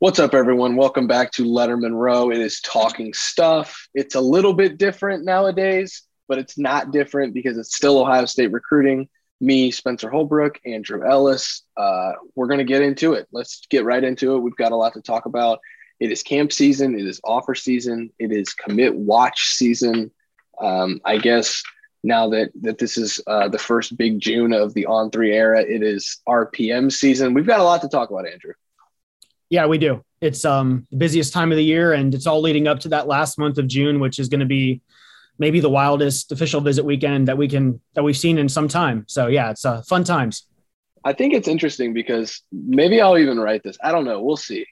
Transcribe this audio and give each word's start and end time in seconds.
What's 0.00 0.18
up, 0.18 0.32
everyone? 0.32 0.76
Welcome 0.76 1.06
back 1.06 1.30
to 1.32 1.44
Letterman 1.44 1.94
Row. 1.94 2.30
It 2.30 2.38
is 2.38 2.62
talking 2.62 3.12
stuff. 3.12 3.86
It's 3.92 4.14
a 4.14 4.20
little 4.20 4.54
bit 4.54 4.78
different 4.78 5.26
nowadays, 5.26 6.04
but 6.26 6.38
it's 6.38 6.56
not 6.56 6.90
different 6.90 7.34
because 7.34 7.58
it's 7.58 7.76
still 7.76 7.98
Ohio 7.98 8.24
State 8.24 8.50
recruiting. 8.50 9.10
Me, 9.42 9.70
Spencer 9.70 10.08
Holbrook, 10.08 10.58
Andrew 10.64 11.06
Ellis. 11.06 11.64
Uh, 11.76 12.12
we're 12.34 12.46
going 12.46 12.60
to 12.60 12.64
get 12.64 12.80
into 12.80 13.12
it. 13.12 13.28
Let's 13.30 13.66
get 13.68 13.84
right 13.84 14.02
into 14.02 14.36
it. 14.36 14.38
We've 14.38 14.56
got 14.56 14.72
a 14.72 14.76
lot 14.76 14.94
to 14.94 15.02
talk 15.02 15.26
about. 15.26 15.58
It 16.00 16.10
is 16.10 16.22
camp 16.22 16.50
season. 16.50 16.98
It 16.98 17.06
is 17.06 17.20
offer 17.22 17.54
season. 17.54 18.10
It 18.18 18.32
is 18.32 18.54
commit 18.54 18.96
watch 18.96 19.50
season. 19.50 20.12
Um, 20.58 21.02
I 21.04 21.18
guess 21.18 21.62
now 22.02 22.30
that 22.30 22.52
that 22.62 22.78
this 22.78 22.96
is 22.96 23.20
uh, 23.26 23.48
the 23.48 23.58
first 23.58 23.98
big 23.98 24.18
June 24.18 24.54
of 24.54 24.72
the 24.72 24.86
on 24.86 25.10
three 25.10 25.34
era, 25.34 25.60
it 25.60 25.82
is 25.82 26.22
RPM 26.26 26.90
season. 26.90 27.34
We've 27.34 27.46
got 27.46 27.60
a 27.60 27.64
lot 27.64 27.82
to 27.82 27.88
talk 27.90 28.08
about, 28.08 28.26
Andrew. 28.26 28.54
Yeah, 29.50 29.66
we 29.66 29.78
do. 29.78 30.04
It's 30.20 30.44
um 30.44 30.86
the 30.90 30.96
busiest 30.96 31.32
time 31.32 31.50
of 31.52 31.56
the 31.56 31.64
year, 31.64 31.92
and 31.92 32.14
it's 32.14 32.26
all 32.26 32.40
leading 32.40 32.68
up 32.68 32.80
to 32.80 32.88
that 32.90 33.06
last 33.06 33.38
month 33.38 33.58
of 33.58 33.66
June, 33.66 34.00
which 34.00 34.18
is 34.18 34.28
going 34.28 34.40
to 34.40 34.46
be 34.46 34.80
maybe 35.38 35.58
the 35.58 35.70
wildest 35.70 36.30
official 36.30 36.60
visit 36.60 36.84
weekend 36.84 37.26
that 37.28 37.36
we 37.36 37.48
can 37.48 37.80
that 37.94 38.04
we've 38.04 38.16
seen 38.16 38.38
in 38.38 38.48
some 38.48 38.68
time. 38.68 39.04
So 39.08 39.26
yeah, 39.26 39.50
it's 39.50 39.64
uh, 39.64 39.82
fun 39.82 40.04
times. 40.04 40.46
I 41.04 41.14
think 41.14 41.34
it's 41.34 41.48
interesting 41.48 41.92
because 41.92 42.42
maybe 42.52 43.00
I'll 43.00 43.18
even 43.18 43.40
write 43.40 43.62
this. 43.62 43.76
I 43.82 43.90
don't 43.90 44.04
know. 44.04 44.22
We'll 44.22 44.36
see. 44.36 44.66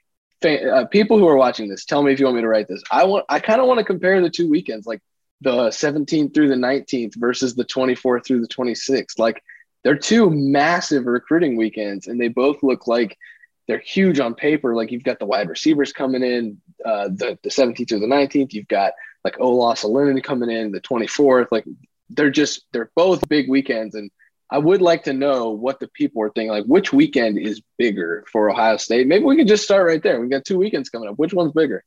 Uh, 0.44 0.84
people 0.84 1.18
who 1.18 1.26
are 1.26 1.36
watching 1.36 1.68
this, 1.68 1.84
tell 1.84 2.02
me 2.02 2.12
if 2.12 2.20
you 2.20 2.26
want 2.26 2.36
me 2.36 2.42
to 2.42 2.48
write 2.48 2.68
this. 2.68 2.82
I 2.92 3.04
want. 3.04 3.24
I 3.28 3.40
kind 3.40 3.60
of 3.60 3.66
want 3.66 3.78
to 3.78 3.84
compare 3.84 4.20
the 4.20 4.30
two 4.30 4.48
weekends, 4.48 4.86
like 4.86 5.00
the 5.40 5.68
17th 5.68 6.34
through 6.34 6.48
the 6.48 6.54
19th 6.54 7.16
versus 7.16 7.54
the 7.54 7.64
24th 7.64 8.26
through 8.26 8.42
the 8.42 8.48
26th. 8.48 9.18
Like 9.18 9.42
they're 9.82 9.96
two 9.96 10.30
massive 10.30 11.06
recruiting 11.06 11.56
weekends, 11.56 12.06
and 12.06 12.20
they 12.20 12.28
both 12.28 12.62
look 12.62 12.86
like 12.86 13.16
they're 13.68 13.78
huge 13.78 14.18
on 14.18 14.34
paper. 14.34 14.74
Like 14.74 14.90
you've 14.90 15.04
got 15.04 15.18
the 15.18 15.26
wide 15.26 15.48
receivers 15.48 15.92
coming 15.92 16.22
in, 16.22 16.58
uh, 16.84 17.08
the 17.08 17.38
the 17.42 17.50
17th 17.50 17.92
or 17.92 17.98
the 18.00 18.06
19th. 18.06 18.54
You've 18.54 18.66
got 18.66 18.94
like 19.24 19.36
Olaus 19.36 19.84
Alinen 19.84 20.24
coming 20.24 20.50
in 20.50 20.72
the 20.72 20.80
24th. 20.80 21.48
Like 21.52 21.66
they're 22.08 22.30
just 22.30 22.64
they're 22.72 22.90
both 22.96 23.28
big 23.28 23.48
weekends, 23.48 23.94
and 23.94 24.10
I 24.50 24.58
would 24.58 24.80
like 24.80 25.04
to 25.04 25.12
know 25.12 25.50
what 25.50 25.78
the 25.80 25.88
people 25.88 26.22
are 26.22 26.30
thinking. 26.30 26.50
Like 26.50 26.64
which 26.64 26.92
weekend 26.92 27.38
is 27.38 27.60
bigger 27.76 28.24
for 28.32 28.50
Ohio 28.50 28.78
State? 28.78 29.06
Maybe 29.06 29.24
we 29.24 29.36
can 29.36 29.46
just 29.46 29.64
start 29.64 29.86
right 29.86 30.02
there. 30.02 30.18
We've 30.18 30.30
got 30.30 30.46
two 30.46 30.58
weekends 30.58 30.88
coming 30.88 31.10
up. 31.10 31.18
Which 31.18 31.34
one's 31.34 31.52
bigger? 31.52 31.84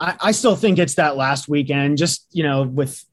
I, 0.00 0.16
I 0.20 0.32
still 0.32 0.56
think 0.56 0.80
it's 0.80 0.96
that 0.96 1.16
last 1.16 1.48
weekend. 1.48 1.96
Just 1.96 2.26
you 2.32 2.42
know 2.42 2.64
with 2.64 3.04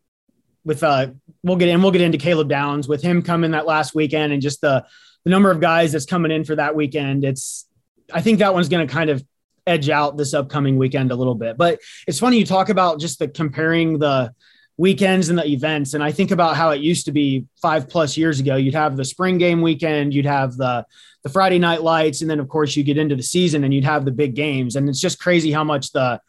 with 0.66 0.82
uh 0.84 1.12
we'll 1.44 1.56
get 1.56 1.70
in 1.70 1.84
we'll 1.84 1.92
get 1.92 2.02
into 2.02 2.18
Caleb 2.18 2.50
Downs 2.50 2.88
with 2.88 3.04
him 3.04 3.22
coming 3.22 3.52
that 3.52 3.68
last 3.68 3.94
weekend 3.94 4.34
and 4.34 4.42
just 4.42 4.60
the 4.60 4.88
the 5.24 5.30
number 5.30 5.52
of 5.52 5.60
guys 5.60 5.92
that's 5.92 6.06
coming 6.06 6.32
in 6.32 6.44
for 6.44 6.56
that 6.56 6.76
weekend, 6.76 7.24
it's 7.24 7.66
I 8.14 8.22
think 8.22 8.40
that 8.40 8.54
one's 8.54 8.70
going 8.70 8.88
to 8.88 8.94
kind 8.94 9.10
of 9.10 9.24
edge 9.68 9.90
out 9.90 10.18
this 10.18 10.34
upcoming 10.34 10.78
weekend 10.78 11.12
a 11.12 11.16
little 11.16 11.36
bit. 11.36 11.58
But 11.58 11.80
it's 12.08 12.20
funny 12.20 12.38
you 12.38 12.46
talk 12.46 12.70
about 12.70 13.00
just 13.00 13.20
the 13.20 13.28
comparing 13.28 14.00
the 14.00 14.34
weekends 14.78 15.30
and 15.30 15.38
the 15.38 15.46
events, 15.48 15.94
and 15.94 16.04
I 16.04 16.12
think 16.12 16.32
about 16.32 16.56
how 16.56 16.72
it 16.72 16.82
used 16.82 17.06
to 17.06 17.12
be 17.12 17.46
five 17.62 17.90
plus 17.90 18.18
years 18.18 18.40
ago. 18.40 18.56
You'd 18.56 18.74
have 18.76 18.98
the 18.98 19.06
spring 19.06 19.38
game 19.38 19.62
weekend, 19.62 20.14
you'd 20.14 20.26
have 20.26 20.56
the 20.58 20.86
the 21.24 21.30
Friday 21.30 21.60
night 21.60 21.84
lights, 21.84 22.22
and 22.22 22.30
then 22.30 22.40
of 22.40 22.48
course 22.48 22.76
you 22.76 22.84
get 22.84 22.98
into 22.98 23.16
the 23.16 23.24
season 23.24 23.64
and 23.64 23.74
you'd 23.74 23.84
have 23.84 24.06
the 24.06 24.12
big 24.12 24.36
games. 24.36 24.76
And 24.76 24.88
it's 24.88 25.02
just 25.02 25.20
crazy 25.20 25.52
how 25.52 25.64
much 25.64 25.92
the 25.92 26.22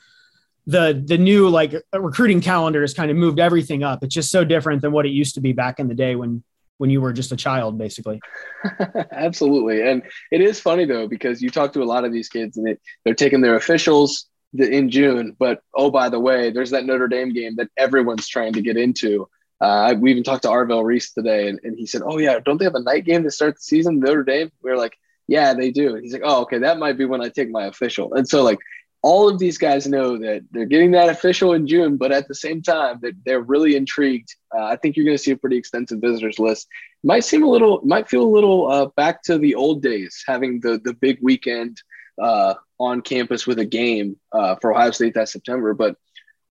the 0.67 1.03
the 1.07 1.19
new 1.19 1.49
like 1.49 1.75
recruiting 1.93 2.41
calendar 2.41 2.81
has 2.83 2.93
kind 2.93 3.11
of 3.11 3.17
moved 3.17 3.41
everything 3.41 3.83
up. 3.83 4.03
It's 4.03 4.15
just 4.15 4.31
so 4.31 4.45
different 4.45 4.83
than 4.83 4.93
what 4.93 5.07
it 5.07 5.11
used 5.11 5.35
to 5.37 5.41
be 5.41 5.53
back 5.53 5.79
in 5.79 5.89
the 5.89 5.95
day 5.95 6.17
when 6.17 6.43
when 6.81 6.89
you 6.89 7.03
were 7.03 7.13
just 7.13 7.31
a 7.31 7.37
child, 7.37 7.77
basically. 7.77 8.23
Absolutely. 9.13 9.83
And 9.83 10.03
it 10.33 10.41
is 10.41 10.59
funny 10.59 10.87
though, 10.87 11.07
because 11.07 11.43
you 11.43 11.51
talk 11.51 11.75
to 11.75 11.83
a 11.83 11.85
lot 11.85 12.07
of 12.07 12.13
these 12.13 12.31
kids 12.31 12.57
and 12.57 12.67
it, 12.67 12.81
they're 13.05 13.15
taking 13.15 13.43
their 13.43 13.57
officials 13.57 14.31
in 14.59 14.89
June, 14.89 15.37
but 15.39 15.61
oh, 15.75 15.91
by 15.91 16.09
the 16.09 16.19
way, 16.19 16.51
there's 16.51 16.71
that 16.71 16.87
Notre 16.87 17.07
Dame 17.07 17.35
game 17.35 17.57
that 17.57 17.69
everyone's 17.77 18.27
trying 18.27 18.55
to 18.55 18.63
get 18.63 18.79
into. 18.79 19.29
Uh, 19.61 19.95
we 19.99 20.11
even 20.11 20.23
talked 20.23 20.45
to 20.45 20.49
Arvell 20.49 20.83
Reese 20.83 21.13
today, 21.13 21.49
and, 21.49 21.61
and 21.63 21.79
he 21.79 21.85
said, 21.87 22.01
"Oh 22.03 22.17
yeah, 22.17 22.41
don't 22.41 22.57
they 22.57 22.65
have 22.65 22.75
a 22.75 22.83
night 22.83 23.05
game 23.05 23.23
to 23.25 23.31
start 23.31 23.57
the 23.57 23.61
season, 23.63 24.01
Notre 24.01 24.25
Dame?" 24.25 24.51
We 24.63 24.71
are 24.71 24.79
like, 24.79 24.97
"Yeah, 25.29 25.53
they 25.53 25.71
do." 25.71 25.95
And 25.95 26.03
he's 26.03 26.15
like, 26.15 26.23
"Oh, 26.25 26.41
okay, 26.43 26.59
that 26.59 26.79
might 26.79 26.97
be 26.97 27.05
when 27.05 27.21
I 27.21 27.29
take 27.29 27.51
my 27.51 27.67
official." 27.67 28.15
And 28.15 28.27
so 28.27 28.43
like 28.43 28.59
all 29.03 29.29
of 29.29 29.39
these 29.39 29.57
guys 29.57 29.87
know 29.87 30.19
that 30.19 30.45
they're 30.51 30.67
getting 30.67 30.91
that 30.91 31.09
official 31.09 31.55
in 31.55 31.67
June, 31.67 31.97
but 31.97 32.13
at 32.13 32.29
the 32.29 32.35
same 32.35 32.61
time, 32.61 32.99
that 33.01 33.15
they're 33.25 33.41
really 33.41 33.75
intrigued. 33.75 34.35
Uh, 34.55 34.65
I 34.65 34.77
think 34.77 34.97
you're 34.97 35.07
going 35.07 35.17
to 35.17 35.23
see 35.23 35.31
a 35.31 35.37
pretty 35.37 35.57
extensive 35.57 36.01
visitors 36.01 36.39
list. 36.39 36.69
Might 37.03 37.25
seem 37.25 37.43
a 37.43 37.49
little, 37.49 37.81
might 37.83 38.09
feel 38.09 38.23
a 38.23 38.29
little 38.29 38.71
uh, 38.71 38.87
back 38.97 39.23
to 39.25 39.39
the 39.39 39.55
old 39.55 39.83
days, 39.83 40.23
having 40.27 40.61
the 40.61 40.81
the 40.85 40.93
big 40.93 41.19
weekend 41.23 41.81
uh, 42.21 42.55
on 42.79 43.01
campus 43.01 43.47
with 43.47 43.59
a 43.59 43.65
game 43.65 44.17
uh, 44.33 44.57
for 44.57 44.73
Ohio 44.73 44.91
State 44.91 45.15
that 45.15 45.31
September. 45.31 45.73
But 45.73 45.97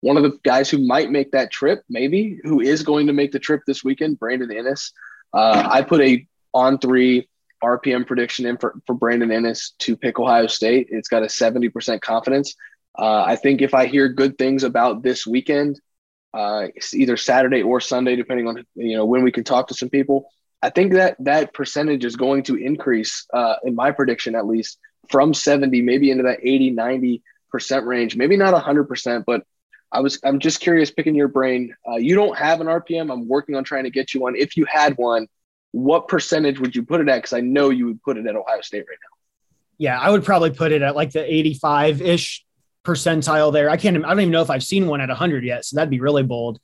one 0.01 0.17
of 0.17 0.23
the 0.23 0.39
guys 0.43 0.69
who 0.69 0.79
might 0.79 1.11
make 1.11 1.31
that 1.31 1.51
trip, 1.51 1.83
maybe 1.89 2.39
who 2.43 2.61
is 2.61 2.81
going 2.83 3.07
to 3.07 3.13
make 3.13 3.31
the 3.31 3.39
trip 3.39 3.61
this 3.67 3.83
weekend, 3.83 4.17
Brandon 4.17 4.49
Inniss. 4.49 4.91
Uh, 5.33 5.67
I 5.69 5.83
put 5.83 6.01
a 6.01 6.25
on 6.53 6.79
three 6.79 7.29
RPM 7.63 8.05
prediction 8.05 8.45
in 8.45 8.57
for, 8.57 8.75
for 8.85 8.93
Brandon 8.93 9.29
Inniss 9.29 9.77
to 9.79 9.97
pick 9.97 10.19
Ohio 10.19 10.47
State. 10.47 10.87
It's 10.89 11.09
got 11.09 11.23
a 11.23 11.27
70% 11.27 12.01
confidence. 12.01 12.55
Uh, 12.97 13.23
I 13.23 13.35
think 13.35 13.61
if 13.61 13.73
I 13.73 13.85
hear 13.85 14.09
good 14.09 14.37
things 14.37 14.63
about 14.63 15.03
this 15.03 15.25
weekend, 15.25 15.79
uh, 16.33 16.67
either 16.93 17.17
Saturday 17.17 17.61
or 17.61 17.79
Sunday, 17.79 18.15
depending 18.15 18.47
on 18.47 18.65
you 18.75 18.97
know 18.97 19.05
when 19.05 19.23
we 19.23 19.31
can 19.31 19.43
talk 19.43 19.67
to 19.69 19.73
some 19.73 19.89
people, 19.89 20.29
I 20.61 20.69
think 20.69 20.93
that 20.93 21.15
that 21.19 21.53
percentage 21.53 22.05
is 22.05 22.15
going 22.15 22.43
to 22.43 22.55
increase 22.55 23.25
uh, 23.33 23.55
in 23.63 23.75
my 23.75 23.91
prediction 23.91 24.35
at 24.35 24.45
least 24.45 24.77
from 25.09 25.33
70, 25.33 25.81
maybe 25.81 26.11
into 26.11 26.23
that 26.23 26.39
80, 26.41 26.71
90 26.71 27.23
percent 27.51 27.85
range. 27.85 28.15
Maybe 28.15 28.37
not 28.37 28.53
100 28.53 28.85
percent, 28.85 29.25
but 29.25 29.43
I 29.91 30.01
was 30.01 30.19
I'm 30.23 30.39
just 30.39 30.59
curious, 30.59 30.91
picking 30.91 31.15
your 31.15 31.27
brain. 31.27 31.73
Uh, 31.87 31.95
you 31.95 32.15
don't 32.15 32.37
have 32.37 32.61
an 32.61 32.67
RPM. 32.67 33.11
I'm 33.11 33.27
working 33.27 33.55
on 33.55 33.63
trying 33.63 33.85
to 33.85 33.89
get 33.89 34.13
you 34.13 34.21
one. 34.21 34.35
If 34.35 34.55
you 34.55 34.65
had 34.65 34.97
one, 34.97 35.27
what 35.71 36.07
percentage 36.07 36.59
would 36.59 36.75
you 36.75 36.83
put 36.83 37.01
it 37.01 37.09
at? 37.09 37.17
Because 37.17 37.33
I 37.33 37.41
know 37.41 37.69
you 37.69 37.85
would 37.85 38.01
put 38.01 38.17
it 38.17 38.25
at 38.25 38.35
Ohio 38.35 38.61
State 38.61 38.85
right 38.87 38.97
now. 39.01 39.15
Yeah, 39.77 39.99
I 39.99 40.09
would 40.09 40.25
probably 40.25 40.51
put 40.51 40.71
it 40.71 40.81
at 40.81 40.95
like 40.95 41.11
the 41.11 41.23
85 41.23 42.01
ish 42.01 42.45
percentile 42.85 43.53
there. 43.53 43.69
I 43.69 43.77
can't, 43.77 43.97
I 43.97 44.09
don't 44.09 44.21
even 44.21 44.31
know 44.31 44.41
if 44.41 44.49
I've 44.49 44.63
seen 44.63 44.87
one 44.87 45.01
at 45.01 45.09
100 45.09 45.43
yet. 45.43 45.65
So 45.65 45.75
that'd 45.75 45.89
be 45.89 45.99
really 45.99 46.23
bold. 46.23 46.59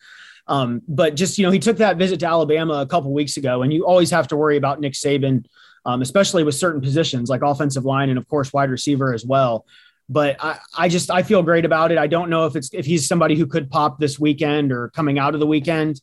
Um, 0.47 0.81
but 0.87 1.15
just, 1.15 1.37
you 1.37 1.45
know, 1.45 1.51
he 1.51 1.59
took 1.59 1.77
that 1.77 1.97
visit 1.97 2.19
to 2.19 2.27
Alabama 2.27 2.73
a 2.73 2.85
couple 2.85 3.13
weeks 3.13 3.37
ago, 3.37 3.63
and 3.63 3.73
you 3.73 3.85
always 3.85 4.11
have 4.11 4.27
to 4.29 4.35
worry 4.35 4.57
about 4.57 4.79
Nick 4.79 4.93
Saban, 4.93 5.45
um, 5.85 6.01
especially 6.01 6.43
with 6.43 6.55
certain 6.55 6.81
positions 6.81 7.29
like 7.29 7.41
offensive 7.41 7.85
line 7.85 8.09
and, 8.09 8.17
of 8.17 8.27
course, 8.27 8.53
wide 8.53 8.69
receiver 8.69 9.13
as 9.13 9.25
well. 9.25 9.65
But 10.07 10.37
I, 10.43 10.59
I 10.77 10.87
just 10.87 11.09
I 11.09 11.23
feel 11.23 11.41
great 11.41 11.65
about 11.65 11.91
it. 11.91 11.97
I 11.97 12.05
don't 12.05 12.29
know 12.29 12.45
if 12.45 12.55
it's 12.55 12.69
if 12.73 12.85
he's 12.85 13.07
somebody 13.07 13.35
who 13.35 13.47
could 13.47 13.71
pop 13.71 13.97
this 13.97 14.19
weekend 14.19 14.71
or 14.71 14.89
coming 14.89 15.17
out 15.17 15.33
of 15.33 15.39
the 15.39 15.47
weekend 15.47 15.99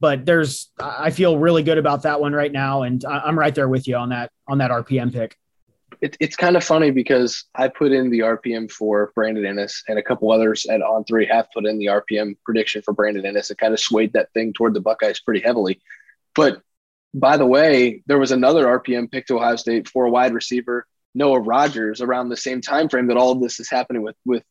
but 0.00 0.26
there's 0.26 0.70
I 0.78 1.10
feel 1.10 1.38
really 1.38 1.62
good 1.62 1.78
about 1.78 2.02
that 2.02 2.20
one 2.20 2.32
right 2.32 2.52
now, 2.52 2.82
and 2.82 3.04
I'm 3.04 3.38
right 3.38 3.54
there 3.54 3.68
with 3.68 3.88
you 3.88 3.96
on 3.96 4.10
that 4.10 4.30
on 4.48 4.58
that 4.58 4.70
RPM 4.70 5.12
pick. 5.12 5.36
It, 6.02 6.16
it's 6.20 6.36
kind 6.36 6.56
of 6.56 6.64
funny 6.64 6.90
because 6.90 7.44
I 7.54 7.68
put 7.68 7.92
in 7.92 8.10
the 8.10 8.18
RPM 8.20 8.70
for 8.70 9.12
Brandon 9.14 9.44
Inniss, 9.44 9.82
and 9.88 9.98
a 9.98 10.02
couple 10.02 10.30
others 10.30 10.66
at 10.66 10.82
On 10.82 11.04
Three 11.04 11.26
have 11.26 11.48
put 11.54 11.64
in 11.64 11.78
the 11.78 11.86
RPM 11.86 12.36
prediction 12.44 12.82
for 12.82 12.92
Brandon 12.92 13.24
Inniss. 13.24 13.50
It 13.50 13.58
kind 13.58 13.72
of 13.72 13.80
swayed 13.80 14.12
that 14.12 14.32
thing 14.32 14.52
toward 14.52 14.74
the 14.74 14.80
Buckeyes 14.80 15.20
pretty 15.20 15.40
heavily. 15.40 15.80
But 16.34 16.60
by 17.14 17.38
the 17.38 17.46
way, 17.46 18.02
there 18.06 18.18
was 18.18 18.32
another 18.32 18.66
RPM 18.66 19.10
pick 19.10 19.26
to 19.26 19.36
Ohio 19.36 19.56
State 19.56 19.88
for 19.88 20.04
a 20.04 20.10
wide 20.10 20.34
receiver, 20.34 20.86
Noah 21.14 21.40
Rogers, 21.40 22.02
around 22.02 22.28
the 22.28 22.36
same 22.36 22.60
time 22.60 22.90
frame 22.90 23.06
that 23.06 23.16
all 23.16 23.32
of 23.32 23.40
this 23.40 23.58
is 23.58 23.70
happening 23.70 24.02
with 24.02 24.16
with 24.26 24.42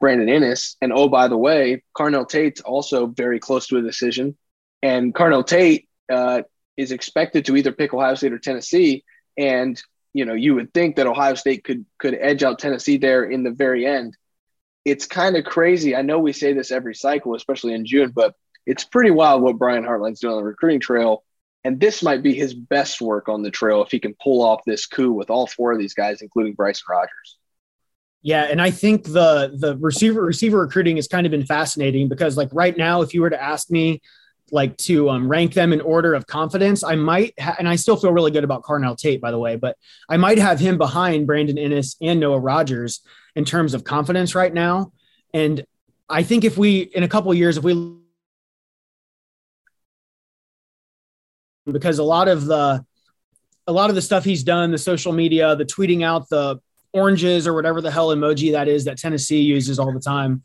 Brandon 0.00 0.28
Inniss. 0.28 0.76
And 0.80 0.92
oh, 0.94 1.08
by 1.08 1.28
the 1.28 1.36
way, 1.36 1.82
Carnell 1.94 2.28
Tate's 2.28 2.62
also 2.62 3.06
very 3.06 3.38
close 3.38 3.66
to 3.66 3.76
a 3.76 3.82
decision. 3.82 4.36
And 4.86 5.12
Carnell 5.12 5.44
Tate 5.44 5.88
uh, 6.08 6.42
is 6.76 6.92
expected 6.92 7.46
to 7.46 7.56
either 7.56 7.72
pick 7.72 7.92
Ohio 7.92 8.14
State 8.14 8.32
or 8.32 8.38
Tennessee. 8.38 9.04
And 9.36 9.82
you 10.12 10.24
know, 10.24 10.34
you 10.34 10.54
would 10.54 10.72
think 10.72 10.96
that 10.96 11.08
Ohio 11.08 11.34
State 11.34 11.64
could 11.64 11.84
could 11.98 12.14
edge 12.14 12.44
out 12.44 12.60
Tennessee 12.60 12.96
there 12.96 13.24
in 13.24 13.42
the 13.42 13.50
very 13.50 13.84
end. 13.84 14.16
It's 14.84 15.06
kind 15.06 15.36
of 15.36 15.44
crazy. 15.44 15.96
I 15.96 16.02
know 16.02 16.20
we 16.20 16.32
say 16.32 16.52
this 16.52 16.70
every 16.70 16.94
cycle, 16.94 17.34
especially 17.34 17.74
in 17.74 17.84
June, 17.84 18.12
but 18.14 18.34
it's 18.64 18.84
pretty 18.84 19.10
wild 19.10 19.42
what 19.42 19.58
Brian 19.58 19.82
Hartline's 19.82 20.20
doing 20.20 20.34
on 20.34 20.38
the 20.38 20.44
recruiting 20.44 20.78
trail. 20.78 21.24
And 21.64 21.80
this 21.80 22.00
might 22.00 22.22
be 22.22 22.32
his 22.32 22.54
best 22.54 23.00
work 23.00 23.28
on 23.28 23.42
the 23.42 23.50
trail 23.50 23.82
if 23.82 23.90
he 23.90 23.98
can 23.98 24.14
pull 24.22 24.40
off 24.40 24.60
this 24.64 24.86
coup 24.86 25.10
with 25.10 25.30
all 25.30 25.48
four 25.48 25.72
of 25.72 25.80
these 25.80 25.94
guys, 25.94 26.22
including 26.22 26.54
Bryson 26.54 26.84
Rogers. 26.88 27.38
Yeah, 28.22 28.44
and 28.44 28.62
I 28.62 28.70
think 28.70 29.04
the 29.04 29.52
the 29.52 29.76
receiver 29.76 30.22
receiver 30.22 30.58
recruiting 30.60 30.94
has 30.94 31.08
kind 31.08 31.26
of 31.26 31.32
been 31.32 31.44
fascinating 31.44 32.08
because 32.08 32.36
like 32.36 32.50
right 32.52 32.76
now, 32.76 33.02
if 33.02 33.14
you 33.14 33.22
were 33.22 33.30
to 33.30 33.42
ask 33.42 33.68
me 33.68 34.00
like 34.52 34.76
to 34.76 35.10
um, 35.10 35.28
rank 35.28 35.54
them 35.54 35.72
in 35.72 35.80
order 35.80 36.14
of 36.14 36.26
confidence, 36.26 36.84
I 36.84 36.94
might, 36.94 37.34
ha- 37.40 37.56
and 37.58 37.68
I 37.68 37.76
still 37.76 37.96
feel 37.96 38.12
really 38.12 38.30
good 38.30 38.44
about 38.44 38.62
Carnell 38.62 38.96
Tate, 38.96 39.20
by 39.20 39.30
the 39.30 39.38
way, 39.38 39.56
but 39.56 39.76
I 40.08 40.16
might 40.16 40.38
have 40.38 40.60
him 40.60 40.78
behind 40.78 41.26
Brandon 41.26 41.56
Inniss 41.56 41.96
and 42.00 42.20
Noah 42.20 42.38
Rogers 42.38 43.00
in 43.34 43.44
terms 43.44 43.74
of 43.74 43.84
confidence 43.84 44.34
right 44.34 44.52
now. 44.52 44.92
And 45.34 45.64
I 46.08 46.22
think 46.22 46.44
if 46.44 46.56
we, 46.56 46.80
in 46.80 47.02
a 47.02 47.08
couple 47.08 47.34
years, 47.34 47.56
if 47.56 47.64
we, 47.64 47.96
because 51.70 51.98
a 51.98 52.04
lot 52.04 52.28
of 52.28 52.46
the, 52.46 52.84
a 53.66 53.72
lot 53.72 53.90
of 53.90 53.96
the 53.96 54.02
stuff 54.02 54.24
he's 54.24 54.44
done, 54.44 54.70
the 54.70 54.78
social 54.78 55.12
media, 55.12 55.56
the 55.56 55.64
tweeting 55.64 56.04
out 56.04 56.28
the 56.28 56.60
oranges 56.92 57.46
or 57.46 57.52
whatever 57.52 57.80
the 57.80 57.90
hell 57.90 58.08
emoji 58.08 58.52
that 58.52 58.68
is 58.68 58.84
that 58.84 58.96
Tennessee 58.96 59.40
uses 59.40 59.78
all 59.80 59.92
the 59.92 60.00
time. 60.00 60.42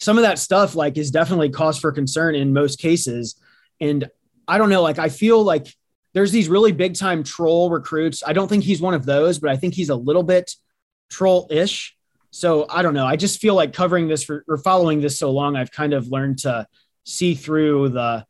Some 0.00 0.18
of 0.18 0.22
that 0.22 0.38
stuff 0.38 0.74
like 0.74 0.96
is 0.96 1.10
definitely 1.10 1.50
cause 1.50 1.78
for 1.78 1.92
concern 1.92 2.34
in 2.34 2.52
most 2.52 2.78
cases. 2.78 3.36
And 3.80 4.08
I 4.48 4.58
don't 4.58 4.70
know, 4.70 4.82
like 4.82 4.98
I 4.98 5.08
feel 5.08 5.42
like 5.42 5.74
there's 6.12 6.32
these 6.32 6.48
really 6.48 6.72
big 6.72 6.94
time 6.94 7.22
troll 7.22 7.70
recruits. 7.70 8.22
I 8.26 8.32
don't 8.32 8.48
think 8.48 8.64
he's 8.64 8.80
one 8.80 8.94
of 8.94 9.06
those, 9.06 9.38
but 9.38 9.50
I 9.50 9.56
think 9.56 9.74
he's 9.74 9.90
a 9.90 9.96
little 9.96 10.22
bit 10.22 10.52
troll 11.10 11.46
ish. 11.50 11.96
So 12.30 12.66
I 12.68 12.82
don't 12.82 12.94
know. 12.94 13.06
I 13.06 13.16
just 13.16 13.40
feel 13.40 13.54
like 13.54 13.72
covering 13.72 14.08
this 14.08 14.24
for, 14.24 14.44
or 14.48 14.56
following 14.58 15.00
this 15.00 15.18
so 15.18 15.30
long, 15.30 15.56
I've 15.56 15.70
kind 15.70 15.92
of 15.92 16.08
learned 16.08 16.38
to 16.40 16.66
see 17.04 17.34
through 17.34 17.90
the 17.90 18.24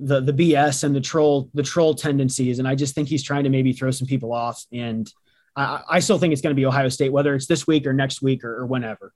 the 0.00 0.20
the 0.20 0.32
BS 0.32 0.84
and 0.84 0.94
the 0.94 1.00
troll 1.00 1.50
the 1.54 1.62
troll 1.62 1.94
tendencies, 1.94 2.58
and 2.58 2.68
I 2.68 2.74
just 2.74 2.94
think 2.94 3.08
he's 3.08 3.22
trying 3.22 3.44
to 3.44 3.50
maybe 3.50 3.72
throw 3.72 3.90
some 3.90 4.06
people 4.06 4.32
off. 4.32 4.64
And 4.72 5.10
I, 5.56 5.82
I 5.88 5.98
still 6.00 6.18
think 6.18 6.32
it's 6.32 6.42
going 6.42 6.54
to 6.54 6.60
be 6.60 6.66
Ohio 6.66 6.88
State, 6.88 7.12
whether 7.12 7.34
it's 7.34 7.46
this 7.46 7.66
week 7.66 7.86
or 7.86 7.92
next 7.92 8.22
week 8.22 8.44
or, 8.44 8.58
or 8.58 8.66
whenever. 8.66 9.12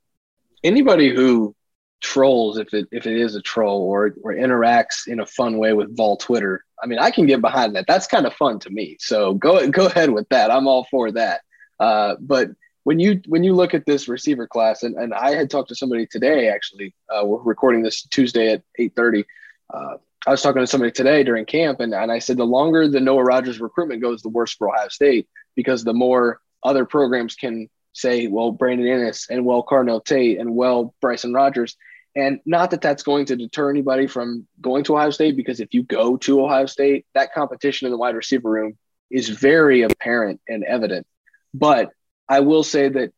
Anybody 0.64 1.14
who 1.14 1.54
trolls, 2.02 2.58
if 2.58 2.74
it 2.74 2.88
if 2.92 3.06
it 3.06 3.16
is 3.16 3.34
a 3.36 3.42
troll 3.42 3.82
or 3.82 4.14
or 4.22 4.34
interacts 4.34 5.06
in 5.06 5.20
a 5.20 5.26
fun 5.26 5.58
way 5.58 5.72
with 5.72 5.96
Vol 5.96 6.16
Twitter, 6.16 6.64
I 6.82 6.86
mean, 6.86 6.98
I 6.98 7.10
can 7.10 7.26
get 7.26 7.40
behind 7.40 7.74
that. 7.76 7.86
That's 7.86 8.06
kind 8.06 8.26
of 8.26 8.34
fun 8.34 8.58
to 8.60 8.70
me. 8.70 8.96
So 9.00 9.34
go 9.34 9.66
go 9.68 9.86
ahead 9.86 10.10
with 10.10 10.28
that. 10.28 10.50
I'm 10.50 10.68
all 10.68 10.86
for 10.90 11.10
that. 11.12 11.40
Uh, 11.80 12.16
but 12.20 12.50
when 12.84 12.98
you 12.98 13.22
when 13.26 13.44
you 13.44 13.54
look 13.54 13.72
at 13.74 13.86
this 13.86 14.08
receiver 14.08 14.46
class, 14.46 14.82
and, 14.82 14.96
and 14.96 15.14
I 15.14 15.34
had 15.34 15.48
talked 15.48 15.68
to 15.70 15.74
somebody 15.74 16.06
today. 16.06 16.48
Actually, 16.48 16.94
uh, 17.08 17.24
we're 17.24 17.42
recording 17.42 17.82
this 17.82 18.02
Tuesday 18.02 18.52
at 18.52 18.62
eight 18.78 18.94
thirty. 18.96 19.24
Uh, 19.72 19.96
I 20.26 20.30
was 20.30 20.42
talking 20.42 20.62
to 20.62 20.66
somebody 20.66 20.92
today 20.92 21.24
during 21.24 21.46
camp, 21.46 21.80
and, 21.80 21.92
and 21.94 22.12
I 22.12 22.20
said 22.20 22.36
the 22.36 22.44
longer 22.44 22.86
the 22.86 23.00
Noah 23.00 23.24
Rogers 23.24 23.60
recruitment 23.60 24.02
goes, 24.02 24.22
the 24.22 24.28
worse 24.28 24.54
for 24.54 24.68
Ohio 24.68 24.88
State 24.88 25.28
because 25.56 25.82
the 25.82 25.94
more 25.94 26.40
other 26.62 26.84
programs 26.84 27.34
can 27.34 27.68
say, 27.92 28.26
well, 28.28 28.52
Brandon 28.52 28.86
Inniss 28.86 29.28
and 29.28 29.44
well, 29.44 29.64
Carnell 29.64 30.04
Tate 30.04 30.38
and 30.38 30.54
well, 30.54 30.94
Bryson 31.00 31.32
Rogers. 31.32 31.76
And 32.14 32.40
not 32.44 32.70
that 32.72 32.82
that's 32.82 33.02
going 33.02 33.26
to 33.26 33.36
deter 33.36 33.70
anybody 33.70 34.06
from 34.06 34.46
going 34.60 34.84
to 34.84 34.96
Ohio 34.96 35.10
State, 35.10 35.36
because 35.36 35.60
if 35.60 35.72
you 35.72 35.82
go 35.82 36.16
to 36.18 36.44
Ohio 36.44 36.66
State, 36.66 37.06
that 37.14 37.32
competition 37.32 37.86
in 37.86 37.92
the 37.92 37.98
wide 37.98 38.14
receiver 38.14 38.50
room 38.50 38.76
is 39.10 39.28
very 39.28 39.82
apparent 39.82 40.40
and 40.46 40.62
evident. 40.64 41.06
But 41.54 41.90
I 42.28 42.40
will 42.40 42.62
say 42.62 42.88
that, 42.88 43.12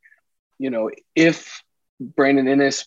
you 0.59 0.71
know, 0.71 0.91
if 1.15 1.63
Brandon 2.01 2.47
Inniss 2.47 2.87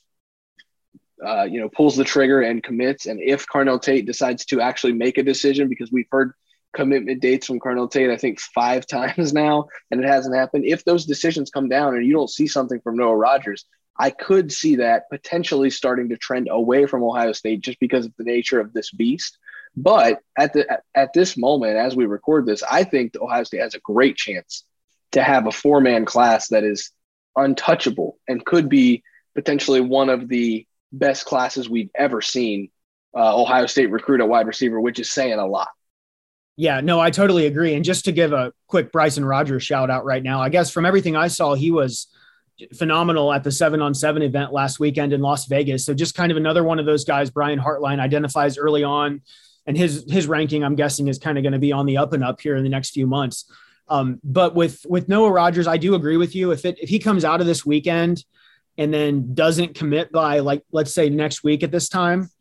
uh, 1.26 1.44
you 1.44 1.60
know, 1.60 1.70
pulls 1.70 1.96
the 1.96 2.04
trigger 2.04 2.42
and 2.42 2.64
commits. 2.64 3.06
And 3.06 3.20
if 3.22 3.48
Carnell 3.48 3.82
Tate 3.82 4.06
decides 4.06 4.46
to 4.46 4.62
actually 4.62 4.94
make 4.94 5.18
a 5.18 5.24
decision, 5.24 5.68
because 5.68 5.92
we've 5.92 6.08
heard 6.12 6.34
commitment 6.74 7.22
dates 7.22 7.48
from 7.48 7.60
Carnell 7.60 7.90
Tate, 7.90 8.10
I 8.10 8.18
think 8.18 8.40
five 8.40 8.86
times 8.88 9.34
now, 9.34 9.68
and 9.92 10.04
it 10.04 10.08
hasn't 10.08 10.36
happened. 10.36 10.66
If 10.66 10.84
those 10.84 11.06
decisions 11.06 11.50
come 11.50 11.70
down 11.70 11.96
and 11.96 12.06
you 12.06 12.14
don't 12.14 12.30
see 12.30 12.48
something 12.48 12.80
from 12.82 12.98
Noah 12.98 13.16
Rogers, 13.16 13.66
I 14.00 14.12
could 14.12 14.52
see 14.52 14.78
that 14.78 15.10
potentially 15.10 15.70
starting 15.70 16.10
to 16.10 16.18
trend 16.18 16.48
away 16.52 16.86
from 16.86 17.04
Ohio 17.04 17.32
State 17.32 17.62
just 17.62 17.80
because 17.80 18.06
of 18.06 18.14
the 18.18 18.24
nature 18.24 18.60
of 18.60 18.74
this 18.74 18.92
beast. 18.92 19.38
But 19.76 20.20
at 20.38 20.54
the 20.54 20.82
at 20.96 21.14
this 21.14 21.38
moment, 21.38 21.78
as 21.78 21.96
we 21.96 22.06
record 22.06 22.46
this, 22.46 22.64
I 22.64 22.84
think 22.84 23.16
Ohio 23.20 23.44
State 23.44 23.62
has 23.62 23.76
a 23.76 23.80
great 23.80 24.16
chance 24.16 24.64
to 25.12 25.24
have 25.24 25.48
a 25.48 25.52
four 25.52 25.82
man 25.82 26.06
class 26.06 26.50
that 26.50 26.64
is 26.64 26.92
untouchable 27.36 28.18
and 28.28 28.46
could 28.46 28.70
be 28.70 29.04
potentially 29.36 29.82
one 29.82 30.10
of 30.10 30.28
the 30.28 30.66
best 30.92 31.26
classes 31.26 31.70
we've 31.70 31.92
ever 31.96 32.22
seen 32.22 32.70
uh, 33.16 33.40
Ohio 33.40 33.66
State 33.66 33.92
recruit 33.92 34.22
a 34.22 34.26
wide 34.26 34.48
receiver, 34.48 34.80
which 34.80 35.00
is 35.00 35.12
saying 35.12 35.40
a 35.40 35.46
lot. 35.46 35.70
Yeah, 36.60 36.82
no, 36.82 37.00
I 37.00 37.12
totally 37.12 37.46
agree. 37.46 37.76
And 37.76 37.86
just 37.86 38.06
to 38.06 38.12
give 38.12 38.34
a 38.34 38.52
quick 38.66 38.92
Bryson 38.92 39.24
Rogers 39.24 39.62
shout 39.64 39.92
out 39.92 40.06
right 40.06 40.24
now, 40.24 40.42
I 40.42 40.50
guess 40.50 40.72
from 40.72 40.88
everything 40.88 41.16
I 41.16 41.28
saw, 41.28 41.54
he 41.54 41.70
was 41.70 42.08
phenomenal 42.76 43.32
at 43.32 43.44
the 43.44 43.52
seven 43.52 43.80
on 43.80 43.94
seven 43.94 44.24
event 44.24 44.52
last 44.52 44.80
weekend 44.80 45.14
in 45.14 45.22
Las 45.22 45.46
Vegas. 45.46 45.86
So 45.86 45.94
just 45.94 46.16
kind 46.16 46.32
of 46.32 46.38
another 46.38 46.64
one 46.64 46.80
of 46.80 46.88
those 46.88 47.06
guys 47.06 47.30
Brian 47.30 47.60
Hartline 47.60 48.00
identifies 48.00 48.58
early 48.58 48.84
on. 48.84 49.22
And 49.68 49.78
his 49.78 50.06
his 50.10 50.28
ranking, 50.28 50.64
I'm 50.64 50.76
guessing, 50.76 51.08
is 51.08 51.20
kind 51.20 51.38
of 51.38 51.44
going 51.44 51.54
to 51.54 51.60
be 51.60 51.72
on 51.72 51.86
the 51.86 51.98
up 51.98 52.14
and 52.14 52.24
up 52.24 52.42
here 52.42 52.56
in 52.56 52.64
the 52.64 52.70
next 52.70 52.92
few 52.92 53.06
months. 53.06 53.52
Um, 53.88 54.20
but 54.24 54.56
with 54.56 54.84
with 54.88 55.08
Noah 55.08 55.32
Rogers, 55.32 55.68
I 55.68 55.78
do 55.78 55.94
agree 55.94 56.18
with 56.18 56.36
you. 56.36 56.52
If 56.52 56.66
it 56.66 56.80
if 56.82 56.90
he 56.90 56.98
comes 57.00 57.24
out 57.24 57.42
of 57.42 57.48
this 57.48 57.66
weekend 57.66 58.24
and 58.78 58.92
then 58.94 59.36
doesn't 59.36 59.76
commit 59.76 60.12
by 60.12 60.40
like 60.40 60.64
let's 60.72 60.94
say 60.94 61.10
next 61.10 61.44
week 61.44 61.64
at 61.64 61.72
this 61.72 61.90
time, 61.90 62.32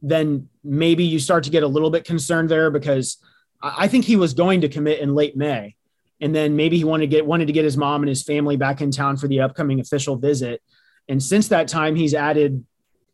then 0.00 0.48
maybe 0.64 1.04
you 1.04 1.18
start 1.18 1.44
to 1.44 1.50
get 1.50 1.62
a 1.62 1.68
little 1.68 1.90
bit 1.90 2.04
concerned 2.04 2.48
there 2.48 2.70
because 2.70 3.18
I 3.62 3.88
think 3.88 4.04
he 4.04 4.16
was 4.16 4.34
going 4.34 4.60
to 4.62 4.68
commit 4.68 5.00
in 5.00 5.14
late 5.14 5.36
May. 5.36 5.76
And 6.20 6.34
then 6.34 6.56
maybe 6.56 6.78
he 6.78 6.84
wanted 6.84 7.04
to 7.04 7.08
get 7.08 7.26
wanted 7.26 7.46
to 7.46 7.52
get 7.52 7.64
his 7.64 7.76
mom 7.76 8.02
and 8.02 8.08
his 8.08 8.22
family 8.22 8.56
back 8.56 8.80
in 8.80 8.90
town 8.90 9.16
for 9.16 9.28
the 9.28 9.40
upcoming 9.40 9.80
official 9.80 10.16
visit. 10.16 10.62
And 11.08 11.22
since 11.22 11.48
that 11.48 11.68
time, 11.68 11.94
he's 11.94 12.14
added 12.14 12.64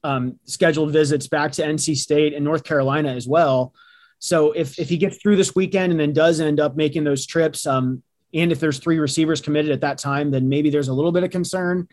um, 0.05 0.39
scheduled 0.45 0.93
visits 0.93 1.27
back 1.27 1.53
to 1.53 1.63
NC 1.63 1.97
State 1.97 2.35
and 2.35 2.45
North 2.45 2.65
Carolina 2.65 3.11
as 3.11 3.27
well. 3.27 3.75
So 4.19 4.53
if 4.53 4.79
if 4.79 4.89
he 4.89 4.97
gets 4.97 5.17
through 5.17 5.37
this 5.37 5.55
weekend 5.55 5.91
and 5.91 6.01
then 6.01 6.13
does 6.13 6.41
end 6.41 6.61
up 6.61 6.77
making 6.77 7.05
those 7.05 7.27
trips, 7.27 7.67
um, 7.67 8.03
and 8.33 8.53
if 8.53 8.61
there's 8.61 8.79
three 8.79 8.99
receivers 8.99 9.41
committed 9.41 9.73
at 9.73 9.81
that 9.81 9.99
time, 9.99 10.31
then 10.31 10.49
maybe 10.49 10.71
there's 10.71 10.89
a 10.89 10.95
little 10.95 11.13
bit 11.13 11.25
of 11.25 11.31
concern. 11.31 11.89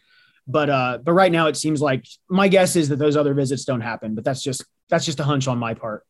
But 0.47 0.69
uh, 0.69 0.99
but 1.03 1.13
right 1.13 1.31
now 1.31 1.47
it 1.47 1.57
seems 1.57 1.81
like 1.81 2.05
my 2.29 2.47
guess 2.47 2.75
is 2.75 2.89
that 2.89 2.97
those 2.97 3.17
other 3.17 3.33
visits 3.33 3.65
don't 3.65 3.81
happen. 3.81 4.15
But 4.15 4.23
that's 4.23 4.43
just 4.43 4.63
that's 4.89 5.05
just 5.05 5.19
a 5.19 5.23
hunch 5.23 5.47
on 5.47 5.57
my 5.57 5.73
part. 5.73 6.05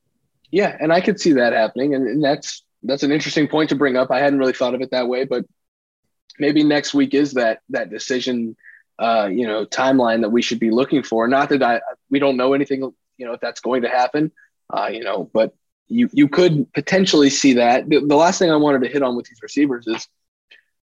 Yeah, 0.51 0.75
and 0.79 0.91
I 0.91 1.01
could 1.01 1.19
see 1.19 1.33
that 1.33 1.53
happening, 1.53 1.93
and, 1.93 2.07
and 2.07 2.23
that's 2.23 2.63
that's 2.83 3.03
an 3.03 3.11
interesting 3.11 3.47
point 3.47 3.69
to 3.69 3.75
bring 3.75 3.97
up. 3.97 4.09
I 4.11 4.19
hadn't 4.19 4.39
really 4.39 4.53
thought 4.53 4.73
of 4.73 4.81
it 4.81 4.91
that 4.91 5.07
way, 5.07 5.25
but 5.25 5.45
maybe 6.39 6.63
next 6.63 6.93
week 6.93 7.13
is 7.13 7.33
that 7.33 7.59
that 7.69 7.89
decision, 7.89 8.55
uh, 8.97 9.29
you 9.31 9.45
know, 9.45 9.65
timeline 9.65 10.21
that 10.21 10.29
we 10.29 10.41
should 10.41 10.59
be 10.59 10.71
looking 10.71 11.03
for. 11.03 11.27
Not 11.27 11.49
that 11.49 11.61
I 11.61 11.81
we 12.09 12.19
don't 12.19 12.37
know 12.37 12.53
anything, 12.53 12.81
you 13.17 13.25
know, 13.25 13.33
if 13.33 13.41
that's 13.41 13.61
going 13.61 13.83
to 13.83 13.89
happen, 13.89 14.31
uh, 14.73 14.89
you 14.91 15.03
know, 15.03 15.29
but 15.33 15.53
you 15.87 16.09
you 16.13 16.27
could 16.27 16.71
potentially 16.73 17.29
see 17.29 17.53
that. 17.53 17.89
The, 17.89 17.99
the, 18.05 18.15
last 18.15 18.39
thing 18.39 18.51
I 18.51 18.55
wanted 18.55 18.83
to 18.83 18.89
hit 18.89 19.03
on 19.03 19.15
with 19.15 19.27
these 19.27 19.41
receivers 19.41 19.85
is 19.87 20.07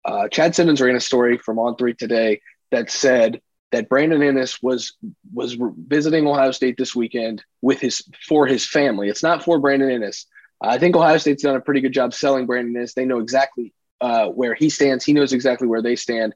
uh, 0.04 0.28
Chad 0.28 0.54
Simmons 0.54 0.80
ran 0.80 0.96
a 0.96 1.00
story 1.00 1.38
from 1.38 1.58
On 1.58 1.76
Three 1.76 1.94
today 1.94 2.40
that 2.70 2.90
said 2.90 3.40
that 3.70 3.88
Brandon 3.88 4.20
Inniss 4.20 4.62
was 4.62 4.96
was 5.32 5.56
visiting 5.86 6.26
Ohio 6.26 6.52
State 6.52 6.76
this 6.76 6.94
weekend 6.94 7.44
with 7.60 7.80
his 7.80 8.02
for 8.26 8.46
his 8.46 8.66
family. 8.66 9.08
It's 9.08 9.22
not 9.22 9.44
for 9.44 9.58
Brandon 9.58 9.88
Inniss. 9.88 10.24
I 10.60 10.78
think 10.78 10.96
Ohio 10.96 11.18
State's 11.18 11.42
done 11.42 11.56
a 11.56 11.60
pretty 11.60 11.80
good 11.80 11.92
job 11.92 12.14
selling 12.14 12.46
Brandon 12.46 12.74
Inniss. 12.74 12.94
They 12.94 13.04
know 13.04 13.20
exactly 13.20 13.74
uh, 14.00 14.28
where 14.28 14.54
he 14.54 14.70
stands. 14.70 15.04
He 15.04 15.12
knows 15.12 15.32
exactly 15.32 15.68
where 15.68 15.82
they 15.82 15.96
stand, 15.96 16.34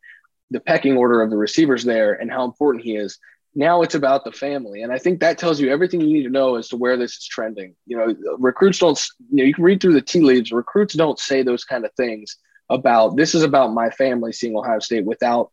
the 0.51 0.61
pecking 0.61 0.97
order 0.97 1.23
of 1.23 1.31
the 1.31 1.37
receivers 1.37 1.85
there, 1.85 2.15
and 2.15 2.31
how 2.31 2.45
important 2.45 2.85
he 2.85 2.97
is. 2.97 3.19
Now 3.55 3.83
it's 3.83 3.95
about 3.95 4.25
the 4.25 4.33
family, 4.33 4.83
and 4.83 4.93
I 4.93 4.99
think 4.99 5.21
that 5.21 5.37
tells 5.37 5.61
you 5.61 5.71
everything 5.71 6.01
you 6.01 6.13
need 6.13 6.23
to 6.23 6.31
know 6.31 6.57
as 6.57 6.69
to 6.69 6.77
where 6.77 6.97
this 6.97 7.17
is 7.17 7.27
trending. 7.27 7.75
You 7.87 7.99
know, 7.99 8.37
recruits 8.39 8.79
don't. 8.79 9.01
You 9.31 9.37
know, 9.39 9.45
you 9.45 9.55
can 9.55 9.65
read 9.65 9.81
through 9.81 9.95
the 9.95 10.03
tea 10.03 10.21
leaves. 10.21 10.53
Recruits 10.53 10.95
don't 10.95 11.19
say 11.19 11.43
those 11.43 11.65
kind 11.65 11.85
of 11.85 11.93
things 11.95 12.37
about 12.71 13.17
this 13.17 13.35
is 13.35 13.43
about 13.43 13.75
my 13.75 13.91
family 13.91 14.33
seeing 14.33 14.57
Ohio 14.57 14.79
State 14.79 15.05
without 15.05 15.51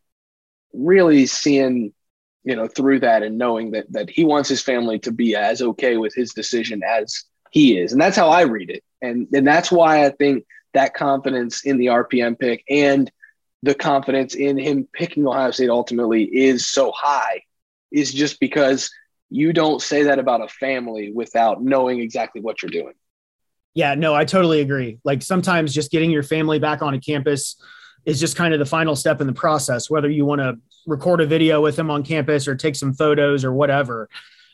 really 0.73 1.25
seeing 1.25 1.93
you 2.43 2.55
know 2.55 2.67
through 2.67 2.99
that 2.99 3.23
and 3.23 3.37
knowing 3.37 3.71
that 3.71 3.91
that 3.91 4.09
he 4.09 4.25
wants 4.25 4.49
his 4.49 4.61
family 4.61 4.99
to 4.99 5.11
be 5.11 5.35
as 5.35 5.61
okay 5.61 5.97
with 5.97 6.13
his 6.15 6.33
decision 6.33 6.81
as 6.83 7.23
he 7.51 7.77
is. 7.77 7.91
And 7.91 8.01
that's 8.01 8.17
how 8.17 8.29
i 8.29 8.41
read 8.41 8.69
it. 8.69 8.83
And 9.01 9.27
and 9.33 9.45
that's 9.45 9.71
why 9.71 10.05
i 10.05 10.09
think 10.09 10.45
that 10.73 10.93
confidence 10.93 11.65
in 11.65 11.77
the 11.77 11.87
rpm 11.87 12.37
pick 12.37 12.63
and 12.69 13.11
the 13.63 13.75
confidence 13.75 14.35
in 14.35 14.57
him 14.57 14.87
picking 14.93 15.27
ohio 15.27 15.51
state 15.51 15.69
ultimately 15.69 16.23
is 16.23 16.67
so 16.67 16.91
high 16.95 17.41
is 17.91 18.13
just 18.13 18.39
because 18.39 18.89
you 19.29 19.51
don't 19.51 19.81
say 19.81 20.03
that 20.03 20.19
about 20.19 20.41
a 20.41 20.47
family 20.47 21.11
without 21.11 21.61
knowing 21.61 21.99
exactly 21.99 22.41
what 22.41 22.61
you're 22.61 22.69
doing. 22.71 22.93
Yeah 23.73 23.95
no 23.95 24.15
i 24.15 24.25
totally 24.25 24.61
agree. 24.61 24.99
Like 25.03 25.21
sometimes 25.21 25.73
just 25.73 25.91
getting 25.91 26.11
your 26.11 26.23
family 26.23 26.59
back 26.59 26.81
on 26.81 26.93
a 26.93 26.99
campus 26.99 27.61
is 28.05 28.19
just 28.19 28.35
kind 28.35 28.53
of 28.53 28.59
the 28.59 28.65
final 28.65 28.95
step 28.95 29.21
in 29.21 29.27
the 29.27 29.33
process, 29.33 29.89
whether 29.89 30.09
you 30.09 30.25
want 30.25 30.39
to 30.39 30.57
record 30.87 31.21
a 31.21 31.25
video 31.25 31.61
with 31.61 31.75
them 31.75 31.91
on 31.91 32.03
campus 32.03 32.47
or 32.47 32.55
take 32.55 32.75
some 32.75 32.93
photos 32.93 33.43
or 33.43 33.53
whatever. 33.53 34.09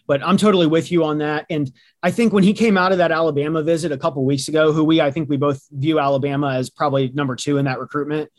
But 0.07 0.23
I'm 0.23 0.37
totally 0.37 0.67
with 0.67 0.91
you 0.91 1.03
on 1.03 1.19
that. 1.19 1.45
And 1.49 1.71
I 2.03 2.11
think 2.11 2.31
when 2.31 2.43
he 2.43 2.53
came 2.53 2.77
out 2.77 2.91
of 2.91 2.99
that 2.99 3.11
Alabama 3.11 3.63
visit 3.63 3.91
a 3.91 3.97
couple 3.97 4.23
weeks 4.23 4.47
ago, 4.47 4.71
who 4.71 4.83
we, 4.83 5.01
I 5.01 5.09
think 5.09 5.29
we 5.29 5.37
both 5.37 5.65
view 5.71 5.99
Alabama 5.99 6.53
as 6.53 6.69
probably 6.69 7.09
number 7.09 7.35
two 7.35 7.57
in 7.57 7.65
that 7.65 7.79
recruitment. 7.79 8.29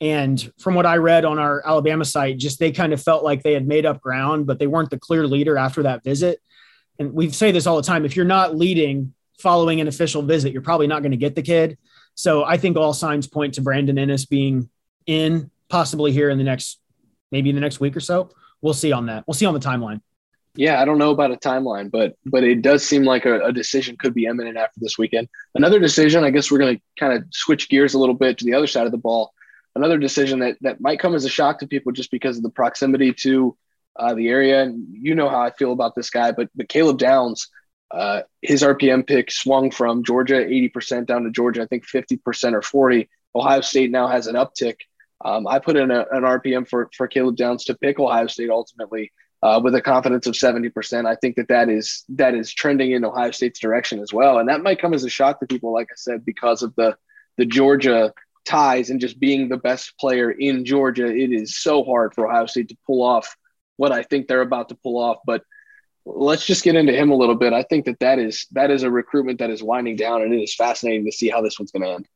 And 0.00 0.52
from 0.58 0.74
what 0.74 0.86
I 0.86 0.98
read 0.98 1.24
on 1.24 1.40
our 1.40 1.66
Alabama 1.66 2.04
site, 2.04 2.38
just 2.38 2.60
they 2.60 2.70
kind 2.70 2.92
of 2.92 3.02
felt 3.02 3.24
like 3.24 3.42
they 3.42 3.52
had 3.52 3.66
made 3.66 3.84
up 3.84 4.00
ground, 4.00 4.46
but 4.46 4.60
they 4.60 4.68
weren't 4.68 4.90
the 4.90 4.98
clear 4.98 5.26
leader 5.26 5.58
after 5.58 5.82
that 5.82 6.04
visit. 6.04 6.40
And 7.00 7.12
we 7.12 7.30
say 7.30 7.50
this 7.50 7.66
all 7.66 7.76
the 7.76 7.82
time 7.82 8.04
if 8.04 8.14
you're 8.14 8.24
not 8.24 8.56
leading 8.56 9.14
following 9.40 9.80
an 9.80 9.88
official 9.88 10.22
visit, 10.22 10.52
you're 10.52 10.62
probably 10.62 10.86
not 10.86 11.02
going 11.02 11.12
to 11.12 11.16
get 11.16 11.34
the 11.34 11.42
kid. 11.42 11.78
So 12.18 12.42
I 12.42 12.56
think 12.56 12.76
all 12.76 12.92
signs 12.92 13.28
point 13.28 13.54
to 13.54 13.60
Brandon 13.60 13.94
Inniss 13.94 14.28
being 14.28 14.68
in 15.06 15.52
possibly 15.68 16.10
here 16.10 16.30
in 16.30 16.36
the 16.36 16.42
next, 16.42 16.80
maybe 17.30 17.48
in 17.48 17.54
the 17.54 17.60
next 17.60 17.78
week 17.78 17.96
or 17.96 18.00
so. 18.00 18.30
We'll 18.60 18.74
see 18.74 18.90
on 18.90 19.06
that. 19.06 19.22
We'll 19.28 19.34
see 19.34 19.46
on 19.46 19.54
the 19.54 19.60
timeline. 19.60 20.00
Yeah, 20.56 20.82
I 20.82 20.84
don't 20.84 20.98
know 20.98 21.12
about 21.12 21.30
a 21.30 21.36
timeline, 21.36 21.92
but 21.92 22.16
but 22.26 22.42
it 22.42 22.60
does 22.60 22.82
seem 22.82 23.04
like 23.04 23.24
a, 23.24 23.44
a 23.44 23.52
decision 23.52 23.96
could 23.96 24.14
be 24.14 24.24
imminent 24.24 24.56
after 24.56 24.80
this 24.80 24.98
weekend. 24.98 25.28
Another 25.54 25.78
decision, 25.78 26.24
I 26.24 26.30
guess 26.30 26.50
we're 26.50 26.58
going 26.58 26.76
to 26.76 26.82
kind 26.98 27.12
of 27.12 27.22
switch 27.30 27.68
gears 27.68 27.94
a 27.94 28.00
little 28.00 28.16
bit 28.16 28.36
to 28.38 28.44
the 28.44 28.54
other 28.54 28.66
side 28.66 28.86
of 28.86 28.90
the 28.90 28.98
ball. 28.98 29.32
another 29.76 29.96
decision 29.96 30.40
that 30.40 30.56
that 30.62 30.80
might 30.80 30.98
come 30.98 31.14
as 31.14 31.24
a 31.24 31.28
shock 31.28 31.60
to 31.60 31.68
people 31.68 31.92
just 31.92 32.10
because 32.10 32.36
of 32.36 32.42
the 32.42 32.50
proximity 32.50 33.12
to 33.12 33.56
uh, 33.94 34.14
the 34.14 34.28
area. 34.28 34.64
And 34.64 34.88
you 34.90 35.14
know 35.14 35.28
how 35.28 35.40
I 35.40 35.52
feel 35.52 35.70
about 35.70 35.94
this 35.94 36.10
guy, 36.10 36.32
but 36.32 36.48
but 36.56 36.68
Caleb 36.68 36.98
Downs, 36.98 37.48
uh, 37.90 38.22
his 38.42 38.62
RPM 38.62 39.06
pick 39.06 39.30
swung 39.30 39.70
from 39.70 40.04
Georgia 40.04 40.34
80% 40.34 41.06
down 41.06 41.24
to 41.24 41.30
Georgia, 41.30 41.62
I 41.62 41.66
think 41.66 41.86
50% 41.86 42.52
or 42.52 42.62
40. 42.62 43.08
Ohio 43.34 43.60
State 43.60 43.90
now 43.90 44.08
has 44.08 44.26
an 44.26 44.34
uptick. 44.34 44.76
Um, 45.24 45.46
I 45.46 45.58
put 45.58 45.76
in 45.76 45.90
a, 45.90 46.00
an 46.12 46.22
RPM 46.22 46.68
for 46.68 46.88
for 46.96 47.08
Caleb 47.08 47.36
Downs 47.36 47.64
to 47.64 47.74
pick 47.74 47.98
Ohio 47.98 48.26
State 48.26 48.50
ultimately. 48.50 49.12
Uh, 49.40 49.60
with 49.62 49.72
a 49.76 49.80
confidence 49.80 50.26
of 50.26 50.34
70%. 50.34 51.06
I 51.06 51.14
think 51.14 51.36
that 51.36 51.46
that 51.46 51.68
is 51.68 52.02
that 52.08 52.34
is 52.34 52.52
trending 52.52 52.90
in 52.90 53.04
Ohio 53.04 53.30
State's 53.30 53.60
direction 53.60 54.00
as 54.00 54.12
well, 54.12 54.40
and 54.40 54.48
that 54.48 54.64
might 54.64 54.80
come 54.80 54.94
as 54.94 55.04
a 55.04 55.08
shock 55.08 55.38
to 55.38 55.46
people, 55.46 55.72
like 55.72 55.86
I 55.92 55.94
said, 55.94 56.24
because 56.24 56.64
of 56.64 56.74
the 56.74 56.96
the 57.36 57.46
Georgia 57.46 58.12
ties 58.44 58.90
and 58.90 59.00
just 59.00 59.20
being 59.20 59.48
the 59.48 59.56
best 59.56 59.96
player 59.98 60.30
in 60.30 60.64
Georgia. 60.64 61.06
It 61.06 61.30
is 61.30 61.56
so 61.56 61.84
hard 61.84 62.14
for 62.14 62.26
Ohio 62.26 62.46
State 62.46 62.70
to 62.70 62.76
pull 62.84 63.00
off 63.00 63.36
what 63.76 63.92
I 63.92 64.02
think 64.02 64.26
they're 64.26 64.40
about 64.40 64.70
to 64.70 64.74
pull 64.74 64.98
off. 64.98 65.18
But 65.24 65.44
let's 66.16 66.46
just 66.46 66.64
get 66.64 66.74
into 66.74 66.92
him 66.92 67.10
a 67.10 67.14
little 67.14 67.34
bit. 67.34 67.52
I 67.52 67.62
think 67.62 67.84
that 67.86 67.98
that 68.00 68.18
is 68.18 68.46
that 68.52 68.70
is 68.70 68.82
a 68.82 68.90
recruitment 68.90 69.38
that 69.38 69.50
is 69.50 69.62
winding 69.62 69.96
down, 69.96 70.22
and 70.22 70.32
it 70.32 70.42
is 70.42 70.54
fascinating 70.54 71.04
to 71.04 71.12
see 71.12 71.28
how 71.28 71.40
this 71.42 71.58
one's 71.58 71.70
going 71.70 71.82
to 71.82 71.94
end. 71.94 72.08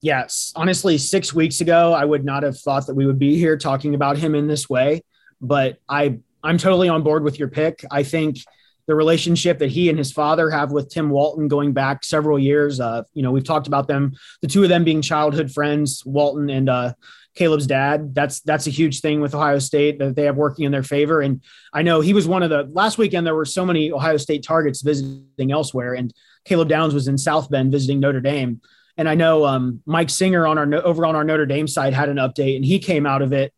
Yes, 0.00 0.52
honestly, 0.56 0.98
six 0.98 1.32
weeks 1.32 1.60
ago, 1.60 1.92
I 1.92 2.04
would 2.04 2.24
not 2.24 2.42
have 2.42 2.58
thought 2.58 2.86
that 2.88 2.94
we 2.94 3.06
would 3.06 3.20
be 3.20 3.36
here 3.36 3.56
talking 3.56 3.94
about 3.94 4.18
him 4.18 4.34
in 4.34 4.48
this 4.48 4.68
way. 4.68 5.02
But 5.40 5.78
I 5.88 6.18
I'm 6.42 6.58
totally 6.58 6.88
on 6.88 7.02
board 7.02 7.22
with 7.22 7.38
your 7.38 7.48
pick. 7.48 7.84
I 7.90 8.02
think 8.02 8.38
the 8.86 8.94
relationship 8.94 9.58
that 9.60 9.70
he 9.70 9.88
and 9.88 9.98
his 9.98 10.10
father 10.10 10.50
have 10.50 10.72
with 10.72 10.88
Tim 10.88 11.08
Walton 11.08 11.46
going 11.46 11.72
back 11.72 12.04
several 12.04 12.38
years. 12.38 12.80
Uh, 12.80 13.04
you 13.14 13.22
know, 13.22 13.30
we've 13.30 13.44
talked 13.44 13.68
about 13.68 13.86
them, 13.86 14.12
the 14.40 14.48
two 14.48 14.64
of 14.64 14.68
them 14.68 14.82
being 14.82 15.02
childhood 15.02 15.52
friends, 15.52 16.02
Walton 16.04 16.50
and 16.50 16.68
uh, 16.68 16.94
Caleb's 17.34 17.66
dad. 17.66 18.14
That's 18.14 18.40
that's 18.40 18.66
a 18.66 18.70
huge 18.70 19.00
thing 19.00 19.20
with 19.20 19.34
Ohio 19.34 19.58
State 19.58 19.98
that 19.98 20.16
they 20.16 20.24
have 20.24 20.36
working 20.36 20.64
in 20.64 20.72
their 20.72 20.82
favor. 20.82 21.20
And 21.20 21.42
I 21.72 21.82
know 21.82 22.00
he 22.00 22.12
was 22.12 22.28
one 22.28 22.42
of 22.42 22.50
the 22.50 22.64
last 22.72 22.98
weekend. 22.98 23.26
There 23.26 23.34
were 23.34 23.44
so 23.44 23.64
many 23.64 23.90
Ohio 23.90 24.16
State 24.18 24.42
targets 24.42 24.82
visiting 24.82 25.50
elsewhere, 25.50 25.94
and 25.94 26.12
Caleb 26.44 26.68
Downs 26.68 26.94
was 26.94 27.08
in 27.08 27.16
South 27.16 27.50
Bend 27.50 27.72
visiting 27.72 28.00
Notre 28.00 28.20
Dame. 28.20 28.60
And 28.96 29.08
I 29.08 29.14
know 29.14 29.46
um, 29.46 29.80
Mike 29.86 30.10
Singer 30.10 30.46
on 30.46 30.58
our 30.58 30.74
over 30.84 31.06
on 31.06 31.16
our 31.16 31.24
Notre 31.24 31.46
Dame 31.46 31.66
side 31.66 31.94
had 31.94 32.08
an 32.08 32.18
update, 32.18 32.56
and 32.56 32.64
he 32.64 32.78
came 32.78 33.06
out 33.06 33.22
of 33.22 33.32
it 33.32 33.54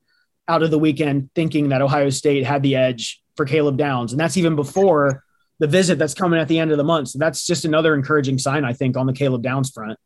out 0.47 0.63
of 0.63 0.71
the 0.71 0.79
weekend 0.79 1.31
thinking 1.35 1.71
that 1.71 1.83
Ohio 1.83 2.11
State 2.11 2.45
had 2.45 2.63
the 2.63 2.77
edge 2.77 3.23
for 3.37 3.45
Caleb 3.45 3.77
Downs, 3.77 4.13
and 4.13 4.21
that's 4.21 4.37
even 4.37 4.55
before 4.55 5.25
the 5.59 5.67
visit 5.67 5.99
that's 5.99 6.15
coming 6.15 6.39
at 6.39 6.49
the 6.49 6.59
end 6.59 6.71
of 6.71 6.79
the 6.79 6.85
month. 6.85 7.09
So 7.09 7.19
that's 7.19 7.45
just 7.47 7.65
another 7.65 7.95
encouraging 7.95 8.39
sign, 8.39 8.65
I 8.65 8.73
think, 8.73 8.97
on 8.97 9.07
the 9.07 9.13
Caleb 9.13 9.43
Downs 9.43 9.71
front. 9.71 9.99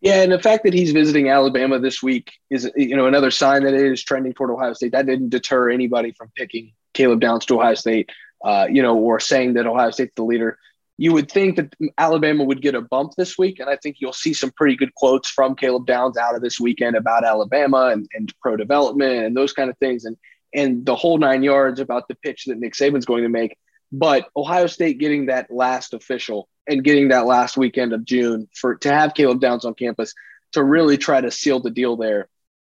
Yeah, 0.00 0.22
and 0.22 0.30
the 0.30 0.38
fact 0.38 0.64
that 0.64 0.74
he's 0.74 0.92
visiting 0.92 1.30
Alabama 1.30 1.78
this 1.78 2.02
week 2.02 2.32
is, 2.50 2.70
you 2.76 2.96
know, 2.96 3.06
another 3.06 3.30
sign 3.30 3.64
that 3.64 3.74
it 3.74 3.92
is 3.92 4.04
trending 4.04 4.34
toward 4.34 4.50
Ohio 4.50 4.74
State. 4.74 4.92
That 4.92 5.06
didn't 5.06 5.30
deter 5.30 5.70
anybody 5.70 6.12
from 6.12 6.30
picking 6.36 6.72
Caleb 6.92 7.20
Downs 7.20 7.46
to 7.46 7.58
Ohio 7.58 7.74
State, 7.74 8.10
uh, 8.44 8.66
you 8.70 8.82
know, 8.82 8.96
or 8.96 9.20
saying 9.20 9.54
that 9.54 9.66
Ohio 9.66 9.90
State's 9.90 10.12
the 10.14 10.22
leader. 10.22 10.58
You 10.98 11.12
would 11.12 11.30
think 11.30 11.56
that 11.56 11.74
Alabama 11.98 12.44
would 12.44 12.62
get 12.62 12.74
a 12.74 12.80
bump 12.80 13.12
this 13.16 13.36
week, 13.36 13.58
and 13.58 13.68
I 13.68 13.76
think 13.76 13.96
you'll 13.98 14.12
see 14.12 14.32
some 14.32 14.50
pretty 14.52 14.76
good 14.76 14.94
quotes 14.94 15.28
from 15.28 15.54
Caleb 15.54 15.86
Downs 15.86 16.16
out 16.16 16.34
of 16.34 16.42
this 16.42 16.60
weekend 16.60 16.96
about 16.96 17.24
Alabama 17.24 17.90
and, 17.92 18.06
and 18.14 18.32
pro 18.40 18.56
development 18.56 19.26
and 19.26 19.36
those 19.36 19.52
kind 19.52 19.70
of 19.70 19.78
things, 19.78 20.04
and 20.04 20.16
and 20.54 20.86
the 20.86 20.96
whole 20.96 21.18
nine 21.18 21.42
yards 21.42 21.80
about 21.80 22.08
the 22.08 22.14
pitch 22.14 22.44
that 22.46 22.58
Nick 22.58 22.74
Saban's 22.74 23.04
going 23.04 23.22
to 23.22 23.28
make. 23.28 23.56
But 23.92 24.28
Ohio 24.36 24.66
State 24.66 24.98
getting 24.98 25.26
that 25.26 25.50
last 25.50 25.94
official 25.94 26.48
and 26.68 26.84
getting 26.84 27.08
that 27.08 27.26
last 27.26 27.56
weekend 27.56 27.92
of 27.92 28.04
June 28.04 28.48
for 28.54 28.76
to 28.76 28.92
have 28.92 29.14
Caleb 29.14 29.40
Downs 29.40 29.64
on 29.64 29.74
campus 29.74 30.14
to 30.52 30.62
really 30.62 30.96
try 30.96 31.20
to 31.20 31.30
seal 31.30 31.60
the 31.60 31.70
deal 31.70 31.96
there. 31.96 32.28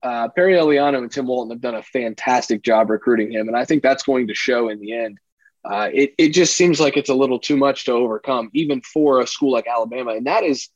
Uh, 0.02 0.30
Perry 0.30 0.54
Eliano 0.54 1.00
and 1.00 1.12
Tim 1.12 1.28
Walton 1.28 1.52
have 1.52 1.62
done 1.62 1.76
a 1.76 1.84
fantastic 1.84 2.62
job 2.62 2.90
recruiting 2.90 3.32
him, 3.32 3.48
and 3.48 3.58
I 3.58 3.66
think 3.66 3.84
that's 3.84 4.04
going 4.04 4.28
to 4.28 4.36
show 4.36 4.70
in 4.70 4.80
the 4.80 4.94
end. 4.94 5.18
Uh, 5.66 5.90
it 5.94 6.14
it 6.18 6.30
just 6.30 6.56
seems 6.56 6.80
like 6.80 6.96
it's 6.96 7.10
a 7.10 7.14
little 7.14 7.40
too 7.40 7.58
much 7.58 7.86
to 7.86 7.92
overcome, 7.92 8.50
even 8.54 8.82
for 8.82 9.20
a 9.20 9.28
school 9.28 9.52
like 9.52 9.68
Alabama, 9.68 10.12
and 10.12 10.26
that 10.26 10.44
is, 10.44 10.70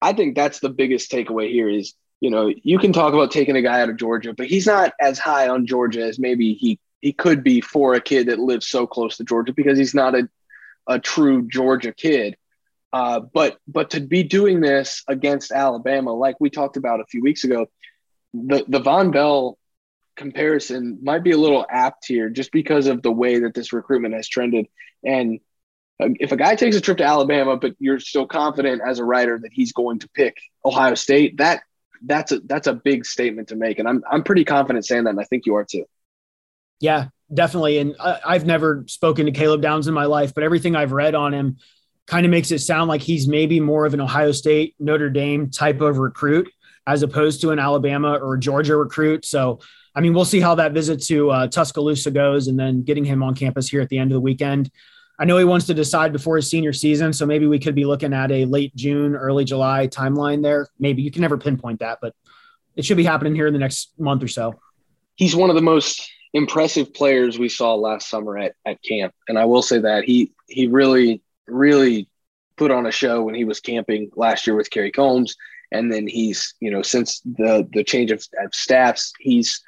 I 0.00 0.12
think 0.12 0.36
that's 0.36 0.60
the 0.60 0.68
biggest 0.68 1.10
takeaway 1.10 1.50
here 1.50 1.68
is 1.68 1.94
you 2.20 2.30
know 2.30 2.52
you 2.62 2.78
can 2.78 2.92
talk 2.92 3.12
about 3.12 3.32
taking 3.32 3.56
a 3.56 3.62
guy 3.62 3.80
out 3.80 3.90
of 3.90 3.96
Georgia, 3.96 4.32
but 4.32 4.46
he's 4.46 4.66
not 4.66 4.92
as 5.00 5.18
high 5.18 5.48
on 5.48 5.66
Georgia 5.66 6.02
as 6.02 6.20
maybe 6.20 6.54
he 6.54 6.78
he 7.00 7.12
could 7.12 7.42
be 7.42 7.60
for 7.60 7.94
a 7.94 8.00
kid 8.00 8.28
that 8.28 8.38
lives 8.38 8.68
so 8.68 8.86
close 8.86 9.16
to 9.16 9.24
Georgia 9.24 9.52
because 9.52 9.78
he's 9.78 9.94
not 9.94 10.14
a, 10.14 10.28
a 10.88 10.98
true 10.98 11.46
Georgia 11.46 11.92
kid. 11.92 12.36
Uh, 12.92 13.20
but 13.20 13.58
but 13.68 13.90
to 13.90 14.00
be 14.00 14.22
doing 14.22 14.60
this 14.60 15.04
against 15.08 15.52
Alabama, 15.52 16.12
like 16.12 16.36
we 16.40 16.48
talked 16.48 16.78
about 16.78 17.00
a 17.00 17.06
few 17.06 17.22
weeks 17.22 17.44
ago, 17.44 17.66
the 18.32 18.64
the 18.66 18.80
Vonn 18.80 19.12
Bell 19.12 19.58
comparison 20.16 20.98
might 21.02 21.22
be 21.22 21.32
a 21.32 21.36
little 21.36 21.66
apt 21.68 22.06
here, 22.06 22.30
just 22.30 22.50
because 22.50 22.86
of 22.86 23.02
the 23.02 23.12
way 23.12 23.40
that 23.40 23.54
this 23.54 23.72
recruitment 23.72 24.14
has 24.14 24.26
trended. 24.26 24.66
And 25.04 25.40
uh, 26.02 26.08
if 26.18 26.32
a 26.32 26.36
guy 26.36 26.54
takes 26.54 26.76
a 26.76 26.80
trip 26.80 26.98
to 26.98 27.04
Alabama, 27.04 27.56
but 27.56 27.74
you're 27.78 28.00
still 28.00 28.26
confident 28.26 28.80
as 28.86 28.98
a 28.98 29.04
writer 29.04 29.38
that 29.38 29.52
he's 29.52 29.72
going 29.72 30.00
to 30.00 30.08
pick 30.08 30.38
Ohio 30.64 30.94
State, 30.94 31.36
that 31.36 31.62
that's 32.02 32.32
a 32.32 32.40
that's 32.40 32.66
a 32.66 32.74
big 32.74 33.04
statement 33.04 33.48
to 33.48 33.56
make. 33.56 33.78
And 33.78 33.88
I'm 33.88 34.02
I'm 34.10 34.22
pretty 34.22 34.44
confident 34.44 34.86
saying 34.86 35.04
that, 35.04 35.10
and 35.10 35.20
I 35.20 35.24
think 35.24 35.44
you 35.44 35.56
are 35.56 35.64
too. 35.64 35.84
Yeah, 36.80 37.08
definitely. 37.32 37.78
And 37.78 37.94
I, 38.00 38.32
have 38.32 38.46
never 38.46 38.84
spoken 38.86 39.26
to 39.26 39.32
Caleb 39.32 39.62
Downs 39.62 39.88
in 39.88 39.94
my 39.94 40.06
life, 40.06 40.34
but 40.34 40.44
everything 40.44 40.76
I've 40.76 40.92
read 40.92 41.14
on 41.14 41.34
him 41.34 41.56
kind 42.06 42.24
of 42.24 42.30
makes 42.30 42.50
it 42.50 42.60
sound 42.60 42.88
like 42.88 43.02
he's 43.02 43.28
maybe 43.28 43.60
more 43.60 43.84
of 43.84 43.94
an 43.94 44.00
Ohio 44.00 44.32
State, 44.32 44.74
Notre 44.78 45.10
Dame 45.10 45.50
type 45.50 45.80
of 45.80 45.98
recruit 45.98 46.48
as 46.86 47.02
opposed 47.02 47.42
to 47.42 47.50
an 47.50 47.58
Alabama 47.58 48.14
or 48.14 48.38
Georgia 48.38 48.74
recruit. 48.74 49.26
So, 49.26 49.60
I 49.94 50.00
mean, 50.00 50.14
we'll 50.14 50.24
see 50.24 50.40
how 50.40 50.54
that 50.54 50.72
visit 50.72 51.02
to 51.04 51.30
uh, 51.30 51.46
Tuscaloosa 51.46 52.10
goes 52.10 52.48
and 52.48 52.58
then 52.58 52.82
getting 52.82 53.04
him 53.04 53.22
on 53.22 53.34
campus 53.34 53.68
here 53.68 53.82
at 53.82 53.90
the 53.90 53.98
end 53.98 54.10
of 54.10 54.14
the 54.14 54.20
weekend. 54.20 54.70
I 55.18 55.26
know 55.26 55.36
he 55.36 55.44
wants 55.44 55.66
to 55.66 55.74
decide 55.74 56.12
before 56.12 56.36
his 56.36 56.48
senior 56.48 56.72
season, 56.72 57.12
so 57.12 57.26
maybe 57.26 57.46
we 57.46 57.58
could 57.58 57.74
be 57.74 57.84
looking 57.84 58.14
at 58.14 58.30
a 58.30 58.46
late 58.46 58.74
June, 58.74 59.16
early 59.16 59.44
July 59.44 59.86
timeline 59.88 60.42
there. 60.42 60.68
Maybe 60.78 61.02
you 61.02 61.10
can 61.10 61.20
never 61.20 61.36
pinpoint 61.36 61.80
that, 61.80 61.98
but 62.00 62.14
it 62.74 62.86
should 62.86 62.96
be 62.96 63.04
happening 63.04 63.34
here 63.34 63.48
in 63.48 63.52
the 63.52 63.58
next 63.58 63.92
month 63.98 64.22
or 64.22 64.28
so. 64.28 64.54
He's 65.16 65.36
one 65.36 65.50
of 65.50 65.56
the 65.56 65.62
most 65.62 66.08
impressive 66.32 66.92
players 66.94 67.38
we 67.38 67.48
saw 67.48 67.74
last 67.74 68.08
summer 68.08 68.36
at, 68.38 68.54
at 68.66 68.82
camp. 68.82 69.14
And 69.28 69.38
I 69.38 69.44
will 69.44 69.62
say 69.62 69.78
that 69.80 70.04
he 70.04 70.32
he 70.46 70.66
really, 70.66 71.22
really 71.46 72.08
put 72.56 72.70
on 72.70 72.86
a 72.86 72.92
show 72.92 73.22
when 73.22 73.34
he 73.34 73.44
was 73.44 73.60
camping 73.60 74.10
last 74.16 74.46
year 74.46 74.56
with 74.56 74.70
Kerry 74.70 74.90
Coombs. 74.90 75.36
And 75.70 75.92
then 75.92 76.06
he's, 76.06 76.54
you 76.60 76.70
know, 76.70 76.82
since 76.82 77.20
the 77.20 77.68
the 77.72 77.84
change 77.84 78.10
of, 78.10 78.24
of 78.42 78.54
staffs, 78.54 79.12
he's 79.18 79.62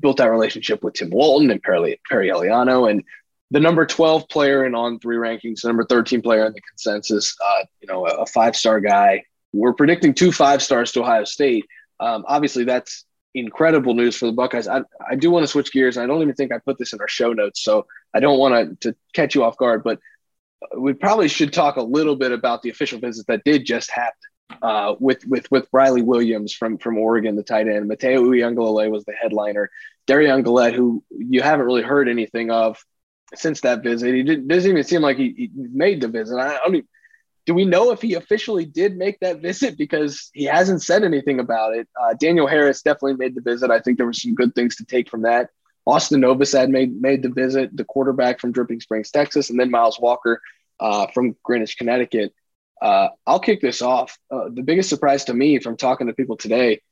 built 0.00 0.18
that 0.18 0.30
relationship 0.30 0.82
with 0.82 0.94
Tim 0.94 1.10
Walton 1.10 1.50
and 1.50 1.62
Perry, 1.62 2.00
Perry 2.08 2.28
Eliano. 2.28 2.90
And 2.90 3.02
the 3.50 3.60
number 3.60 3.84
12 3.84 4.28
player 4.28 4.64
in 4.64 4.74
on 4.74 4.98
three 4.98 5.16
rankings, 5.16 5.60
the 5.60 5.68
number 5.68 5.84
13 5.84 6.22
player 6.22 6.46
in 6.46 6.52
the 6.52 6.60
consensus, 6.60 7.36
uh, 7.44 7.64
you 7.80 7.88
know, 7.88 8.06
a, 8.06 8.22
a 8.22 8.26
five 8.26 8.56
star 8.56 8.80
guy. 8.80 9.24
We're 9.52 9.74
predicting 9.74 10.14
two 10.14 10.32
five 10.32 10.62
stars 10.62 10.92
to 10.92 11.02
Ohio 11.02 11.24
State. 11.24 11.66
Um, 12.00 12.24
obviously, 12.26 12.64
that's 12.64 13.04
incredible 13.34 13.94
news 13.94 14.16
for 14.16 14.26
the 14.26 14.32
Buckeyes. 14.32 14.68
I, 14.68 14.82
I 15.10 15.16
do 15.16 15.30
want 15.30 15.44
to 15.44 15.48
switch 15.48 15.72
gears. 15.72 15.96
I 15.96 16.06
don't 16.06 16.22
even 16.22 16.34
think 16.34 16.52
I 16.52 16.58
put 16.58 16.78
this 16.78 16.92
in 16.92 17.00
our 17.00 17.08
show 17.08 17.32
notes, 17.32 17.62
so 17.62 17.86
I 18.14 18.20
don't 18.20 18.38
want 18.38 18.80
to, 18.80 18.90
to 18.90 18.96
catch 19.14 19.34
you 19.34 19.44
off 19.44 19.56
guard, 19.56 19.82
but 19.82 19.98
we 20.76 20.92
probably 20.92 21.28
should 21.28 21.52
talk 21.52 21.76
a 21.76 21.82
little 21.82 22.16
bit 22.16 22.32
about 22.32 22.62
the 22.62 22.70
official 22.70 22.98
visit 22.98 23.26
that 23.26 23.42
did 23.44 23.64
just 23.64 23.90
happen 23.90 24.12
uh, 24.62 24.94
with 25.00 25.26
with 25.26 25.50
with 25.50 25.66
Riley 25.72 26.02
Williams 26.02 26.52
from 26.52 26.78
from 26.78 26.98
Oregon, 26.98 27.36
the 27.36 27.42
tight 27.42 27.68
end. 27.68 27.88
Mateo 27.88 28.22
Uiagalelei 28.22 28.90
was 28.90 29.04
the 29.04 29.12
headliner. 29.12 29.70
Darian 30.06 30.44
Gillette, 30.44 30.74
who 30.74 31.02
you 31.10 31.42
haven't 31.42 31.66
really 31.66 31.82
heard 31.82 32.08
anything 32.08 32.50
of 32.50 32.84
since 33.34 33.62
that 33.62 33.82
visit, 33.82 34.14
he 34.14 34.22
did, 34.22 34.46
doesn't 34.46 34.70
even 34.70 34.84
seem 34.84 35.00
like 35.00 35.16
he, 35.16 35.32
he 35.36 35.50
made 35.54 36.00
the 36.00 36.08
visit. 36.08 36.38
I 36.38 36.58
don't 36.58 36.74
even, 36.76 36.88
do 37.44 37.54
we 37.54 37.64
know 37.64 37.90
if 37.90 38.00
he 38.00 38.14
officially 38.14 38.64
did 38.64 38.96
make 38.96 39.18
that 39.20 39.40
visit 39.40 39.76
because 39.76 40.30
he 40.32 40.44
hasn't 40.44 40.82
said 40.82 41.02
anything 41.02 41.40
about 41.40 41.74
it? 41.74 41.88
Uh, 42.00 42.14
Daniel 42.14 42.46
Harris 42.46 42.82
definitely 42.82 43.14
made 43.14 43.34
the 43.34 43.40
visit. 43.40 43.70
I 43.70 43.80
think 43.80 43.96
there 43.96 44.06
were 44.06 44.12
some 44.12 44.34
good 44.34 44.54
things 44.54 44.76
to 44.76 44.84
take 44.84 45.10
from 45.10 45.22
that. 45.22 45.50
Austin 45.84 46.20
Novosad 46.20 46.68
made 46.68 47.00
made 47.00 47.22
the 47.22 47.28
visit, 47.28 47.76
the 47.76 47.84
quarterback 47.84 48.38
from 48.38 48.52
Dripping 48.52 48.80
Springs, 48.80 49.10
Texas, 49.10 49.50
and 49.50 49.58
then 49.58 49.70
Miles 49.70 49.98
Walker 49.98 50.40
uh, 50.78 51.08
from 51.08 51.34
Greenwich, 51.42 51.76
Connecticut. 51.76 52.32
Uh, 52.80 53.08
I'll 53.26 53.40
kick 53.40 53.60
this 53.60 53.82
off. 53.82 54.16
Uh, 54.30 54.48
the 54.52 54.62
biggest 54.62 54.88
surprise 54.88 55.24
to 55.24 55.34
me 55.34 55.58
from 55.58 55.76
talking 55.76 56.06
to 56.06 56.12
people 56.12 56.36
today, 56.36 56.82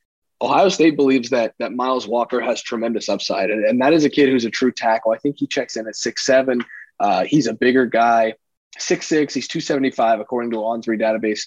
Ohio 0.43 0.69
State 0.69 0.97
believes 0.97 1.31
that 1.31 1.55
that 1.61 1.73
Miles 1.73 2.09
Walker 2.09 2.41
has 2.41 2.61
tremendous 2.61 3.09
upside, 3.09 3.51
and, 3.51 3.65
and 3.65 3.81
that 3.81 3.93
is 3.93 4.05
a 4.05 4.11
kid 4.11 4.29
who's 4.29 4.45
a 4.45 4.51
true 4.51 4.73
tackle. 4.73 5.13
I 5.13 5.19
think 5.19 5.37
he 5.39 5.47
checks 5.47 5.77
in 5.77 5.87
at 5.87 5.95
six 5.95 6.27
seven. 6.27 6.65
Uh, 6.99 7.23
he's 7.25 7.47
a 7.47 7.55
bigger 7.55 7.87
guy 7.87 8.35
six 8.79 9.07
six. 9.07 9.35
He's 9.35 9.49
two 9.49 9.61
seventy 9.61 9.91
five 9.91 10.21
according 10.21 10.53
to 10.53 10.65
On 10.65 10.83
Three 10.83 10.99
database. 10.99 11.43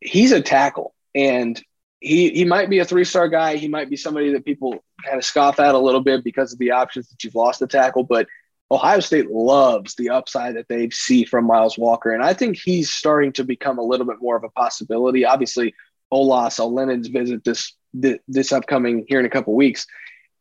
He's 0.00 0.32
a 0.32 0.40
tackle, 0.40 0.94
and 1.14 1.60
he 2.00 2.30
he 2.30 2.44
might 2.44 2.70
be 2.70 2.78
a 2.78 2.84
three 2.84 3.04
star 3.04 3.28
guy. 3.28 3.56
He 3.56 3.68
might 3.68 3.90
be 3.90 3.96
somebody 3.96 4.32
that 4.32 4.44
people 4.44 4.84
kind 5.04 5.18
of 5.18 5.24
scoff 5.24 5.60
at 5.60 5.74
a 5.74 5.78
little 5.78 6.00
bit 6.00 6.24
because 6.24 6.52
of 6.52 6.58
the 6.58 6.72
options 6.72 7.08
that 7.08 7.24
you've 7.24 7.34
lost 7.34 7.60
the 7.60 7.66
tackle. 7.66 8.04
But 8.04 8.26
Ohio 8.70 9.00
State 9.00 9.30
loves 9.30 9.94
the 9.94 10.10
upside 10.10 10.56
that 10.56 10.68
they 10.68 10.90
see 10.90 11.24
from 11.24 11.46
Miles 11.46 11.78
Walker, 11.78 12.12
and 12.12 12.22
I 12.22 12.34
think 12.34 12.56
he's 12.56 12.90
starting 12.90 13.32
to 13.32 13.44
become 13.44 13.78
a 13.78 13.82
little 13.82 14.06
bit 14.06 14.20
more 14.20 14.36
of 14.36 14.44
a 14.44 14.50
possibility. 14.50 15.24
Obviously, 15.24 15.74
Olaus 16.12 16.58
Alinen's 16.58 17.08
visit 17.08 17.44
this 17.44 17.74
th- 18.00 18.20
this 18.28 18.52
upcoming 18.52 19.04
here 19.08 19.20
in 19.20 19.26
a 19.26 19.30
couple 19.30 19.54
weeks 19.54 19.86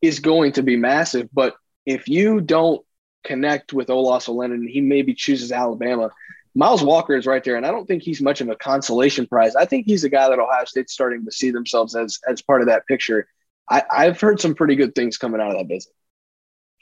is 0.01 0.19
going 0.19 0.51
to 0.53 0.63
be 0.63 0.75
massive. 0.75 1.29
But 1.33 1.55
if 1.85 2.07
you 2.07 2.41
don't 2.41 2.85
connect 3.23 3.73
with 3.73 3.87
Olaus 3.87 4.27
Alinen, 4.27 4.69
he 4.69 4.81
maybe 4.81 5.13
chooses 5.13 5.51
Alabama. 5.51 6.09
Miles 6.55 6.83
Walker 6.83 7.15
is 7.15 7.27
right 7.27 7.43
there, 7.43 7.55
and 7.55 7.65
I 7.65 7.71
don't 7.71 7.85
think 7.85 8.01
he's 8.01 8.21
much 8.21 8.41
of 8.41 8.49
a 8.49 8.55
consolation 8.55 9.27
prize. 9.27 9.55
I 9.55 9.65
think 9.65 9.85
he's 9.85 10.03
a 10.03 10.09
guy 10.09 10.27
that 10.27 10.39
Ohio 10.39 10.65
State's 10.65 10.93
starting 10.93 11.23
to 11.25 11.31
see 11.31 11.51
themselves 11.51 11.95
as 11.95 12.19
as 12.27 12.41
part 12.41 12.61
of 12.61 12.67
that 12.67 12.87
picture. 12.87 13.27
I, 13.69 13.83
I've 13.91 14.19
heard 14.19 14.39
some 14.39 14.55
pretty 14.55 14.75
good 14.75 14.95
things 14.95 15.17
coming 15.17 15.39
out 15.39 15.51
of 15.51 15.57
that 15.57 15.67
visit. 15.67 15.93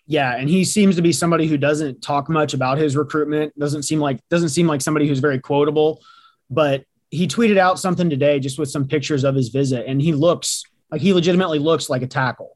Yeah, 0.07 0.35
and 0.35 0.47
he 0.47 0.63
seems 0.63 0.95
to 0.97 1.01
be 1.01 1.11
somebody 1.11 1.47
who 1.47 1.57
doesn't 1.57 2.01
talk 2.01 2.29
much 2.29 2.53
about 2.53 2.77
his 2.77 2.95
recruitment. 2.95 3.57
Doesn't 3.57 3.83
seem 3.83 3.99
like 3.99 4.19
doesn't 4.29 4.49
seem 4.49 4.67
like 4.67 4.81
somebody 4.81 5.07
who's 5.07 5.19
very 5.19 5.39
quotable, 5.39 6.01
but 6.49 6.85
he 7.09 7.27
tweeted 7.27 7.57
out 7.57 7.79
something 7.79 8.09
today 8.09 8.39
just 8.39 8.59
with 8.59 8.69
some 8.69 8.87
pictures 8.87 9.23
of 9.23 9.35
his 9.35 9.49
visit, 9.49 9.85
and 9.87 10.01
he 10.01 10.13
looks 10.13 10.63
like 10.91 11.01
he 11.01 11.11
legitimately 11.11 11.59
looks 11.59 11.89
like 11.89 12.01
a 12.01 12.07
tackle. 12.07 12.54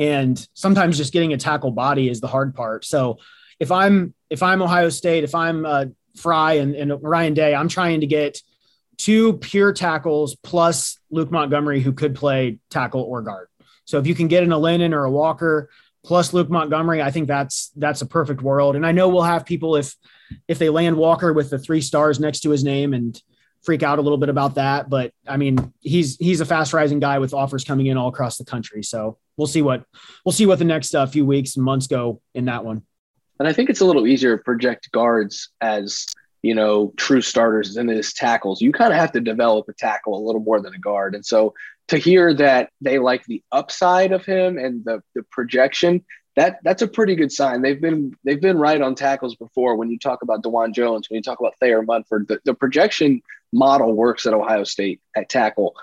And 0.00 0.48
sometimes 0.54 0.96
just 0.96 1.12
getting 1.12 1.34
a 1.34 1.36
tackle 1.36 1.70
body 1.70 2.08
is 2.08 2.22
the 2.22 2.26
hard 2.26 2.54
part. 2.54 2.86
So 2.86 3.18
if 3.60 3.70
I'm 3.70 4.14
if 4.30 4.42
I'm 4.42 4.62
Ohio 4.62 4.88
State, 4.88 5.24
if 5.24 5.34
I'm 5.34 5.66
uh, 5.66 5.84
Frye 6.16 6.54
and, 6.54 6.74
and 6.74 7.02
Ryan 7.02 7.34
Day, 7.34 7.54
I'm 7.54 7.68
trying 7.68 8.00
to 8.00 8.06
get 8.06 8.40
two 8.96 9.34
pure 9.34 9.74
tackles 9.74 10.36
plus 10.36 10.98
Luke 11.10 11.30
Montgomery, 11.30 11.80
who 11.82 11.92
could 11.92 12.14
play 12.14 12.58
tackle 12.70 13.02
or 13.02 13.20
guard. 13.20 13.48
So 13.84 13.98
if 13.98 14.06
you 14.06 14.14
can 14.14 14.28
get 14.28 14.42
an 14.42 14.50
Alinen 14.50 14.94
or 14.94 15.04
a 15.04 15.10
Walker 15.10 15.68
plus 16.02 16.32
Luke 16.32 16.48
Montgomery, 16.48 17.02
I 17.02 17.10
think 17.10 17.28
that's 17.28 17.68
that's 17.76 18.00
a 18.00 18.06
perfect 18.06 18.40
world. 18.40 18.76
And 18.76 18.86
I 18.86 18.92
know 18.92 19.10
we'll 19.10 19.22
have 19.22 19.44
people 19.44 19.76
if 19.76 19.94
if 20.48 20.58
they 20.58 20.70
land 20.70 20.96
Walker 20.96 21.34
with 21.34 21.50
the 21.50 21.58
three 21.58 21.82
stars 21.82 22.18
next 22.18 22.40
to 22.40 22.50
his 22.50 22.64
name 22.64 22.94
and 22.94 23.20
freak 23.62 23.82
out 23.82 23.98
a 23.98 24.02
little 24.02 24.18
bit 24.18 24.28
about 24.28 24.54
that. 24.54 24.88
But 24.88 25.12
I 25.26 25.36
mean, 25.36 25.72
he's 25.80 26.16
he's 26.16 26.40
a 26.40 26.46
fast 26.46 26.72
rising 26.72 27.00
guy 27.00 27.18
with 27.18 27.34
offers 27.34 27.64
coming 27.64 27.86
in 27.86 27.96
all 27.96 28.08
across 28.08 28.38
the 28.38 28.44
country. 28.44 28.82
So 28.82 29.18
we'll 29.36 29.46
see 29.46 29.62
what 29.62 29.84
we'll 30.24 30.32
see 30.32 30.46
what 30.46 30.58
the 30.58 30.64
next 30.64 30.94
uh, 30.94 31.06
few 31.06 31.26
weeks 31.26 31.56
and 31.56 31.64
months 31.64 31.86
go 31.86 32.20
in 32.34 32.46
that 32.46 32.64
one. 32.64 32.82
And 33.38 33.48
I 33.48 33.52
think 33.52 33.70
it's 33.70 33.80
a 33.80 33.86
little 33.86 34.06
easier 34.06 34.36
to 34.36 34.42
project 34.42 34.90
guards 34.92 35.48
as, 35.62 36.06
you 36.42 36.54
know, 36.54 36.92
true 36.98 37.22
starters 37.22 37.74
than 37.74 37.88
it 37.88 37.96
is 37.96 38.12
tackles. 38.12 38.60
You 38.60 38.70
kind 38.70 38.92
of 38.92 38.98
have 38.98 39.12
to 39.12 39.20
develop 39.20 39.66
a 39.68 39.72
tackle 39.72 40.14
a 40.14 40.22
little 40.24 40.42
more 40.42 40.60
than 40.60 40.74
a 40.74 40.78
guard. 40.78 41.14
And 41.14 41.24
so 41.24 41.54
to 41.88 41.96
hear 41.96 42.34
that 42.34 42.68
they 42.82 42.98
like 42.98 43.24
the 43.24 43.42
upside 43.50 44.12
of 44.12 44.26
him 44.26 44.58
and 44.58 44.84
the, 44.84 45.02
the 45.14 45.22
projection, 45.30 46.04
that 46.36 46.58
that's 46.62 46.82
a 46.82 46.86
pretty 46.86 47.16
good 47.16 47.32
sign. 47.32 47.62
They've 47.62 47.80
been 47.80 48.14
they've 48.24 48.40
been 48.40 48.58
right 48.58 48.80
on 48.80 48.94
tackles 48.94 49.36
before. 49.36 49.76
When 49.76 49.90
you 49.90 49.98
talk 49.98 50.22
about 50.22 50.42
Dawand 50.42 50.74
Jones, 50.74 51.08
when 51.08 51.16
you 51.16 51.22
talk 51.22 51.40
about 51.40 51.54
Thayer 51.60 51.82
Munford, 51.82 52.28
the, 52.28 52.40
the 52.44 52.54
projection 52.54 53.22
model 53.52 53.92
works 53.92 54.26
at 54.26 54.34
Ohio 54.34 54.64
State 54.64 55.00
at 55.16 55.28
tackle. 55.28 55.74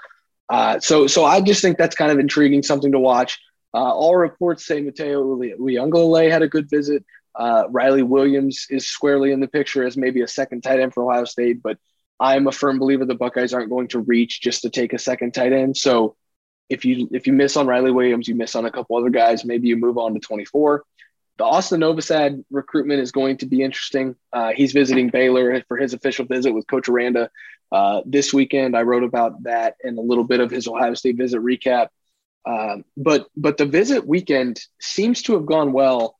Uh, 0.49 0.79
so 0.79 1.07
so 1.07 1.25
I 1.25 1.41
just 1.41 1.61
think 1.61 1.77
that's 1.77 1.95
kind 1.95 2.11
of 2.11 2.19
intriguing, 2.19 2.63
something 2.63 2.91
to 2.91 2.99
watch. 2.99 3.39
Uh, 3.73 3.93
all 3.93 4.15
reports 4.15 4.65
say 4.65 4.81
Mateo 4.81 5.23
Uiagalelei 5.35 6.31
had 6.31 6.41
a 6.41 6.47
good 6.47 6.69
visit. 6.69 7.03
Uh, 7.35 7.65
Riley 7.69 8.01
Williams 8.01 8.65
is 8.69 8.87
squarely 8.87 9.31
in 9.31 9.39
the 9.39 9.47
picture 9.47 9.85
as 9.85 9.97
maybe 9.97 10.21
a 10.21 10.27
second 10.27 10.61
tight 10.61 10.79
end 10.79 10.93
for 10.93 11.03
Ohio 11.03 11.25
State, 11.25 11.61
but 11.61 11.77
I'm 12.19 12.47
a 12.47 12.51
firm 12.51 12.79
believer 12.79 13.05
the 13.05 13.13
Buckeyes 13.13 13.53
aren't 13.53 13.69
going 13.69 13.89
to 13.89 13.99
reach 13.99 14.41
just 14.41 14.63
to 14.63 14.69
take 14.69 14.93
a 14.93 14.99
second 14.99 15.33
tight 15.33 15.53
end. 15.53 15.77
So 15.77 16.15
if 16.69 16.83
you 16.83 17.07
if 17.11 17.27
you 17.27 17.33
miss 17.33 17.55
on 17.55 17.67
Riley 17.67 17.91
Williams, 17.91 18.27
you 18.27 18.35
miss 18.35 18.55
on 18.55 18.65
a 18.65 18.71
couple 18.71 18.97
other 18.97 19.09
guys. 19.09 19.45
Maybe 19.45 19.67
you 19.67 19.77
move 19.77 19.97
on 19.97 20.13
to 20.13 20.19
24. 20.19 20.83
The 21.37 21.43
Austin 21.43 21.81
Novosad 21.81 22.43
recruitment 22.49 22.99
is 22.99 23.11
going 23.11 23.37
to 23.37 23.45
be 23.45 23.61
interesting. 23.61 24.15
Uh, 24.33 24.53
he's 24.55 24.73
visiting 24.73 25.09
Baylor 25.09 25.61
for 25.67 25.77
his 25.77 25.93
official 25.93 26.25
visit 26.25 26.53
with 26.53 26.67
Coach 26.67 26.89
Aranda 26.89 27.29
uh, 27.71 28.01
this 28.05 28.33
weekend. 28.33 28.75
I 28.75 28.81
wrote 28.81 29.03
about 29.03 29.43
that 29.43 29.75
and 29.83 29.97
a 29.97 30.01
little 30.01 30.23
bit 30.23 30.39
of 30.39 30.49
his 30.49 30.67
Ohio 30.67 30.93
State 30.95 31.17
visit 31.17 31.41
recap. 31.41 31.89
Um, 32.45 32.85
but 32.95 33.27
but 33.35 33.57
the 33.57 33.65
visit 33.65 34.07
weekend 34.07 34.59
seems 34.79 35.21
to 35.23 35.33
have 35.33 35.45
gone 35.45 35.73
well 35.73 36.17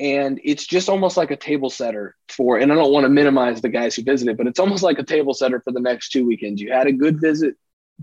and 0.00 0.40
it's 0.42 0.66
just 0.66 0.88
almost 0.88 1.16
like 1.16 1.30
a 1.30 1.36
table 1.36 1.70
setter 1.70 2.16
for 2.28 2.58
and 2.58 2.72
i 2.72 2.74
don't 2.74 2.92
want 2.92 3.04
to 3.04 3.08
minimize 3.08 3.60
the 3.60 3.68
guys 3.68 3.94
who 3.94 4.02
visited 4.02 4.36
but 4.36 4.46
it's 4.46 4.58
almost 4.58 4.82
like 4.82 4.98
a 4.98 5.04
table 5.04 5.32
setter 5.32 5.60
for 5.60 5.72
the 5.72 5.80
next 5.80 6.10
two 6.10 6.26
weekends 6.26 6.60
you 6.60 6.72
had 6.72 6.86
a 6.86 6.92
good 6.92 7.20
visit 7.20 7.54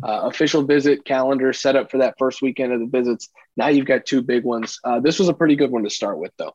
uh, 0.04 0.22
official 0.24 0.64
visit 0.64 1.04
calendar 1.06 1.52
set 1.54 1.76
up 1.76 1.92
for 1.92 1.98
that 1.98 2.16
first 2.18 2.42
weekend 2.42 2.72
of 2.72 2.80
the 2.80 2.86
visits 2.86 3.30
now 3.58 3.68
you've 3.68 3.86
got 3.86 4.06
two 4.06 4.22
big 4.22 4.44
ones 4.44 4.80
uh, 4.84 5.00
this 5.00 5.20
was 5.20 5.28
a 5.28 5.34
pretty 5.34 5.56
good 5.56 5.72
one 5.72 5.84
to 5.84 5.90
start 5.90 6.18
with 6.18 6.32
though 6.38 6.54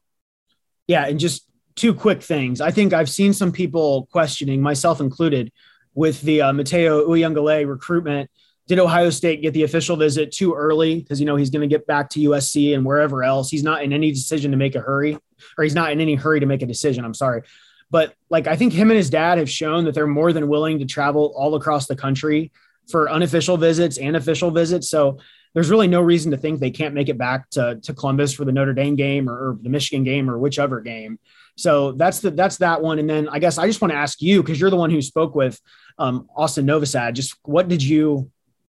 yeah 0.87 1.07
and 1.07 1.21
just 1.21 1.47
two 1.75 1.93
quick 1.93 2.23
things 2.23 2.61
i 2.61 2.71
think 2.71 2.93
i've 2.93 3.11
seen 3.11 3.33
some 3.33 3.53
people 3.53 4.09
questioning 4.11 4.63
myself 4.63 5.01
included 5.01 5.53
with 5.95 6.21
the 6.23 6.43
uh, 6.43 6.53
Mateo 6.53 7.09
Uiagalelei 7.09 7.67
recruitment 7.67 8.31
did 8.67 8.81
Ohio 8.81 9.11
State 9.11 9.43
get 9.43 9.55
the 9.55 9.63
official 9.63 9.97
visit 9.97 10.33
too 10.33 10.53
early? 10.55 11.01
Because 11.01 11.21
you 11.21 11.27
know 11.27 11.37
he's 11.37 11.51
going 11.51 11.69
to 11.69 11.73
get 11.73 11.87
back 11.87 12.11
to 12.11 12.21
USC 12.21 12.75
and 12.75 12.85
wherever 12.85 13.23
else. 13.23 13.51
He's 13.51 13.63
not 13.63 13.83
in 13.83 13.93
any 13.93 14.11
decision 14.11 14.51
to 14.51 14.57
make 14.57 14.75
a 14.75 14.81
hurry, 14.81 15.17
or 15.57 15.65
he's 15.65 15.75
not 15.75 15.93
in 15.93 16.01
any 16.01 16.15
hurry 16.15 16.41
to 16.41 16.47
make 16.47 16.63
a 16.63 16.67
decision. 16.67 17.05
I'm 17.05 17.15
sorry, 17.15 17.43
but 17.91 18.15
like 18.29 18.47
I 18.47 18.57
think 18.57 18.73
him 18.73 18.91
and 18.91 18.97
his 18.97 19.11
dad 19.11 19.39
have 19.39 19.49
shown 19.49 19.85
that 19.85 19.95
they're 19.95 20.07
more 20.07 20.33
than 20.33 20.49
willing 20.49 20.81
to 20.81 20.85
travel 20.85 21.33
all 21.37 21.55
across 21.55 21.87
the 21.87 21.97
country 21.97 22.51
for 22.89 23.11
unofficial 23.11 23.57
visits 23.57 23.99
and 23.99 24.17
official 24.17 24.51
visits. 24.51 24.89
So 24.89 25.19
there's 25.55 25.71
really 25.71 25.89
no 25.89 26.01
reason 26.01 26.31
to 26.33 26.37
think 26.37 26.61
they 26.61 26.71
can't 26.71 26.95
make 26.95 27.09
it 27.09 27.19
back 27.19 27.49
to, 27.51 27.81
to 27.83 27.95
Columbus 27.95 28.33
for 28.33 28.45
the 28.45 28.53
Notre 28.53 28.75
Dame 28.75 28.95
game 28.95 29.29
or, 29.29 29.51
or 29.51 29.59
the 29.63 29.71
Michigan 29.71 30.05
game 30.05 30.29
or 30.29 30.39
whichever 30.39 30.81
game. 30.81 31.19
So 31.57 31.93
that's 31.93 32.21
the 32.21 32.31
that's 32.31 32.59
that 32.59 32.83
one. 32.83 32.99
And 32.99 33.09
then 33.09 33.29
I 33.29 33.39
guess 33.39 33.57
I 33.57 33.67
just 33.67 33.81
want 33.81 33.93
to 33.93 33.99
ask 33.99 34.21
you 34.21 34.43
because 34.43 34.61
you're 34.61 34.71
the 34.71 34.77
one 34.77 34.91
who 34.91 35.01
spoke 35.01 35.35
with 35.35 35.59
um, 35.99 36.29
Austin 36.37 36.67
Novosad. 36.67 37.15
Just 37.15 37.37
what 37.45 37.69
did 37.69 37.83
you 37.83 38.31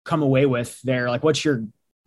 come 0.05 0.23
away 0.23 0.45
with 0.45 0.81
there? 0.81 1.09
Like, 1.09 1.23
what's 1.23 1.43
your 1.43 1.65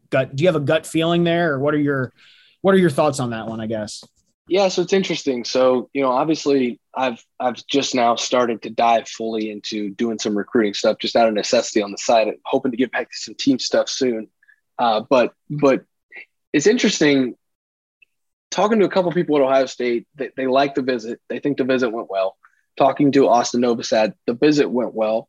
gut? 0.09 0.35
Do 0.35 0.43
you 0.43 0.49
have 0.49 0.57
a 0.57 0.61
gut 0.61 0.87
feeling 0.87 1.25
there, 1.25 1.53
or 1.53 1.59
what 1.59 1.75
are 1.75 1.79
your 1.79 2.15
what 2.63 2.75
are 2.75 2.79
your 2.79 2.91
thoughts 2.91 3.21
on 3.21 3.31
that 3.31 3.47
one? 3.47 3.61
I 3.61 3.67
guess. 3.67 4.03
Yeah, 4.49 4.69
so 4.69 4.83
it's 4.83 4.93
interesting. 4.93 5.45
So 5.45 5.89
you 5.93 6.03
know, 6.03 6.11
obviously, 6.11 6.81
I've 6.95 7.25
I've 7.39 7.65
just 7.67 7.95
now 7.95 8.17
started 8.17 8.63
to 8.63 8.71
dive 8.71 9.09
fully 9.09 9.51
into 9.51 9.91
doing 9.91 10.19
some 10.19 10.37
recruiting 10.37 10.75
stuff, 10.75 10.99
just 10.99 11.17
out 11.17 11.29
of 11.29 11.35
necessity 11.35 11.81
on 11.83 11.93
the 11.93 11.99
side, 11.99 12.29
hoping 12.45 12.73
to 12.73 12.77
get 12.77 12.91
back 12.93 13.11
to 13.11 13.17
some 13.17 13.35
team 13.35 13.59
stuff 13.59 13.89
soon. 13.89 14.29
Uh, 14.79 15.03
but 15.09 15.35
but 15.49 15.85
it's 16.53 16.67
interesting 16.67 17.37
talking 18.51 18.79
to 18.81 18.85
a 18.85 18.91
couple 18.91 19.11
people 19.13 19.37
at 19.37 19.43
Ohio 19.43 19.67
State. 19.67 20.07
They, 20.15 20.31
they 20.37 20.47
like 20.47 20.75
the 20.75 20.83
visit. 20.83 21.21
They 21.29 21.39
think 21.39 21.59
the 21.59 21.65
visit 21.65 21.91
went 21.91 22.11
well. 22.11 22.37
Talking 22.77 23.13
to 23.13 23.29
Austin 23.29 23.63
Novosad, 23.63 24.15
the 24.27 24.35
visit 24.35 24.69
went 24.71 24.95
well. 24.95 25.29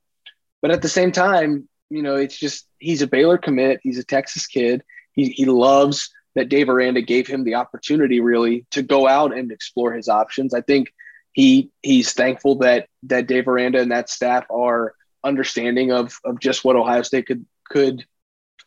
But 0.62 0.72
at 0.72 0.82
the 0.82 0.90
same 0.90 1.12
time, 1.12 1.68
you 1.90 2.02
know, 2.02 2.16
it's 2.16 2.38
just 2.38 2.68
he's 2.80 3.02
a 3.02 3.08
Baylor 3.08 3.38
commit. 3.38 3.80
He's 3.84 4.00
a 4.00 4.04
Texas 4.04 4.48
kid. 4.48 4.84
He, 5.14 5.30
he 5.30 5.46
loves 5.46 6.10
that 6.36 6.50
Dave 6.50 6.70
Aranda 6.70 7.02
gave 7.02 7.28
him 7.28 7.44
the 7.44 7.56
opportunity 7.56 8.20
really 8.20 8.66
to 8.72 8.82
go 8.82 9.08
out 9.08 9.36
and 9.36 9.52
explore 9.52 9.94
his 9.94 10.10
options. 10.10 10.54
I 10.54 10.62
think 10.62 10.94
he 11.32 11.72
he's 11.82 12.14
thankful 12.14 12.60
that 12.60 12.88
that 13.04 13.28
Dave 13.28 13.48
Aranda 13.48 13.80
and 13.80 13.92
that 13.92 14.10
staff 14.10 14.46
are 14.50 14.94
understanding 15.24 15.92
of 15.92 16.18
of 16.24 16.40
just 16.40 16.64
what 16.64 16.76
Ohio 16.76 17.02
State 17.02 17.28
could 17.28 17.46
could 17.70 18.06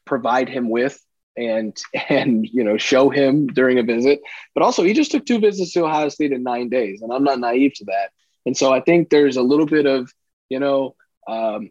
provide 0.04 0.48
him 0.48 0.68
with 0.68 0.98
and 1.36 1.76
and 2.08 2.46
you 2.46 2.64
know 2.64 2.76
show 2.76 3.10
him 3.10 3.46
during 3.46 3.78
a 3.78 3.82
visit. 3.82 4.20
But 4.54 4.62
also 4.62 4.82
he 4.82 4.92
just 4.92 5.10
took 5.10 5.24
two 5.24 5.38
visits 5.38 5.72
to 5.72 5.84
Ohio 5.84 6.08
State 6.08 6.32
in 6.32 6.42
nine 6.42 6.68
days, 6.68 7.02
and 7.02 7.12
I'm 7.12 7.24
not 7.24 7.40
naive 7.40 7.74
to 7.74 7.84
that. 7.86 8.10
And 8.44 8.56
so 8.56 8.72
I 8.72 8.80
think 8.80 9.10
there's 9.10 9.36
a 9.36 9.42
little 9.42 9.66
bit 9.66 9.86
of 9.86 10.12
you 10.48 10.60
know 10.60 10.94
um, 11.28 11.70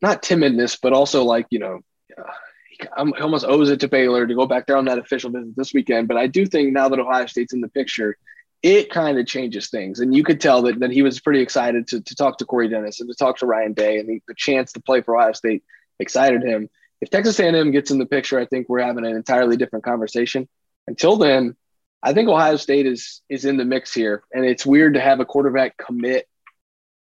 not 0.00 0.22
timidness, 0.22 0.78
but 0.80 0.92
also 0.92 1.24
like 1.24 1.46
you 1.50 1.58
know, 1.58 1.80
uh, 2.16 2.30
he 2.80 2.86
almost 3.20 3.44
owes 3.44 3.70
it 3.70 3.80
to 3.80 3.88
Baylor 3.88 4.26
to 4.26 4.34
go 4.34 4.46
back 4.46 4.66
there 4.66 4.76
on 4.76 4.84
that 4.86 4.98
official 4.98 5.30
visit 5.30 5.56
this 5.56 5.74
weekend. 5.74 6.08
But 6.08 6.16
I 6.16 6.26
do 6.26 6.46
think 6.46 6.72
now 6.72 6.88
that 6.88 6.98
Ohio 6.98 7.26
State's 7.26 7.52
in 7.52 7.60
the 7.60 7.68
picture, 7.68 8.16
it 8.62 8.90
kind 8.90 9.18
of 9.18 9.26
changes 9.26 9.70
things, 9.70 10.00
and 10.00 10.14
you 10.14 10.24
could 10.24 10.40
tell 10.40 10.62
that 10.62 10.80
that 10.80 10.90
he 10.90 11.02
was 11.02 11.20
pretty 11.20 11.40
excited 11.40 11.86
to 11.88 12.00
to 12.00 12.14
talk 12.14 12.38
to 12.38 12.44
Corey 12.44 12.68
Dennis 12.68 13.00
and 13.00 13.08
to 13.08 13.14
talk 13.14 13.38
to 13.38 13.46
Ryan 13.46 13.72
Day, 13.72 13.98
and 13.98 14.08
the, 14.08 14.20
the 14.26 14.34
chance 14.36 14.72
to 14.72 14.80
play 14.80 15.00
for 15.00 15.16
Ohio 15.16 15.32
State 15.32 15.62
excited 16.00 16.42
him. 16.42 16.68
If 17.00 17.10
Texas 17.10 17.38
A&M 17.38 17.70
gets 17.70 17.92
in 17.92 17.98
the 17.98 18.06
picture, 18.06 18.40
I 18.40 18.46
think 18.46 18.68
we're 18.68 18.80
having 18.80 19.06
an 19.06 19.14
entirely 19.14 19.56
different 19.56 19.84
conversation. 19.84 20.48
Until 20.88 21.16
then, 21.16 21.56
I 22.02 22.12
think 22.12 22.28
Ohio 22.28 22.56
State 22.56 22.86
is 22.86 23.22
is 23.28 23.44
in 23.44 23.56
the 23.56 23.64
mix 23.64 23.94
here, 23.94 24.22
and 24.32 24.44
it's 24.44 24.66
weird 24.66 24.94
to 24.94 25.00
have 25.00 25.20
a 25.20 25.24
quarterback 25.24 25.76
commit 25.76 26.26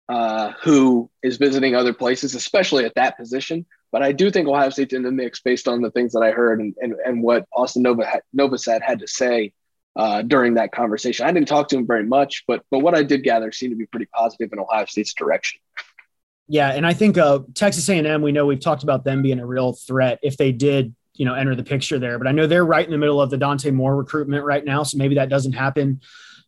uh, 0.08 0.52
who 0.62 1.10
is 1.22 1.38
visiting 1.38 1.74
other 1.74 1.92
places, 1.92 2.34
especially 2.34 2.84
at 2.84 2.94
that 2.94 3.16
position. 3.16 3.66
But 3.92 4.02
I 4.02 4.12
do 4.12 4.30
think 4.30 4.48
Ohio 4.48 4.70
State's 4.70 4.94
in 4.94 5.02
the 5.02 5.12
mix 5.12 5.40
based 5.40 5.68
on 5.68 5.82
the 5.82 5.90
things 5.90 6.12
that 6.12 6.22
I 6.22 6.30
heard 6.30 6.60
and, 6.60 6.74
and, 6.80 6.94
and 7.04 7.22
what 7.22 7.46
Austin 7.54 7.82
Nova 7.82 8.06
had, 8.06 8.22
Novosad 8.36 8.80
had 8.80 8.98
to 9.00 9.06
say 9.06 9.52
uh, 9.94 10.22
during 10.22 10.54
that 10.54 10.72
conversation. 10.72 11.26
I 11.26 11.32
didn't 11.32 11.48
talk 11.48 11.68
to 11.68 11.76
him 11.76 11.86
very 11.86 12.04
much, 12.04 12.44
but 12.48 12.64
but 12.70 12.78
what 12.78 12.94
I 12.94 13.02
did 13.02 13.22
gather 13.22 13.52
seemed 13.52 13.72
to 13.72 13.76
be 13.76 13.86
pretty 13.86 14.06
positive 14.06 14.50
in 14.52 14.58
Ohio 14.58 14.86
State's 14.86 15.12
direction. 15.12 15.60
Yeah, 16.48 16.70
and 16.70 16.86
I 16.86 16.94
think 16.94 17.18
uh, 17.18 17.40
Texas 17.54 17.88
A&M. 17.88 18.22
We 18.22 18.32
know 18.32 18.46
we've 18.46 18.60
talked 18.60 18.82
about 18.82 19.04
them 19.04 19.22
being 19.22 19.38
a 19.38 19.46
real 19.46 19.74
threat 19.74 20.18
if 20.22 20.36
they 20.36 20.52
did, 20.52 20.94
you 21.14 21.24
know, 21.24 21.34
enter 21.34 21.54
the 21.54 21.62
picture 21.62 21.98
there. 21.98 22.18
But 22.18 22.26
I 22.26 22.32
know 22.32 22.46
they're 22.46 22.64
right 22.64 22.84
in 22.84 22.90
the 22.90 22.98
middle 22.98 23.20
of 23.20 23.30
the 23.30 23.38
Dante 23.38 23.70
Moore 23.70 23.94
recruitment 23.94 24.44
right 24.44 24.64
now, 24.64 24.82
so 24.82 24.98
maybe 24.98 25.14
that 25.16 25.28
doesn't 25.28 25.52
happen 25.52 26.00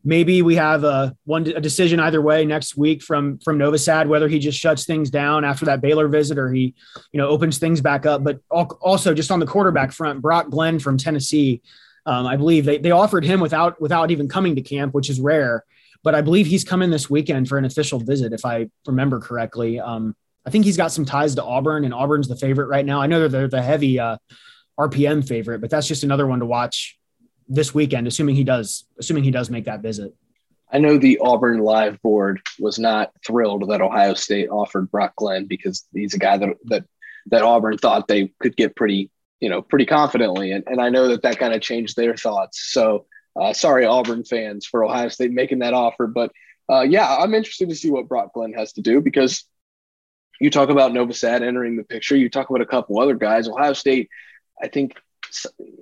maybe 0.04 0.42
we 0.42 0.54
have 0.54 0.84
a 0.84 1.16
one 1.24 1.46
a 1.46 1.60
decision 1.60 1.98
either 1.98 2.20
way 2.20 2.44
next 2.44 2.76
week 2.76 3.02
from 3.02 3.38
from 3.38 3.58
Novosad 3.58 4.06
whether 4.06 4.28
he 4.28 4.38
just 4.38 4.58
shuts 4.58 4.84
things 4.84 5.10
down 5.10 5.44
after 5.44 5.64
that 5.64 5.80
Baylor 5.80 6.08
visit 6.08 6.38
or 6.38 6.52
he 6.52 6.74
you 7.12 7.18
know 7.18 7.28
opens 7.28 7.58
things 7.58 7.80
back 7.80 8.06
up. 8.06 8.22
But 8.22 8.40
also 8.50 9.14
just 9.14 9.30
on 9.30 9.40
the 9.40 9.46
quarterback 9.46 9.92
front, 9.92 10.20
Brock 10.20 10.50
Glenn 10.50 10.78
from 10.78 10.98
Tennessee, 10.98 11.62
um, 12.06 12.26
I 12.26 12.36
believe 12.36 12.64
they 12.64 12.78
they 12.78 12.90
offered 12.90 13.24
him 13.24 13.40
without 13.40 13.80
without 13.80 14.10
even 14.10 14.28
coming 14.28 14.54
to 14.56 14.62
camp, 14.62 14.94
which 14.94 15.08
is 15.08 15.20
rare. 15.20 15.64
But 16.02 16.14
I 16.14 16.20
believe 16.20 16.46
he's 16.46 16.64
coming 16.64 16.90
this 16.90 17.08
weekend 17.08 17.48
for 17.48 17.56
an 17.56 17.64
official 17.64 17.98
visit, 17.98 18.34
if 18.34 18.44
I 18.44 18.68
remember 18.86 19.20
correctly. 19.20 19.80
Um, 19.80 20.14
I 20.46 20.50
think 20.50 20.66
he's 20.66 20.76
got 20.76 20.92
some 20.92 21.06
ties 21.06 21.34
to 21.36 21.42
Auburn, 21.42 21.86
and 21.86 21.94
Auburn's 21.94 22.28
the 22.28 22.36
favorite 22.36 22.66
right 22.66 22.84
now. 22.84 23.00
I 23.00 23.06
know 23.06 23.26
they're 23.26 23.48
the 23.48 23.62
heavy 23.62 23.98
uh, 23.98 24.18
RPM 24.78 25.26
favorite, 25.26 25.62
but 25.62 25.70
that's 25.70 25.88
just 25.88 26.04
another 26.04 26.26
one 26.26 26.40
to 26.40 26.46
watch 26.46 26.98
this 27.48 27.74
weekend, 27.74 28.06
assuming 28.06 28.36
he 28.36 28.44
does, 28.44 28.84
assuming 28.98 29.24
he 29.24 29.30
does 29.30 29.50
make 29.50 29.64
that 29.64 29.80
visit. 29.80 30.14
I 30.72 30.78
know 30.78 30.98
the 30.98 31.18
Auburn 31.18 31.60
live 31.60 32.00
board 32.02 32.40
was 32.58 32.78
not 32.78 33.12
thrilled 33.24 33.68
that 33.68 33.80
Ohio 33.80 34.14
State 34.14 34.48
offered 34.48 34.90
Brock 34.90 35.14
Glenn 35.16 35.46
because 35.46 35.86
he's 35.92 36.14
a 36.14 36.18
guy 36.18 36.36
that 36.38 36.48
that 36.64 36.84
that 37.26 37.42
Auburn 37.42 37.78
thought 37.78 38.08
they 38.08 38.32
could 38.40 38.56
get 38.56 38.76
pretty, 38.76 39.10
you 39.40 39.48
know, 39.48 39.62
pretty 39.62 39.86
confidently, 39.86 40.52
and 40.52 40.64
and 40.66 40.80
I 40.80 40.88
know 40.88 41.08
that 41.08 41.22
that 41.22 41.38
kind 41.38 41.54
of 41.54 41.60
changed 41.60 41.96
their 41.96 42.16
thoughts. 42.16 42.72
So 42.72 43.06
uh, 43.40 43.52
sorry, 43.52 43.84
Auburn 43.84 44.24
fans, 44.24 44.66
for 44.66 44.84
Ohio 44.84 45.08
State 45.08 45.32
making 45.32 45.60
that 45.60 45.74
offer, 45.74 46.06
but 46.06 46.32
uh, 46.70 46.82
yeah, 46.82 47.16
I'm 47.16 47.34
interested 47.34 47.68
to 47.68 47.74
see 47.74 47.90
what 47.90 48.08
Brock 48.08 48.32
Glenn 48.32 48.54
has 48.54 48.72
to 48.74 48.80
do 48.80 49.00
because 49.00 49.44
you 50.40 50.50
talk 50.50 50.70
about 50.70 50.92
Novosad 50.92 51.42
entering 51.42 51.76
the 51.76 51.84
picture. 51.84 52.16
You 52.16 52.30
talk 52.30 52.50
about 52.50 52.62
a 52.62 52.66
couple 52.66 52.98
other 52.98 53.14
guys. 53.14 53.48
Ohio 53.48 53.72
State, 53.74 54.08
I 54.62 54.68
think, 54.68 54.96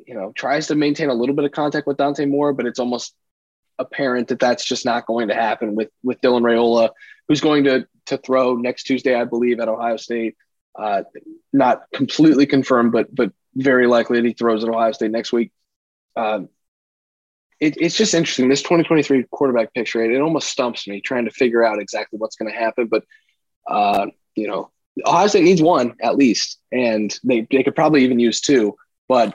you 0.07 0.15
know, 0.15 0.33
tries 0.35 0.67
to 0.69 0.75
maintain 0.75 1.09
a 1.09 1.15
little 1.15 1.35
bit 1.35 1.45
of 1.45 1.53
contact 1.53 1.87
with 1.87 1.97
Dante 1.97 2.27
Moore, 2.27 2.53
but 2.53 2.67
it's 2.67 2.79
almost 2.79 3.15
apparent 3.79 4.29
that 4.29 4.39
that's 4.39 4.65
just 4.65 4.85
not 4.85 5.07
going 5.07 5.29
to 5.29 5.35
happen 5.35 5.75
with 5.75 5.89
with 6.03 6.21
Dylan 6.21 6.43
Raiola, 6.43 6.91
who's 7.29 7.41
going 7.41 7.65
to 7.65 7.87
to 8.07 8.19
throw 8.19 8.55
next 8.55 8.85
Tuesday, 8.85 9.15
I 9.15 9.25
believe, 9.25 9.61
at 9.61 9.69
Ohio 9.69 9.97
State. 9.97 10.37
Uh, 10.79 11.03
not 11.53 11.83
completely 11.93 12.47
confirmed, 12.47 12.93
but 12.93 13.15
but 13.15 13.33
very 13.55 13.87
likely 13.87 14.19
that 14.19 14.27
he 14.27 14.33
throws 14.33 14.65
at 14.65 14.71
Ohio 14.71 14.93
State 14.93 15.11
next 15.11 15.33
week. 15.33 15.53
Uh, 16.17 16.41
it, 17.61 17.77
it's 17.79 17.97
just 17.97 18.15
interesting. 18.15 18.49
This 18.49 18.63
2023 18.63 19.25
quarterback 19.31 19.73
picture, 19.73 20.03
it, 20.03 20.11
it, 20.11 20.21
almost 20.21 20.49
stumps 20.49 20.89
me 20.89 21.01
trying 21.01 21.27
to 21.27 21.31
figure 21.31 21.63
out 21.63 21.81
exactly 21.81 22.19
what's 22.19 22.37
going 22.37 22.51
to 22.51 22.59
happen. 22.59 22.87
But 22.87 23.05
uh, 23.69 24.07
you 24.35 24.49
know, 24.49 24.71
Ohio 25.07 25.27
State 25.27 25.45
needs 25.45 25.63
one 25.63 25.95
at 26.01 26.17
least, 26.17 26.59
and 26.73 27.17
they 27.25 27.47
they 27.51 27.63
could 27.63 27.77
probably 27.77 28.05
even 28.05 28.19
use 28.19 28.41
two, 28.41 28.77
but 29.09 29.35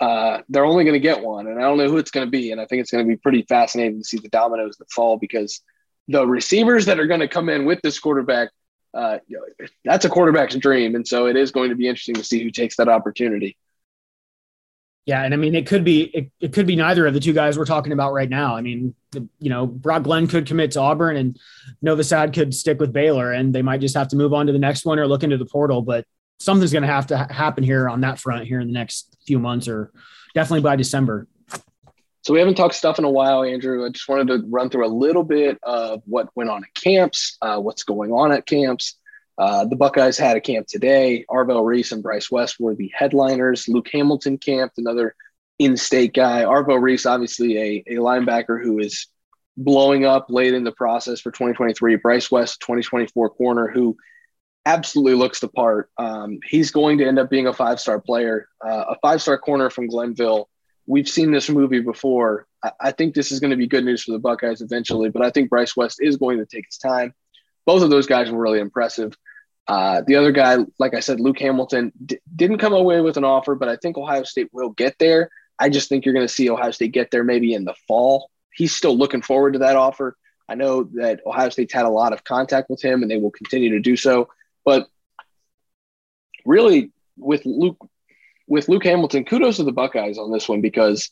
uh, 0.00 0.42
they're 0.48 0.64
only 0.64 0.84
going 0.84 0.94
to 0.94 1.00
get 1.00 1.22
one, 1.22 1.46
and 1.46 1.58
I 1.58 1.62
don't 1.62 1.78
know 1.78 1.88
who 1.88 1.98
it's 1.98 2.10
going 2.10 2.26
to 2.26 2.30
be. 2.30 2.52
And 2.52 2.60
I 2.60 2.66
think 2.66 2.80
it's 2.80 2.90
going 2.90 3.04
to 3.04 3.08
be 3.08 3.16
pretty 3.16 3.42
fascinating 3.42 3.98
to 3.98 4.04
see 4.04 4.18
the 4.18 4.28
dominoes 4.28 4.76
that 4.76 4.90
fall 4.90 5.16
because 5.18 5.62
the 6.08 6.26
receivers 6.26 6.86
that 6.86 7.00
are 7.00 7.06
going 7.06 7.20
to 7.20 7.28
come 7.28 7.48
in 7.48 7.64
with 7.64 7.80
this 7.82 7.98
quarterback, 7.98 8.50
uh, 8.94 9.18
you 9.26 9.38
know, 9.38 9.66
that's 9.84 10.04
a 10.04 10.10
quarterback's 10.10 10.54
dream, 10.56 10.94
and 10.94 11.06
so 11.06 11.26
it 11.26 11.36
is 11.36 11.50
going 11.50 11.70
to 11.70 11.76
be 11.76 11.88
interesting 11.88 12.14
to 12.16 12.24
see 12.24 12.42
who 12.42 12.50
takes 12.50 12.76
that 12.76 12.88
opportunity. 12.88 13.56
Yeah, 15.06 15.22
and 15.22 15.32
I 15.32 15.36
mean 15.36 15.54
it 15.54 15.68
could 15.68 15.84
be 15.84 16.02
it, 16.02 16.30
it 16.40 16.52
could 16.52 16.66
be 16.66 16.74
neither 16.74 17.06
of 17.06 17.14
the 17.14 17.20
two 17.20 17.32
guys 17.32 17.56
we're 17.56 17.64
talking 17.64 17.92
about 17.92 18.12
right 18.12 18.28
now. 18.28 18.56
I 18.56 18.60
mean, 18.60 18.92
the, 19.12 19.28
you 19.38 19.50
know, 19.50 19.64
Brock 19.64 20.02
Glenn 20.02 20.26
could 20.26 20.46
commit 20.46 20.72
to 20.72 20.80
Auburn 20.80 21.16
and 21.16 21.38
Novosad 21.84 22.34
could 22.34 22.52
stick 22.52 22.80
with 22.80 22.92
Baylor 22.92 23.30
and 23.30 23.54
they 23.54 23.62
might 23.62 23.80
just 23.80 23.94
have 23.94 24.08
to 24.08 24.16
move 24.16 24.34
on 24.34 24.48
to 24.48 24.52
the 24.52 24.58
next 24.58 24.84
one 24.84 24.98
or 24.98 25.06
look 25.06 25.22
into 25.22 25.38
the 25.38 25.46
portal, 25.46 25.80
but 25.80 26.04
something's 26.38 26.72
going 26.72 26.82
to 26.82 26.88
have 26.88 27.08
to 27.08 27.16
happen 27.16 27.64
here 27.64 27.88
on 27.88 28.02
that 28.02 28.18
front 28.18 28.46
here 28.46 28.60
in 28.60 28.66
the 28.66 28.72
next 28.72 29.16
few 29.26 29.38
months 29.38 29.68
or 29.68 29.92
definitely 30.34 30.62
by 30.62 30.76
December. 30.76 31.26
So 32.22 32.32
we 32.32 32.40
haven't 32.40 32.56
talked 32.56 32.74
stuff 32.74 32.98
in 32.98 33.04
a 33.04 33.10
while, 33.10 33.44
Andrew. 33.44 33.86
I 33.86 33.90
just 33.90 34.08
wanted 34.08 34.26
to 34.28 34.44
run 34.48 34.68
through 34.68 34.86
a 34.86 34.90
little 34.90 35.22
bit 35.22 35.58
of 35.62 36.02
what 36.06 36.28
went 36.34 36.50
on 36.50 36.64
at 36.64 36.74
camps, 36.74 37.38
uh, 37.40 37.60
what's 37.60 37.84
going 37.84 38.10
on 38.10 38.32
at 38.32 38.46
camps. 38.46 38.98
Uh, 39.38 39.64
the 39.64 39.76
Buckeyes 39.76 40.18
had 40.18 40.36
a 40.36 40.40
camp 40.40 40.66
today. 40.66 41.24
Arvell 41.30 41.64
Reese 41.64 41.92
and 41.92 42.02
Bryce 42.02 42.30
West 42.30 42.56
were 42.58 42.74
the 42.74 42.90
headliners. 42.92 43.68
Luke 43.68 43.88
Hamilton 43.92 44.38
camped, 44.38 44.78
another 44.78 45.14
in-state 45.58 46.14
guy. 46.14 46.42
Arvell 46.42 46.80
Reese, 46.80 47.06
obviously 47.06 47.58
a, 47.58 47.84
a 47.86 47.94
linebacker 47.96 48.60
who 48.60 48.78
is 48.78 49.06
blowing 49.56 50.04
up 50.04 50.26
late 50.28 50.54
in 50.54 50.64
the 50.64 50.72
process 50.72 51.20
for 51.20 51.30
2023. 51.30 51.96
Bryce 51.96 52.30
West, 52.30 52.60
2024 52.60 53.30
corner, 53.30 53.68
who 53.68 53.96
absolutely 54.66 55.14
looks 55.14 55.40
the 55.40 55.48
part. 55.48 55.90
Um, 55.96 56.40
he's 56.44 56.70
going 56.70 56.98
to 56.98 57.06
end 57.06 57.18
up 57.18 57.30
being 57.30 57.46
a 57.46 57.52
five-star 57.52 58.00
player, 58.00 58.48
uh, 58.62 58.84
a 58.90 58.96
five-star 59.00 59.38
corner 59.38 59.70
from 59.70 59.86
Glenville. 59.86 60.48
We've 60.86 61.08
seen 61.08 61.30
this 61.30 61.48
movie 61.48 61.80
before. 61.80 62.46
I, 62.62 62.72
I 62.80 62.90
think 62.92 63.14
this 63.14 63.32
is 63.32 63.40
going 63.40 63.52
to 63.52 63.56
be 63.56 63.66
good 63.66 63.84
news 63.84 64.02
for 64.02 64.12
the 64.12 64.18
Buckeyes 64.18 64.60
eventually, 64.60 65.08
but 65.08 65.24
I 65.24 65.30
think 65.30 65.48
Bryce 65.48 65.76
West 65.76 65.98
is 66.00 66.16
going 66.16 66.38
to 66.38 66.46
take 66.46 66.66
his 66.66 66.78
time. 66.78 67.14
Both 67.64 67.82
of 67.82 67.90
those 67.90 68.06
guys 68.06 68.30
were 68.30 68.40
really 68.40 68.60
impressive. 68.60 69.16
Uh, 69.68 70.02
the 70.06 70.16
other 70.16 70.30
guy, 70.30 70.58
like 70.78 70.94
I 70.94 71.00
said, 71.00 71.18
Luke 71.18 71.40
Hamilton 71.40 71.92
d- 72.04 72.18
didn't 72.34 72.58
come 72.58 72.72
away 72.72 73.00
with 73.00 73.16
an 73.16 73.24
offer, 73.24 73.54
but 73.54 73.68
I 73.68 73.76
think 73.76 73.96
Ohio 73.96 74.22
State 74.24 74.48
will 74.52 74.70
get 74.70 74.96
there. 74.98 75.30
I 75.58 75.68
just 75.70 75.88
think 75.88 76.04
you're 76.04 76.14
going 76.14 76.26
to 76.26 76.32
see 76.32 76.50
Ohio 76.50 76.70
State 76.70 76.92
get 76.92 77.10
there 77.10 77.24
maybe 77.24 77.54
in 77.54 77.64
the 77.64 77.74
fall. 77.88 78.30
He's 78.52 78.74
still 78.74 78.96
looking 78.96 79.22
forward 79.22 79.54
to 79.54 79.58
that 79.60 79.76
offer. 79.76 80.16
I 80.48 80.54
know 80.54 80.84
that 80.94 81.20
Ohio 81.26 81.48
State's 81.48 81.72
had 81.72 81.86
a 81.86 81.90
lot 81.90 82.12
of 82.12 82.22
contact 82.22 82.70
with 82.70 82.80
him 82.80 83.02
and 83.02 83.10
they 83.10 83.16
will 83.16 83.32
continue 83.32 83.70
to 83.70 83.80
do 83.80 83.96
so. 83.96 84.28
But 84.66 84.88
really, 86.44 86.92
with 87.16 87.46
Luke, 87.46 87.78
with 88.46 88.68
Luke 88.68 88.84
Hamilton, 88.84 89.24
kudos 89.24 89.56
to 89.56 89.64
the 89.64 89.72
Buckeyes 89.72 90.18
on 90.18 90.30
this 90.30 90.46
one 90.46 90.60
because 90.60 91.10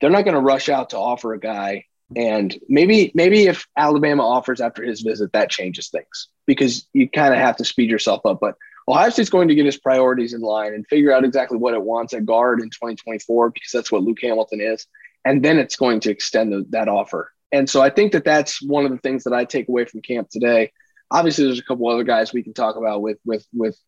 they're 0.00 0.10
not 0.10 0.26
going 0.26 0.34
to 0.34 0.40
rush 0.40 0.68
out 0.68 0.90
to 0.90 0.98
offer 0.98 1.32
a 1.32 1.40
guy 1.40 1.86
and 2.14 2.56
maybe 2.68 3.10
maybe 3.14 3.46
if 3.46 3.66
Alabama 3.76 4.22
offers 4.22 4.60
after 4.60 4.84
his 4.84 5.00
visit, 5.00 5.32
that 5.32 5.50
changes 5.50 5.88
things 5.88 6.28
because 6.46 6.86
you 6.92 7.08
kind 7.08 7.34
of 7.34 7.40
have 7.40 7.56
to 7.56 7.64
speed 7.64 7.90
yourself 7.90 8.24
up. 8.24 8.38
But 8.40 8.54
Ohio 8.86 9.10
State's 9.10 9.30
going 9.30 9.48
to 9.48 9.56
get 9.56 9.66
his 9.66 9.78
priorities 9.78 10.32
in 10.32 10.40
line 10.40 10.72
and 10.74 10.86
figure 10.86 11.12
out 11.12 11.24
exactly 11.24 11.58
what 11.58 11.74
it 11.74 11.82
wants 11.82 12.14
at 12.14 12.24
guard 12.24 12.60
in 12.60 12.70
2024 12.70 13.50
because 13.50 13.72
that's 13.72 13.90
what 13.90 14.04
Luke 14.04 14.18
Hamilton 14.22 14.60
is, 14.60 14.86
and 15.24 15.44
then 15.44 15.58
it's 15.58 15.74
going 15.74 15.98
to 16.00 16.10
extend 16.10 16.52
the, 16.52 16.64
that 16.70 16.88
offer. 16.88 17.32
And 17.50 17.68
so 17.68 17.80
I 17.80 17.90
think 17.90 18.12
that 18.12 18.24
that's 18.24 18.62
one 18.62 18.84
of 18.84 18.92
the 18.92 18.98
things 18.98 19.24
that 19.24 19.32
I 19.32 19.44
take 19.44 19.68
away 19.68 19.84
from 19.86 20.02
camp 20.02 20.28
today. 20.30 20.72
Obviously, 21.10 21.44
there's 21.44 21.58
a 21.58 21.64
couple 21.64 21.88
other 21.88 22.04
guys 22.04 22.32
we 22.32 22.42
can 22.42 22.54
talk 22.54 22.76
about 22.76 23.02
with 23.02 23.18
with 23.24 23.46
with 23.52 23.78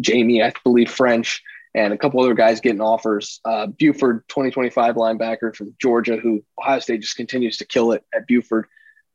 Jamie, 0.00 0.42
I 0.42 0.52
believe 0.64 0.90
French 0.90 1.42
and 1.76 1.92
a 1.92 1.98
couple 1.98 2.20
other 2.22 2.34
guys 2.34 2.60
getting 2.60 2.80
offers. 2.80 3.40
Uh, 3.44 3.66
Buford, 3.66 4.26
2025 4.28 4.94
linebacker 4.94 5.54
from 5.54 5.74
Georgia, 5.80 6.16
who 6.16 6.42
Ohio 6.58 6.78
State 6.78 7.02
just 7.02 7.16
continues 7.16 7.58
to 7.58 7.66
kill 7.66 7.92
it 7.92 8.02
at 8.14 8.26
Buford. 8.26 8.66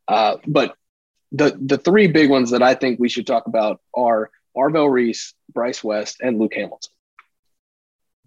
Uh, 0.08 0.38
but 0.46 0.76
the 1.32 1.58
the 1.60 1.78
three 1.78 2.08
big 2.08 2.30
ones 2.30 2.52
that 2.52 2.62
I 2.62 2.76
think 2.76 3.00
we 3.00 3.10
should 3.10 3.26
talk 3.26 3.48
about 3.48 3.82
are 3.96 4.30
Arvell 4.56 4.92
Reese, 4.92 5.34
Bryce 5.52 5.84
West, 5.84 6.18
and 6.22 6.38
Luke 6.38 6.54
Hamilton. 6.54 6.92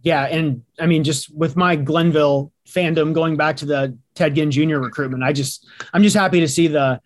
Yeah, 0.02 0.24
and 0.24 0.62
I 0.80 0.86
mean, 0.86 1.04
just 1.04 1.34
with 1.34 1.56
my 1.56 1.76
Glenville 1.76 2.52
fandom 2.68 3.12
going 3.12 3.36
back 3.36 3.56
to 3.58 3.66
the 3.66 3.96
Ted 4.14 4.34
Ginn 4.34 4.50
Jr. 4.50 4.78
recruitment, 4.78 5.22
I 5.22 5.32
just 5.32 5.66
I'm 5.92 6.02
just 6.02 6.16
happy 6.16 6.40
to 6.40 6.48
see 6.48 6.66
the 6.66 7.00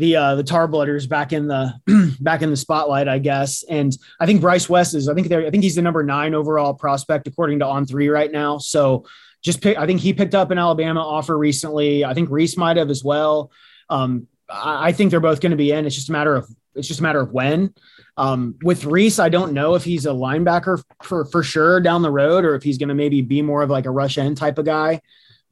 the 0.00 0.16
uh, 0.16 0.34
the 0.34 0.42
Tarblooders 0.42 1.08
back 1.08 1.32
in 1.32 1.46
the 1.46 1.74
back 2.20 2.42
in 2.42 2.50
the 2.50 2.56
spotlight, 2.56 3.06
I 3.06 3.18
guess. 3.18 3.62
And 3.68 3.96
I 4.18 4.26
think 4.26 4.40
Bryce 4.40 4.68
West 4.68 4.94
is 4.94 5.08
I 5.08 5.14
think 5.14 5.28
they 5.28 5.46
I 5.46 5.50
think 5.50 5.62
he's 5.62 5.76
the 5.76 5.82
number 5.82 6.02
nine 6.02 6.34
overall 6.34 6.74
prospect 6.74 7.28
according 7.28 7.60
to 7.60 7.66
On 7.66 7.84
Three 7.84 8.08
right 8.08 8.32
now. 8.32 8.58
So 8.58 9.04
just 9.42 9.60
pick. 9.60 9.76
I 9.78 9.86
think 9.86 10.00
he 10.00 10.12
picked 10.14 10.34
up 10.34 10.50
an 10.50 10.58
Alabama 10.58 11.00
offer 11.00 11.36
recently. 11.36 12.04
I 12.04 12.14
think 12.14 12.30
Reese 12.30 12.56
might 12.56 12.78
have 12.78 12.90
as 12.90 13.04
well. 13.04 13.52
Um, 13.90 14.26
I, 14.48 14.88
I 14.88 14.92
think 14.92 15.10
they're 15.10 15.20
both 15.20 15.40
going 15.40 15.50
to 15.50 15.56
be 15.56 15.70
in. 15.70 15.86
It's 15.86 15.94
just 15.94 16.08
a 16.08 16.12
matter 16.12 16.34
of 16.34 16.48
it's 16.74 16.88
just 16.88 17.00
a 17.00 17.02
matter 17.02 17.20
of 17.20 17.32
when. 17.32 17.74
Um, 18.16 18.56
with 18.62 18.86
Reese, 18.86 19.18
I 19.18 19.28
don't 19.28 19.52
know 19.52 19.74
if 19.74 19.84
he's 19.84 20.06
a 20.06 20.10
linebacker 20.10 20.82
for 21.02 21.26
for 21.26 21.42
sure 21.42 21.80
down 21.80 22.00
the 22.00 22.10
road, 22.10 22.46
or 22.46 22.54
if 22.54 22.62
he's 22.62 22.78
going 22.78 22.88
to 22.88 22.94
maybe 22.94 23.20
be 23.20 23.42
more 23.42 23.62
of 23.62 23.68
like 23.68 23.84
a 23.84 23.90
rush 23.90 24.16
end 24.16 24.38
type 24.38 24.56
of 24.56 24.64
guy. 24.64 25.02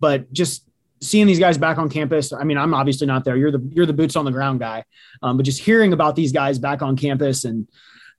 But 0.00 0.32
just 0.32 0.67
seeing 1.00 1.26
these 1.26 1.38
guys 1.38 1.58
back 1.58 1.78
on 1.78 1.88
campus. 1.88 2.32
I 2.32 2.44
mean, 2.44 2.58
I'm 2.58 2.74
obviously 2.74 3.06
not 3.06 3.24
there. 3.24 3.36
You're 3.36 3.52
the 3.52 3.70
you're 3.72 3.86
the 3.86 3.92
boots 3.92 4.16
on 4.16 4.24
the 4.24 4.30
ground 4.30 4.60
guy, 4.60 4.84
um, 5.22 5.36
but 5.36 5.44
just 5.44 5.60
hearing 5.60 5.92
about 5.92 6.16
these 6.16 6.32
guys 6.32 6.58
back 6.58 6.82
on 6.82 6.96
campus 6.96 7.44
and 7.44 7.68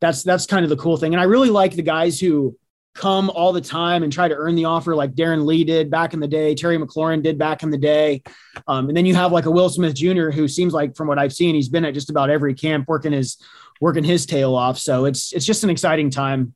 that's 0.01 0.23
that's 0.23 0.45
kind 0.45 0.63
of 0.63 0.69
the 0.69 0.77
cool 0.77 0.97
thing. 0.97 1.13
And 1.13 1.21
I 1.21 1.25
really 1.25 1.49
like 1.49 1.75
the 1.75 1.81
guys 1.81 2.19
who 2.19 2.57
come 2.95 3.29
all 3.29 3.53
the 3.53 3.61
time 3.61 4.03
and 4.03 4.11
try 4.11 4.27
to 4.27 4.35
earn 4.35 4.55
the 4.55 4.65
offer, 4.65 4.95
like 4.95 5.13
Darron 5.13 5.45
Lee 5.45 5.63
did 5.63 5.89
back 5.89 6.13
in 6.13 6.19
the 6.19 6.27
day, 6.27 6.55
Terry 6.55 6.77
McLaurin 6.77 7.21
did 7.21 7.37
back 7.37 7.63
in 7.63 7.69
the 7.69 7.77
day, 7.77 8.23
um, 8.67 8.87
and 8.87 8.97
then 8.97 9.05
you 9.05 9.15
have 9.15 9.31
like 9.31 9.45
a 9.45 9.51
Will 9.51 9.69
Smith 9.69 9.93
Jr. 9.93 10.29
who 10.31 10.47
seems 10.47 10.73
like, 10.73 10.95
from 10.95 11.07
what 11.07 11.19
I've 11.19 11.33
seen, 11.33 11.55
he's 11.55 11.69
been 11.69 11.85
at 11.85 11.93
just 11.93 12.09
about 12.09 12.29
every 12.29 12.53
camp 12.53 12.87
working 12.87 13.11
his 13.11 13.37
working 13.81 14.03
his 14.03 14.25
tail 14.25 14.55
off. 14.55 14.77
So 14.77 15.05
it's 15.05 15.33
it's 15.33 15.45
just 15.45 15.63
an 15.63 15.69
exciting 15.69 16.09
time 16.09 16.55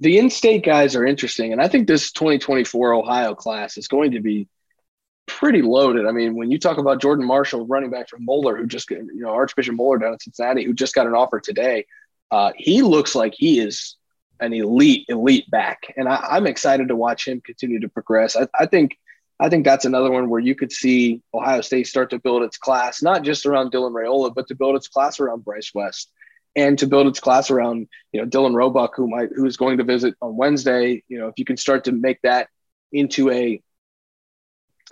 the 0.00 0.18
in-state 0.18 0.64
guys 0.64 0.96
are 0.96 1.04
interesting 1.04 1.52
and 1.52 1.60
i 1.60 1.68
think 1.68 1.86
this 1.86 2.10
2024 2.12 2.94
ohio 2.94 3.34
class 3.34 3.76
is 3.76 3.88
going 3.88 4.12
to 4.12 4.20
be 4.20 4.48
pretty 5.38 5.62
loaded. 5.62 6.06
I 6.06 6.12
mean, 6.12 6.34
when 6.34 6.50
you 6.50 6.58
talk 6.58 6.78
about 6.78 7.00
Jordan 7.00 7.26
Marshall, 7.26 7.66
running 7.66 7.90
back 7.90 8.08
from 8.08 8.24
Moeller, 8.24 8.56
who 8.56 8.66
just, 8.66 8.90
you 8.90 9.08
know, 9.14 9.30
Archbishop 9.30 9.74
Moeller 9.74 9.98
down 9.98 10.12
in 10.12 10.18
Cincinnati, 10.20 10.64
who 10.64 10.72
just 10.72 10.94
got 10.94 11.06
an 11.06 11.14
offer 11.14 11.40
today, 11.40 11.86
uh, 12.30 12.52
he 12.56 12.82
looks 12.82 13.14
like 13.14 13.34
he 13.36 13.60
is 13.60 13.96
an 14.40 14.52
elite, 14.52 15.06
elite 15.08 15.50
back. 15.50 15.92
And 15.96 16.08
I, 16.08 16.36
am 16.36 16.46
excited 16.46 16.88
to 16.88 16.96
watch 16.96 17.26
him 17.26 17.40
continue 17.40 17.80
to 17.80 17.88
progress. 17.88 18.36
I, 18.36 18.46
I, 18.58 18.66
think 18.66 18.98
I 19.38 19.48
think 19.48 19.64
that's 19.64 19.84
another 19.84 20.10
one 20.10 20.28
where 20.28 20.40
you 20.40 20.54
could 20.54 20.72
see 20.72 21.22
Ohio 21.34 21.60
State 21.60 21.86
start 21.86 22.10
to 22.10 22.18
build 22.18 22.42
its 22.42 22.56
class, 22.56 23.02
not 23.02 23.22
just 23.22 23.46
around 23.46 23.72
Dylan 23.72 23.92
Raiola, 23.92 24.34
but 24.34 24.48
to 24.48 24.54
build 24.54 24.76
its 24.76 24.88
class 24.88 25.20
around 25.20 25.44
Bryce 25.44 25.72
West 25.74 26.10
and 26.56 26.78
to 26.78 26.86
build 26.86 27.06
its 27.06 27.20
class 27.20 27.50
around, 27.50 27.88
you 28.12 28.20
know, 28.20 28.26
Dylan 28.26 28.54
Roebuck, 28.54 28.94
who 28.96 29.08
might, 29.08 29.30
who 29.34 29.46
is 29.46 29.56
going 29.56 29.78
to 29.78 29.84
visit 29.84 30.14
on 30.20 30.36
Wednesday. 30.36 31.02
You 31.08 31.18
know, 31.18 31.28
if 31.28 31.34
you 31.38 31.44
can 31.44 31.56
start 31.56 31.84
to 31.84 31.92
make 31.92 32.20
that 32.22 32.48
into 32.92 33.30
a, 33.30 33.62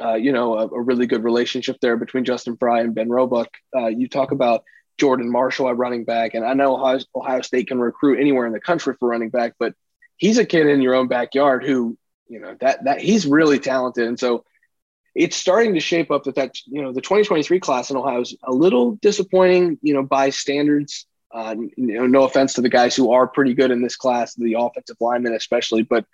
uh, 0.02 0.14
you 0.14 0.32
know, 0.32 0.58
a, 0.58 0.66
a, 0.68 0.80
really 0.80 1.06
good 1.06 1.24
relationship 1.24 1.78
there 1.80 1.96
between 1.96 2.24
Justin 2.24 2.56
Frye 2.56 2.80
and 2.80 2.94
Ben 2.94 3.08
Roebuck. 3.08 3.48
Uh, 3.74 3.88
you 3.88 4.08
talk 4.08 4.32
about 4.32 4.64
Jordan 4.98 5.30
Marshall 5.30 5.68
at 5.68 5.76
running 5.76 6.04
back, 6.04 6.34
and 6.34 6.44
I 6.44 6.54
know 6.54 6.76
Ohio, 6.76 7.00
Ohio 7.14 7.40
State 7.42 7.68
can 7.68 7.78
recruit 7.78 8.20
anywhere 8.20 8.46
in 8.46 8.52
the 8.52 8.60
country 8.60 8.94
for 8.98 9.08
running 9.08 9.30
back, 9.30 9.54
but 9.58 9.74
he's 10.16 10.38
a 10.38 10.44
kid 10.44 10.66
in 10.66 10.82
your 10.82 10.94
own 10.94 11.08
backyard 11.08 11.64
who 11.64 11.96
you 12.28 12.40
know 12.40 12.56
that 12.60 12.84
that 12.84 13.00
he's 13.00 13.26
really 13.26 13.58
talented, 13.58 14.06
and 14.06 14.18
so 14.18 14.44
it's 15.14 15.36
starting 15.36 15.74
to 15.74 15.80
shape 15.80 16.10
up 16.10 16.24
that 16.24 16.36
that 16.36 16.54
you 16.66 16.82
know 16.82 16.92
the 16.92 17.00
2023 17.00 17.58
class 17.60 17.90
in 17.90 17.96
Ohio 17.96 18.20
is 18.20 18.36
a 18.44 18.52
little 18.52 18.92
disappointing, 18.96 19.78
you 19.82 19.94
know, 19.94 20.02
by 20.02 20.30
standards. 20.30 21.06
Uh, 21.30 21.54
you 21.76 21.98
know, 21.98 22.06
no 22.06 22.22
offense 22.22 22.54
to 22.54 22.62
the 22.62 22.70
guys 22.70 22.96
who 22.96 23.12
are 23.12 23.26
pretty 23.26 23.52
good 23.52 23.70
in 23.70 23.82
this 23.82 23.96
class, 23.96 24.34
the 24.34 24.54
offensive 24.58 24.96
linemen 24.98 25.34
especially, 25.34 25.82
but 25.82 26.06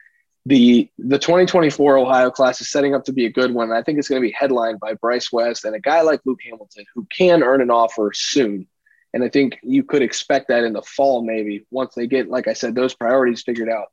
the 0.47 0.91
the 0.99 1.19
2024 1.19 1.99
Ohio 1.99 2.31
class 2.31 2.61
is 2.61 2.71
setting 2.71 2.95
up 2.95 3.05
to 3.05 3.13
be 3.13 3.27
a 3.27 3.33
good 3.33 3.55
one. 3.55 3.73
I 3.73 3.83
think 3.83 3.99
it's 3.99 4.09
going 4.09 4.21
to 4.21 4.27
be 4.27 4.35
headlined 4.39 4.81
by 4.81 4.95
Bryce 4.95 5.33
West 5.33 5.65
and 5.65 5.75
a 5.75 5.81
guy 5.81 6.03
like 6.03 6.21
Luke 6.25 6.41
Hamilton 6.45 6.85
who 6.95 7.07
can 7.07 7.43
earn 7.43 7.63
an 7.63 7.71
offer 7.71 8.13
soon. 8.15 8.67
And 9.15 9.23
I 9.23 9.29
think 9.29 9.59
you 9.63 9.85
could 9.85 10.03
expect 10.03 10.49
that 10.49 10.65
in 10.65 10.73
the 10.73 10.83
fall, 10.83 11.25
maybe 11.25 11.67
once 11.71 11.95
they 11.95 12.07
get, 12.07 12.29
like 12.29 12.49
I 12.49 12.53
said, 12.53 12.75
those 12.75 12.95
priorities 12.95 13.43
figured 13.43 13.69
out. 13.69 13.87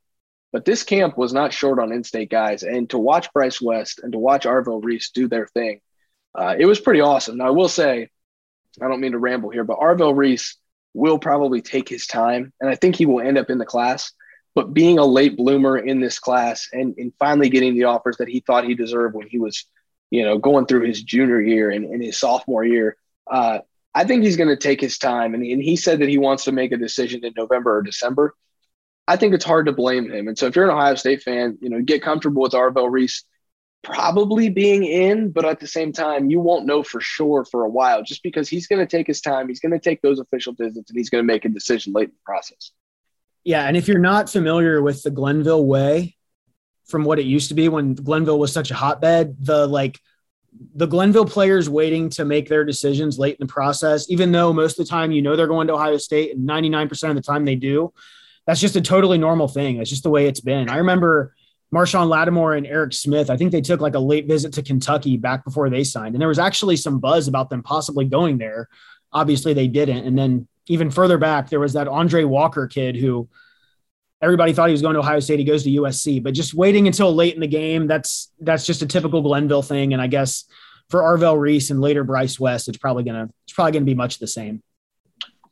But 0.52 0.64
this 0.64 0.82
camp 0.82 1.16
was 1.16 1.32
not 1.32 1.52
short 1.52 1.78
on 1.78 1.92
in-state 1.92 2.28
guys, 2.28 2.62
and 2.62 2.90
to 2.90 2.98
watch 2.98 3.32
Bryce 3.32 3.60
West 3.60 4.00
and 4.02 4.12
to 4.12 4.18
watch 4.18 4.44
Arvell 4.44 4.84
Reese 4.84 5.10
do 5.10 5.28
their 5.28 5.46
thing, 5.46 5.80
uh, 6.34 6.56
it 6.58 6.66
was 6.66 6.80
pretty 6.80 7.00
awesome. 7.00 7.38
Now 7.38 7.46
I 7.46 7.50
will 7.50 7.68
say, 7.68 8.10
I 8.80 8.88
don't 8.88 9.00
mean 9.00 9.12
to 9.12 9.18
ramble 9.18 9.48
here, 9.48 9.64
but 9.64 9.78
Arvell 9.78 10.14
Reese 10.14 10.56
will 10.92 11.18
probably 11.18 11.62
take 11.62 11.88
his 11.88 12.06
time, 12.06 12.52
and 12.60 12.68
I 12.68 12.74
think 12.74 12.96
he 12.96 13.06
will 13.06 13.20
end 13.20 13.38
up 13.38 13.48
in 13.48 13.58
the 13.58 13.64
class. 13.64 14.12
But 14.54 14.74
being 14.74 14.98
a 14.98 15.04
late 15.04 15.36
bloomer 15.36 15.78
in 15.78 16.00
this 16.00 16.18
class 16.18 16.68
and, 16.72 16.94
and 16.98 17.12
finally 17.18 17.48
getting 17.48 17.74
the 17.74 17.84
offers 17.84 18.18
that 18.18 18.28
he 18.28 18.40
thought 18.40 18.64
he 18.64 18.74
deserved 18.74 19.14
when 19.14 19.26
he 19.26 19.38
was, 19.38 19.64
you 20.10 20.24
know, 20.24 20.36
going 20.36 20.66
through 20.66 20.86
his 20.86 21.02
junior 21.02 21.40
year 21.40 21.70
and, 21.70 21.86
and 21.86 22.02
his 22.02 22.18
sophomore 22.18 22.64
year, 22.64 22.96
uh, 23.30 23.60
I 23.94 24.04
think 24.04 24.24
he's 24.24 24.36
going 24.36 24.48
to 24.48 24.56
take 24.56 24.80
his 24.80 24.98
time. 24.98 25.34
And, 25.34 25.42
and 25.42 25.62
he 25.62 25.76
said 25.76 26.00
that 26.00 26.08
he 26.08 26.18
wants 26.18 26.44
to 26.44 26.52
make 26.52 26.72
a 26.72 26.76
decision 26.76 27.24
in 27.24 27.32
November 27.36 27.78
or 27.78 27.82
December. 27.82 28.34
I 29.08 29.16
think 29.16 29.34
it's 29.34 29.44
hard 29.44 29.66
to 29.66 29.72
blame 29.72 30.10
him. 30.10 30.28
And 30.28 30.38
so 30.38 30.46
if 30.46 30.56
you're 30.56 30.66
an 30.66 30.76
Ohio 30.76 30.94
State 30.94 31.22
fan, 31.22 31.58
you 31.60 31.68
know, 31.68 31.80
get 31.80 32.02
comfortable 32.02 32.42
with 32.42 32.52
Arvell 32.52 32.90
Reese 32.90 33.24
probably 33.82 34.48
being 34.48 34.84
in, 34.84 35.30
but 35.30 35.44
at 35.44 35.60
the 35.60 35.66
same 35.66 35.92
time, 35.92 36.30
you 36.30 36.40
won't 36.40 36.66
know 36.66 36.82
for 36.82 37.00
sure 37.00 37.44
for 37.44 37.64
a 37.64 37.68
while 37.68 38.02
just 38.02 38.22
because 38.22 38.48
he's 38.48 38.66
going 38.66 38.78
to 38.78 38.86
take 38.86 39.06
his 39.06 39.20
time. 39.20 39.48
He's 39.48 39.60
going 39.60 39.72
to 39.72 39.80
take 39.80 40.00
those 40.02 40.20
official 40.20 40.52
visits 40.52 40.88
and 40.88 40.96
he's 40.96 41.10
going 41.10 41.22
to 41.22 41.26
make 41.26 41.44
a 41.44 41.48
decision 41.48 41.92
late 41.92 42.08
in 42.08 42.14
the 42.14 42.24
process. 42.24 42.70
Yeah. 43.44 43.66
And 43.66 43.76
if 43.76 43.88
you're 43.88 43.98
not 43.98 44.30
familiar 44.30 44.80
with 44.80 45.02
the 45.02 45.10
Glenville 45.10 45.66
way 45.66 46.16
from 46.86 47.04
what 47.04 47.18
it 47.18 47.26
used 47.26 47.48
to 47.48 47.54
be 47.54 47.68
when 47.68 47.94
Glenville 47.94 48.38
was 48.38 48.52
such 48.52 48.70
a 48.70 48.74
hotbed, 48.74 49.36
the 49.40 49.66
like, 49.66 49.98
the 50.74 50.86
Glenville 50.86 51.24
players 51.24 51.70
waiting 51.70 52.10
to 52.10 52.24
make 52.24 52.48
their 52.48 52.64
decisions 52.64 53.18
late 53.18 53.36
in 53.40 53.46
the 53.46 53.52
process, 53.52 54.10
even 54.10 54.32
though 54.32 54.52
most 54.52 54.78
of 54.78 54.84
the 54.84 54.90
time 54.90 55.10
you 55.10 55.22
know 55.22 55.34
they're 55.34 55.46
going 55.46 55.66
to 55.68 55.72
Ohio 55.72 55.96
State 55.96 56.36
and 56.36 56.46
99% 56.46 57.08
of 57.08 57.16
the 57.16 57.22
time 57.22 57.44
they 57.44 57.54
do, 57.54 57.92
that's 58.46 58.60
just 58.60 58.76
a 58.76 58.80
totally 58.82 59.16
normal 59.16 59.48
thing. 59.48 59.78
That's 59.78 59.88
just 59.88 60.02
the 60.02 60.10
way 60.10 60.26
it's 60.26 60.40
been. 60.40 60.68
I 60.68 60.76
remember 60.76 61.34
Marshon 61.74 62.08
Lattimore 62.08 62.54
and 62.54 62.66
Eric 62.66 62.92
Smith. 62.92 63.30
I 63.30 63.36
think 63.38 63.50
they 63.50 63.62
took 63.62 63.80
like 63.80 63.94
a 63.94 63.98
late 64.00 64.26
visit 64.26 64.52
to 64.54 64.62
Kentucky 64.62 65.16
back 65.16 65.42
before 65.42 65.70
they 65.70 65.84
signed, 65.84 66.14
and 66.14 66.20
there 66.20 66.28
was 66.28 66.38
actually 66.38 66.76
some 66.76 66.98
buzz 66.98 67.28
about 67.28 67.48
them 67.48 67.62
possibly 67.62 68.04
going 68.04 68.36
there. 68.36 68.68
Obviously, 69.12 69.54
they 69.54 69.68
didn't. 69.68 70.04
And 70.06 70.18
then 70.18 70.48
even 70.66 70.90
further 70.90 71.18
back, 71.18 71.48
there 71.48 71.60
was 71.60 71.72
that 71.74 71.88
Andre 71.88 72.24
Walker 72.24 72.66
kid 72.66 72.96
who 72.96 73.28
everybody 74.20 74.52
thought 74.52 74.68
he 74.68 74.72
was 74.72 74.82
going 74.82 74.94
to 74.94 75.00
Ohio 75.00 75.20
State. 75.20 75.38
He 75.38 75.44
goes 75.44 75.64
to 75.64 75.70
USC, 75.70 76.22
but 76.22 76.34
just 76.34 76.54
waiting 76.54 76.86
until 76.86 77.14
late 77.14 77.34
in 77.34 77.40
the 77.40 77.48
game. 77.48 77.86
That's 77.86 78.30
that's 78.40 78.64
just 78.64 78.82
a 78.82 78.86
typical 78.86 79.22
Glenville 79.22 79.62
thing. 79.62 79.92
And 79.92 80.00
I 80.00 80.06
guess 80.06 80.44
for 80.88 81.00
Arvell 81.00 81.38
Reese 81.38 81.70
and 81.70 81.80
later 81.80 82.04
Bryce 82.04 82.38
West, 82.38 82.68
it's 82.68 82.78
probably 82.78 83.02
gonna 83.02 83.28
it's 83.44 83.52
probably 83.52 83.72
gonna 83.72 83.84
be 83.84 83.94
much 83.94 84.18
the 84.18 84.28
same. 84.28 84.62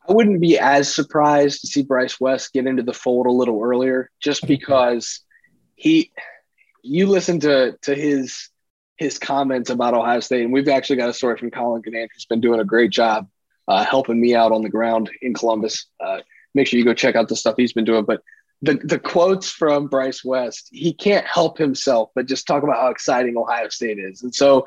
I 0.09 0.12
wouldn't 0.12 0.40
be 0.40 0.59
as 0.59 0.92
surprised 0.92 1.61
to 1.61 1.66
see 1.66 1.83
Bryce 1.83 2.18
West 2.20 2.53
get 2.53 2.66
into 2.66 2.83
the 2.83 2.92
fold 2.92 3.27
a 3.27 3.31
little 3.31 3.62
earlier, 3.62 4.11
just 4.20 4.46
because 4.46 5.20
he, 5.77 6.11
you 6.83 7.07
listen 7.07 7.40
to 7.40 7.77
to 7.83 7.94
his 7.94 8.49
his 8.96 9.18
comments 9.18 9.70
about 9.70 9.94
Ohio 9.94 10.20
State, 10.20 10.44
and 10.44 10.53
we've 10.53 10.68
actually 10.68 10.96
got 10.96 11.09
a 11.09 11.14
story 11.14 11.37
from 11.37 11.51
Colin 11.51 11.83
Ganant 11.83 12.09
who's 12.12 12.27
been 12.27 12.40
doing 12.40 12.61
a 12.61 12.64
great 12.64 12.90
job 12.90 13.29
uh, 13.71 13.85
helping 13.85 14.21
me 14.21 14.35
out 14.35 14.51
on 14.51 14.63
the 14.63 14.69
ground 14.69 15.11
in 15.23 15.33
Columbus. 15.33 15.87
Uh, 16.01 16.19
make 16.55 16.67
sure 16.67 16.79
you 16.79 16.85
go 16.85 16.93
check 16.93 17.15
out 17.15 17.29
the 17.29 17.37
stuff 17.37 17.55
he's 17.57 17.73
been 17.73 17.85
doing. 17.85 18.05
But 18.05 18.21
the 18.63 18.75
the 18.75 18.99
quotes 18.99 19.49
from 19.49 19.87
Bryce 19.87 20.25
West, 20.25 20.69
he 20.73 20.93
can't 20.93 21.25
help 21.25 21.57
himself 21.57 22.11
but 22.15 22.27
just 22.27 22.47
talk 22.47 22.63
about 22.65 22.77
how 22.77 22.91
exciting 22.91 23.37
Ohio 23.37 23.69
State 23.69 23.99
is, 23.99 24.23
and 24.23 24.35
so 24.35 24.67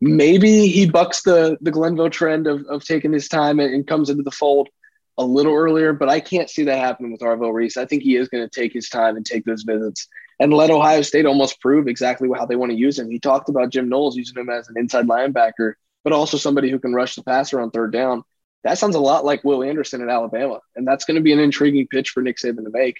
maybe 0.00 0.66
he 0.66 0.90
bucks 0.90 1.22
the 1.22 1.56
the 1.60 1.70
Glenville 1.70 2.10
trend 2.10 2.48
of, 2.48 2.66
of 2.66 2.84
taking 2.84 3.12
his 3.12 3.28
time 3.28 3.60
and, 3.60 3.72
and 3.72 3.86
comes 3.86 4.10
into 4.10 4.24
the 4.24 4.30
fold 4.30 4.68
a 5.16 5.24
little 5.24 5.54
earlier, 5.54 5.92
but 5.92 6.08
I 6.08 6.18
can't 6.18 6.48
see 6.48 6.64
that 6.64 6.78
happening 6.78 7.12
with 7.12 7.20
Arvell 7.20 7.52
Reese. 7.52 7.76
I 7.76 7.84
think 7.84 8.02
he 8.02 8.16
is 8.16 8.28
going 8.28 8.48
to 8.48 8.60
take 8.60 8.72
his 8.72 8.88
time 8.88 9.16
and 9.16 9.24
take 9.24 9.44
those 9.44 9.64
visits 9.64 10.08
and 10.40 10.52
let 10.52 10.70
Ohio 10.70 11.02
State 11.02 11.26
almost 11.26 11.60
prove 11.60 11.88
exactly 11.88 12.28
how 12.34 12.46
they 12.46 12.56
want 12.56 12.72
to 12.72 12.78
use 12.78 12.98
him. 12.98 13.10
He 13.10 13.18
talked 13.18 13.50
about 13.50 13.68
Jim 13.68 13.90
Knowles 13.90 14.16
using 14.16 14.38
him 14.38 14.48
as 14.48 14.68
an 14.68 14.78
inside 14.78 15.06
linebacker, 15.06 15.74
but 16.04 16.14
also 16.14 16.38
somebody 16.38 16.70
who 16.70 16.78
can 16.78 16.94
rush 16.94 17.16
the 17.16 17.22
passer 17.22 17.60
on 17.60 17.70
third 17.70 17.92
down. 17.92 18.24
That 18.64 18.78
sounds 18.78 18.94
a 18.94 19.00
lot 19.00 19.24
like 19.24 19.42
Will 19.42 19.62
Anderson 19.62 20.02
at 20.02 20.08
Alabama, 20.08 20.60
and 20.76 20.86
that's 20.86 21.04
going 21.04 21.14
to 21.16 21.22
be 21.22 21.32
an 21.32 21.38
intriguing 21.38 21.86
pitch 21.86 22.10
for 22.10 22.22
Nick 22.22 22.36
Saban 22.36 22.64
to 22.64 22.70
make. 22.70 22.98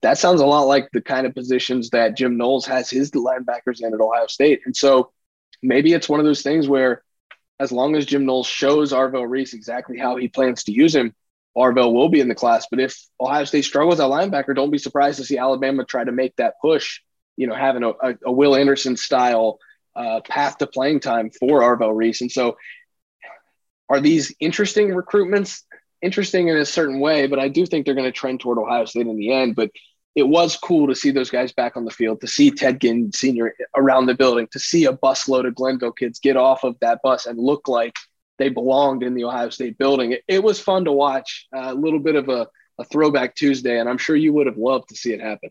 That 0.00 0.18
sounds 0.18 0.40
a 0.40 0.46
lot 0.46 0.62
like 0.62 0.88
the 0.92 1.02
kind 1.02 1.26
of 1.26 1.34
positions 1.34 1.90
that 1.90 2.16
Jim 2.16 2.36
Knowles 2.36 2.66
has 2.66 2.90
his 2.90 3.10
linebackers 3.12 3.82
in 3.82 3.94
at 3.94 4.00
Ohio 4.00 4.26
State. 4.26 4.62
And 4.64 4.76
so 4.76 5.12
maybe 5.62 5.92
it's 5.92 6.08
one 6.08 6.18
of 6.18 6.26
those 6.26 6.42
things 6.42 6.66
where 6.66 7.02
as 7.60 7.70
long 7.70 7.94
as 7.94 8.06
Jim 8.06 8.26
Knowles 8.26 8.48
shows 8.48 8.92
Arvell 8.92 9.28
Reese 9.28 9.54
exactly 9.54 9.96
how 9.96 10.16
he 10.16 10.26
plans 10.26 10.64
to 10.64 10.72
use 10.72 10.94
him, 10.94 11.14
Arvell 11.56 11.92
will 11.92 12.08
be 12.08 12.20
in 12.20 12.28
the 12.28 12.34
class. 12.34 12.66
But 12.70 12.80
if 12.80 12.98
Ohio 13.20 13.44
State 13.44 13.64
struggles 13.64 14.00
at 14.00 14.10
linebacker, 14.10 14.54
don't 14.54 14.70
be 14.70 14.78
surprised 14.78 15.18
to 15.18 15.24
see 15.24 15.38
Alabama 15.38 15.84
try 15.84 16.02
to 16.02 16.12
make 16.12 16.34
that 16.36 16.54
push. 16.60 17.00
You 17.36 17.46
know, 17.46 17.54
having 17.54 17.82
a, 17.82 17.92
a, 18.26 18.32
Will 18.32 18.56
Anderson 18.56 18.96
style 18.96 19.58
uh, 19.94 20.20
path 20.28 20.58
to 20.58 20.66
playing 20.66 21.00
time 21.00 21.30
for 21.30 21.60
Arvell 21.60 21.96
Reese. 21.96 22.20
And 22.20 22.30
so, 22.30 22.56
are 23.88 24.00
these 24.00 24.34
interesting 24.40 24.88
recruitments? 24.88 25.62
Interesting 26.00 26.48
in 26.48 26.56
a 26.56 26.64
certain 26.64 26.98
way, 27.00 27.26
but 27.26 27.38
I 27.38 27.48
do 27.48 27.64
think 27.64 27.86
they're 27.86 27.94
going 27.94 28.10
to 28.10 28.12
trend 28.12 28.40
toward 28.40 28.58
Ohio 28.58 28.84
State 28.86 29.06
in 29.06 29.16
the 29.16 29.32
end. 29.32 29.54
But 29.54 29.70
it 30.14 30.24
was 30.24 30.56
cool 30.56 30.88
to 30.88 30.94
see 30.94 31.10
those 31.10 31.30
guys 31.30 31.52
back 31.52 31.76
on 31.76 31.84
the 31.84 31.90
field, 31.90 32.20
to 32.20 32.26
see 32.26 32.50
Ted 32.50 32.80
Ginn 32.80 33.12
Sr. 33.12 33.54
around 33.76 34.06
the 34.06 34.14
building, 34.14 34.48
to 34.52 34.58
see 34.58 34.84
a 34.84 34.92
busload 34.92 35.46
of 35.46 35.54
Glenville 35.54 35.92
kids 35.92 36.18
get 36.18 36.36
off 36.36 36.64
of 36.64 36.76
that 36.80 37.00
bus 37.02 37.26
and 37.26 37.38
look 37.38 37.68
like 37.68 37.94
they 38.38 38.48
belonged 38.48 39.02
in 39.02 39.14
the 39.14 39.24
Ohio 39.24 39.48
State 39.50 39.78
building. 39.78 40.12
It, 40.12 40.22
it 40.28 40.42
was 40.42 40.60
fun 40.60 40.84
to 40.84 40.92
watch, 40.92 41.46
uh, 41.54 41.72
a 41.72 41.74
little 41.74 42.00
bit 42.00 42.16
of 42.16 42.28
a, 42.28 42.48
a 42.78 42.84
throwback 42.84 43.34
Tuesday, 43.34 43.78
and 43.78 43.88
I'm 43.88 43.98
sure 43.98 44.16
you 44.16 44.32
would 44.32 44.46
have 44.46 44.56
loved 44.56 44.88
to 44.88 44.96
see 44.96 45.12
it 45.12 45.20
happen. 45.20 45.50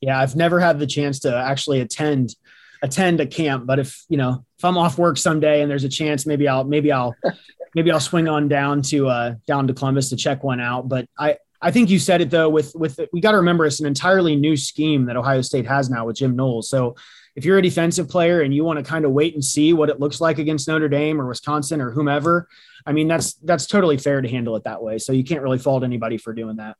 Yeah, 0.00 0.18
I've 0.18 0.36
never 0.36 0.60
had 0.60 0.78
the 0.78 0.86
chance 0.86 1.20
to 1.20 1.34
actually 1.34 1.80
attend 1.80 2.34
attend 2.82 3.20
a 3.20 3.26
camp, 3.26 3.66
but 3.66 3.78
if 3.78 4.04
you 4.08 4.16
know 4.16 4.44
if 4.58 4.64
I'm 4.64 4.76
off 4.76 4.98
work 4.98 5.16
someday 5.16 5.62
and 5.62 5.70
there's 5.70 5.84
a 5.84 5.88
chance, 5.88 6.26
maybe 6.26 6.48
I'll 6.48 6.64
maybe 6.64 6.92
I'll 6.92 7.14
maybe 7.74 7.90
I'll 7.90 8.00
swing 8.00 8.28
on 8.28 8.48
down 8.48 8.82
to 8.82 9.08
uh, 9.08 9.34
down 9.46 9.66
to 9.68 9.74
Columbus 9.74 10.10
to 10.10 10.16
check 10.16 10.42
one 10.42 10.60
out. 10.60 10.88
But 10.88 11.06
I 11.18 11.36
I 11.60 11.70
think 11.70 11.90
you 11.90 11.98
said 11.98 12.20
it 12.20 12.30
though. 12.30 12.48
With 12.48 12.72
with 12.74 13.00
we 13.12 13.20
got 13.20 13.32
to 13.32 13.38
remember 13.38 13.64
it's 13.64 13.80
an 13.80 13.86
entirely 13.86 14.36
new 14.36 14.56
scheme 14.56 15.06
that 15.06 15.16
Ohio 15.16 15.42
State 15.42 15.66
has 15.66 15.88
now 15.88 16.06
with 16.06 16.16
Jim 16.16 16.36
Knowles. 16.36 16.68
So 16.68 16.96
if 17.34 17.44
you're 17.44 17.58
a 17.58 17.62
defensive 17.62 18.08
player 18.08 18.42
and 18.42 18.54
you 18.54 18.62
want 18.62 18.78
to 18.78 18.84
kind 18.84 19.04
of 19.04 19.12
wait 19.12 19.34
and 19.34 19.44
see 19.44 19.72
what 19.72 19.88
it 19.88 19.98
looks 20.00 20.20
like 20.20 20.38
against 20.38 20.68
Notre 20.68 20.88
Dame 20.88 21.20
or 21.20 21.26
Wisconsin 21.26 21.80
or 21.80 21.90
whomever, 21.90 22.48
I 22.84 22.92
mean 22.92 23.08
that's 23.08 23.34
that's 23.34 23.66
totally 23.66 23.96
fair 23.96 24.20
to 24.20 24.28
handle 24.28 24.56
it 24.56 24.64
that 24.64 24.82
way. 24.82 24.98
So 24.98 25.12
you 25.12 25.24
can't 25.24 25.42
really 25.42 25.58
fault 25.58 25.84
anybody 25.84 26.18
for 26.18 26.34
doing 26.34 26.56
that. 26.56 26.76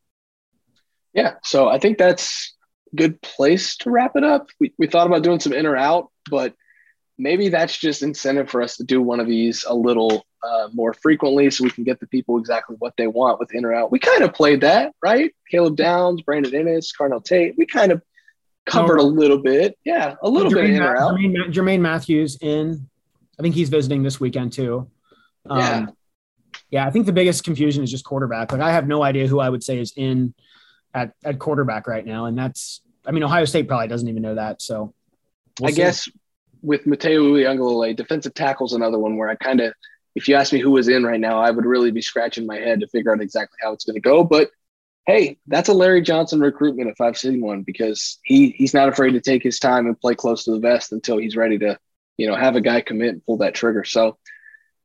Yeah. 1.15 1.35
So 1.43 1.69
I 1.69 1.79
think 1.79 1.99
that's 1.99 2.55
good 2.95 3.21
place 3.23 3.77
to 3.79 3.91
wrap 3.91 4.17
it 4.17 4.25
up. 4.25 4.49
We 4.61 4.73
we 4.79 4.87
thought 4.87 5.07
about 5.07 5.23
doing 5.23 5.41
some 5.41 5.53
in 5.53 5.67
or 5.67 5.77
out, 5.77 6.11
but 6.31 6.55
maybe 7.19 7.49
that's 7.49 7.77
just 7.77 8.03
incentive 8.03 8.51
for 8.51 8.63
us 8.63 8.77
to 8.77 8.85
do 8.85 9.01
one 9.01 9.21
of 9.21 9.27
these 9.27 9.65
a 9.67 9.75
little 9.75 10.27
uh, 10.43 10.69
more 10.73 10.93
frequently 10.93 11.51
so 11.51 11.65
we 11.65 11.71
can 11.71 11.85
get 11.85 12.01
the 12.01 12.07
people 12.07 12.39
exactly 12.39 12.77
what 12.79 12.95
they 12.97 13.07
want 13.07 13.39
with 13.39 13.55
in 13.55 13.65
or 13.65 13.73
out. 13.73 13.93
We 13.93 13.99
kind 13.99 14.23
of 14.23 14.35
played 14.35 14.63
that, 14.63 14.93
right? 15.03 15.33
Caleb 15.51 15.77
Downs, 15.77 16.23
Brandon 16.23 16.53
Inniss, 16.53 16.89
Carnell 16.99 17.25
Tate. 17.25 17.55
We 17.57 17.67
kind 17.67 17.93
of 17.93 18.03
covered 18.67 18.97
no. 18.97 19.03
a 19.03 19.07
little 19.07 19.39
bit. 19.39 19.79
Yeah, 19.85 20.15
a 20.23 20.29
little 20.29 20.51
Jermaine 20.51 20.55
bit 20.55 20.71
in 20.71 20.83
or 20.83 20.97
out. 20.97 21.13
Jermaine, 21.13 21.53
Jermaine, 21.53 21.81
Matthews 21.81 22.39
in. 22.41 22.89
I 23.39 23.43
think 23.43 23.55
he's 23.55 23.69
visiting 23.69 24.03
this 24.03 24.21
weekend 24.21 24.53
too. 24.53 24.91
Um, 25.49 25.59
yeah. 25.59 25.87
Yeah, 26.71 26.87
I 26.87 26.91
think 26.91 27.07
the 27.07 27.13
biggest 27.13 27.45
confusion 27.45 27.83
is 27.83 27.91
just 27.91 28.05
quarterback. 28.05 28.53
Like 28.53 28.61
I 28.61 28.73
have 28.73 28.87
no 28.87 29.03
idea 29.03 29.27
who 29.27 29.41
I 29.41 29.49
would 29.49 29.63
say 29.63 29.79
is 29.79 29.93
in 29.97 30.35
at, 30.95 31.13
at 31.25 31.39
quarterback 31.39 31.87
right 31.87 32.05
now. 32.05 32.27
And 32.27 32.37
that's 32.37 32.82
I 33.07 33.11
mean, 33.11 33.23
Ohio 33.23 33.45
State 33.45 33.69
probably 33.69 33.89
doesn't 33.89 34.09
even 34.09 34.23
know 34.23 34.35
that. 34.37 34.63
So 34.63 34.95
we'll 35.61 35.69
I 35.69 35.71
see. 35.71 35.77
guess 35.77 36.09
with 36.63 36.87
Mateo 36.87 37.23
Uiagalelei, 37.23 37.97
defensive 37.97 38.35
tackle's 38.35 38.73
another 38.73 38.99
one 38.99 39.17
where 39.17 39.29
I 39.29 39.35
kind 39.35 39.61
of, 39.61 39.75
if 40.15 40.29
you 40.29 40.37
ask 40.37 40.53
me 40.53 40.61
who 40.61 40.71
was 40.71 40.89
in 40.89 41.05
right 41.05 41.21
now, 41.21 41.41
I 41.41 41.51
would 41.51 41.65
really 41.65 41.91
be 41.91 42.03
scratching 42.03 42.47
my 42.47 42.57
head 42.57 42.81
to 42.81 42.87
figure 42.89 43.13
out 43.13 43.21
exactly 43.21 43.59
how 43.63 43.73
it's 43.73 43.85
going 43.85 43.95
to 43.95 44.01
go. 44.01 44.23
But 44.23 44.51
hey, 45.07 45.39
that's 45.49 45.69
a 45.69 45.75
Larry 45.75 46.03
Johnson 46.03 46.41
recruitment 46.41 46.91
if 46.91 47.01
I've 47.01 47.19
seen 47.19 47.41
one 47.41 47.63
because 47.63 48.19
he 48.25 48.51
he's 48.51 48.75
not 48.75 48.89
afraid 48.89 49.13
to 49.13 49.21
take 49.21 49.43
his 49.43 49.59
time 49.59 49.87
and 49.87 50.01
play 50.01 50.15
close 50.15 50.45
to 50.45 50.53
the 50.53 50.61
vest 50.61 50.93
until 50.93 51.19
he's 51.19 51.37
ready 51.37 51.59
to, 51.59 51.79
you 52.17 52.29
know, 52.29 52.37
have 52.37 52.57
a 52.57 52.61
guy 52.61 52.83
commit 52.83 53.09
and 53.09 53.27
pull 53.27 53.39
that 53.39 53.55
trigger. 53.55 53.85
So 53.85 54.19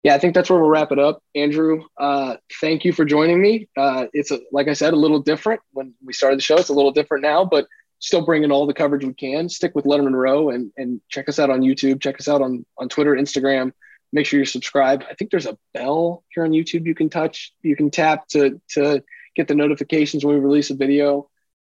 yeah, 0.04 0.16
I 0.16 0.20
think 0.20 0.34
that's 0.34 0.50
where 0.50 0.60
we'll 0.60 0.70
wrap 0.70 0.92
it 0.92 1.00
up. 1.00 1.22
Andrew, 1.36 1.84
uh, 2.00 2.38
thank 2.62 2.86
you 2.86 2.94
for 2.94 3.04
joining 3.04 3.42
me. 3.42 3.68
Uh, 3.76 4.06
it's 4.14 4.32
a, 4.32 4.40
like 4.52 4.68
I 4.70 4.74
said, 4.74 4.94
a 4.94 4.98
little 4.98 5.20
different 5.20 5.60
when 5.74 5.94
we 6.04 6.14
started 6.14 6.38
the 6.38 6.44
show. 6.44 6.56
It's 6.58 6.70
a 6.70 6.74
little 6.74 6.92
different 6.92 7.24
now, 7.24 7.44
but 7.46 7.68
still 8.00 8.26
bringing 8.26 8.52
all 8.52 8.66
the 8.68 8.74
coverage 8.74 9.04
we 9.04 9.14
can. 9.14 9.50
Stick 9.50 9.76
with 9.76 9.86
Letterman 9.86 10.14
Row 10.14 10.50
and 10.50 10.72
and 10.78 11.02
check 11.10 11.30
us 11.30 11.40
out 11.40 11.50
on 11.50 11.62
YouTube. 11.62 12.02
Check 12.02 12.20
us 12.20 12.28
out 12.28 12.42
on 12.42 12.66
on 12.78 12.90
Twitter, 12.90 13.16
Instagram. 13.16 13.72
Make 14.14 14.26
sure 14.26 14.38
you're 14.38 14.46
subscribed. 14.46 15.04
I 15.10 15.14
think 15.14 15.32
there's 15.32 15.46
a 15.46 15.58
bell 15.74 16.24
here 16.30 16.44
on 16.44 16.52
YouTube 16.52 16.86
you 16.86 16.96
can 16.96 17.10
touch, 17.10 17.54
you 17.62 17.76
can 17.76 17.92
tap 17.92 18.28
to 18.30 18.62
to 18.70 19.04
get 19.36 19.48
the 19.48 19.56
notifications 19.56 20.26
when 20.26 20.36
we 20.36 20.42
release 20.42 20.70
a 20.70 20.76
video. 20.76 21.30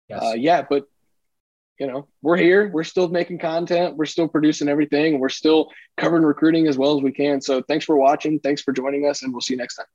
Yes. 0.08 0.22
Uh, 0.22 0.34
yeah, 0.34 0.62
but 0.68 0.86
you 1.78 1.86
know, 1.88 2.06
we're 2.22 2.36
here. 2.36 2.68
We're 2.68 2.84
still 2.84 3.08
making 3.08 3.38
content. 3.38 3.96
We're 3.96 4.04
still 4.04 4.28
producing 4.28 4.68
everything. 4.68 5.18
We're 5.18 5.28
still 5.28 5.70
covering 5.96 6.22
recruiting 6.22 6.68
as 6.68 6.78
well 6.78 6.96
as 6.96 7.02
we 7.02 7.10
can. 7.10 7.40
So 7.40 7.62
thanks 7.62 7.84
for 7.84 7.96
watching. 7.96 8.38
Thanks 8.38 8.62
for 8.62 8.72
joining 8.72 9.08
us, 9.08 9.22
and 9.22 9.32
we'll 9.32 9.40
see 9.40 9.54
you 9.54 9.58
next 9.58 9.76
time. 9.76 9.86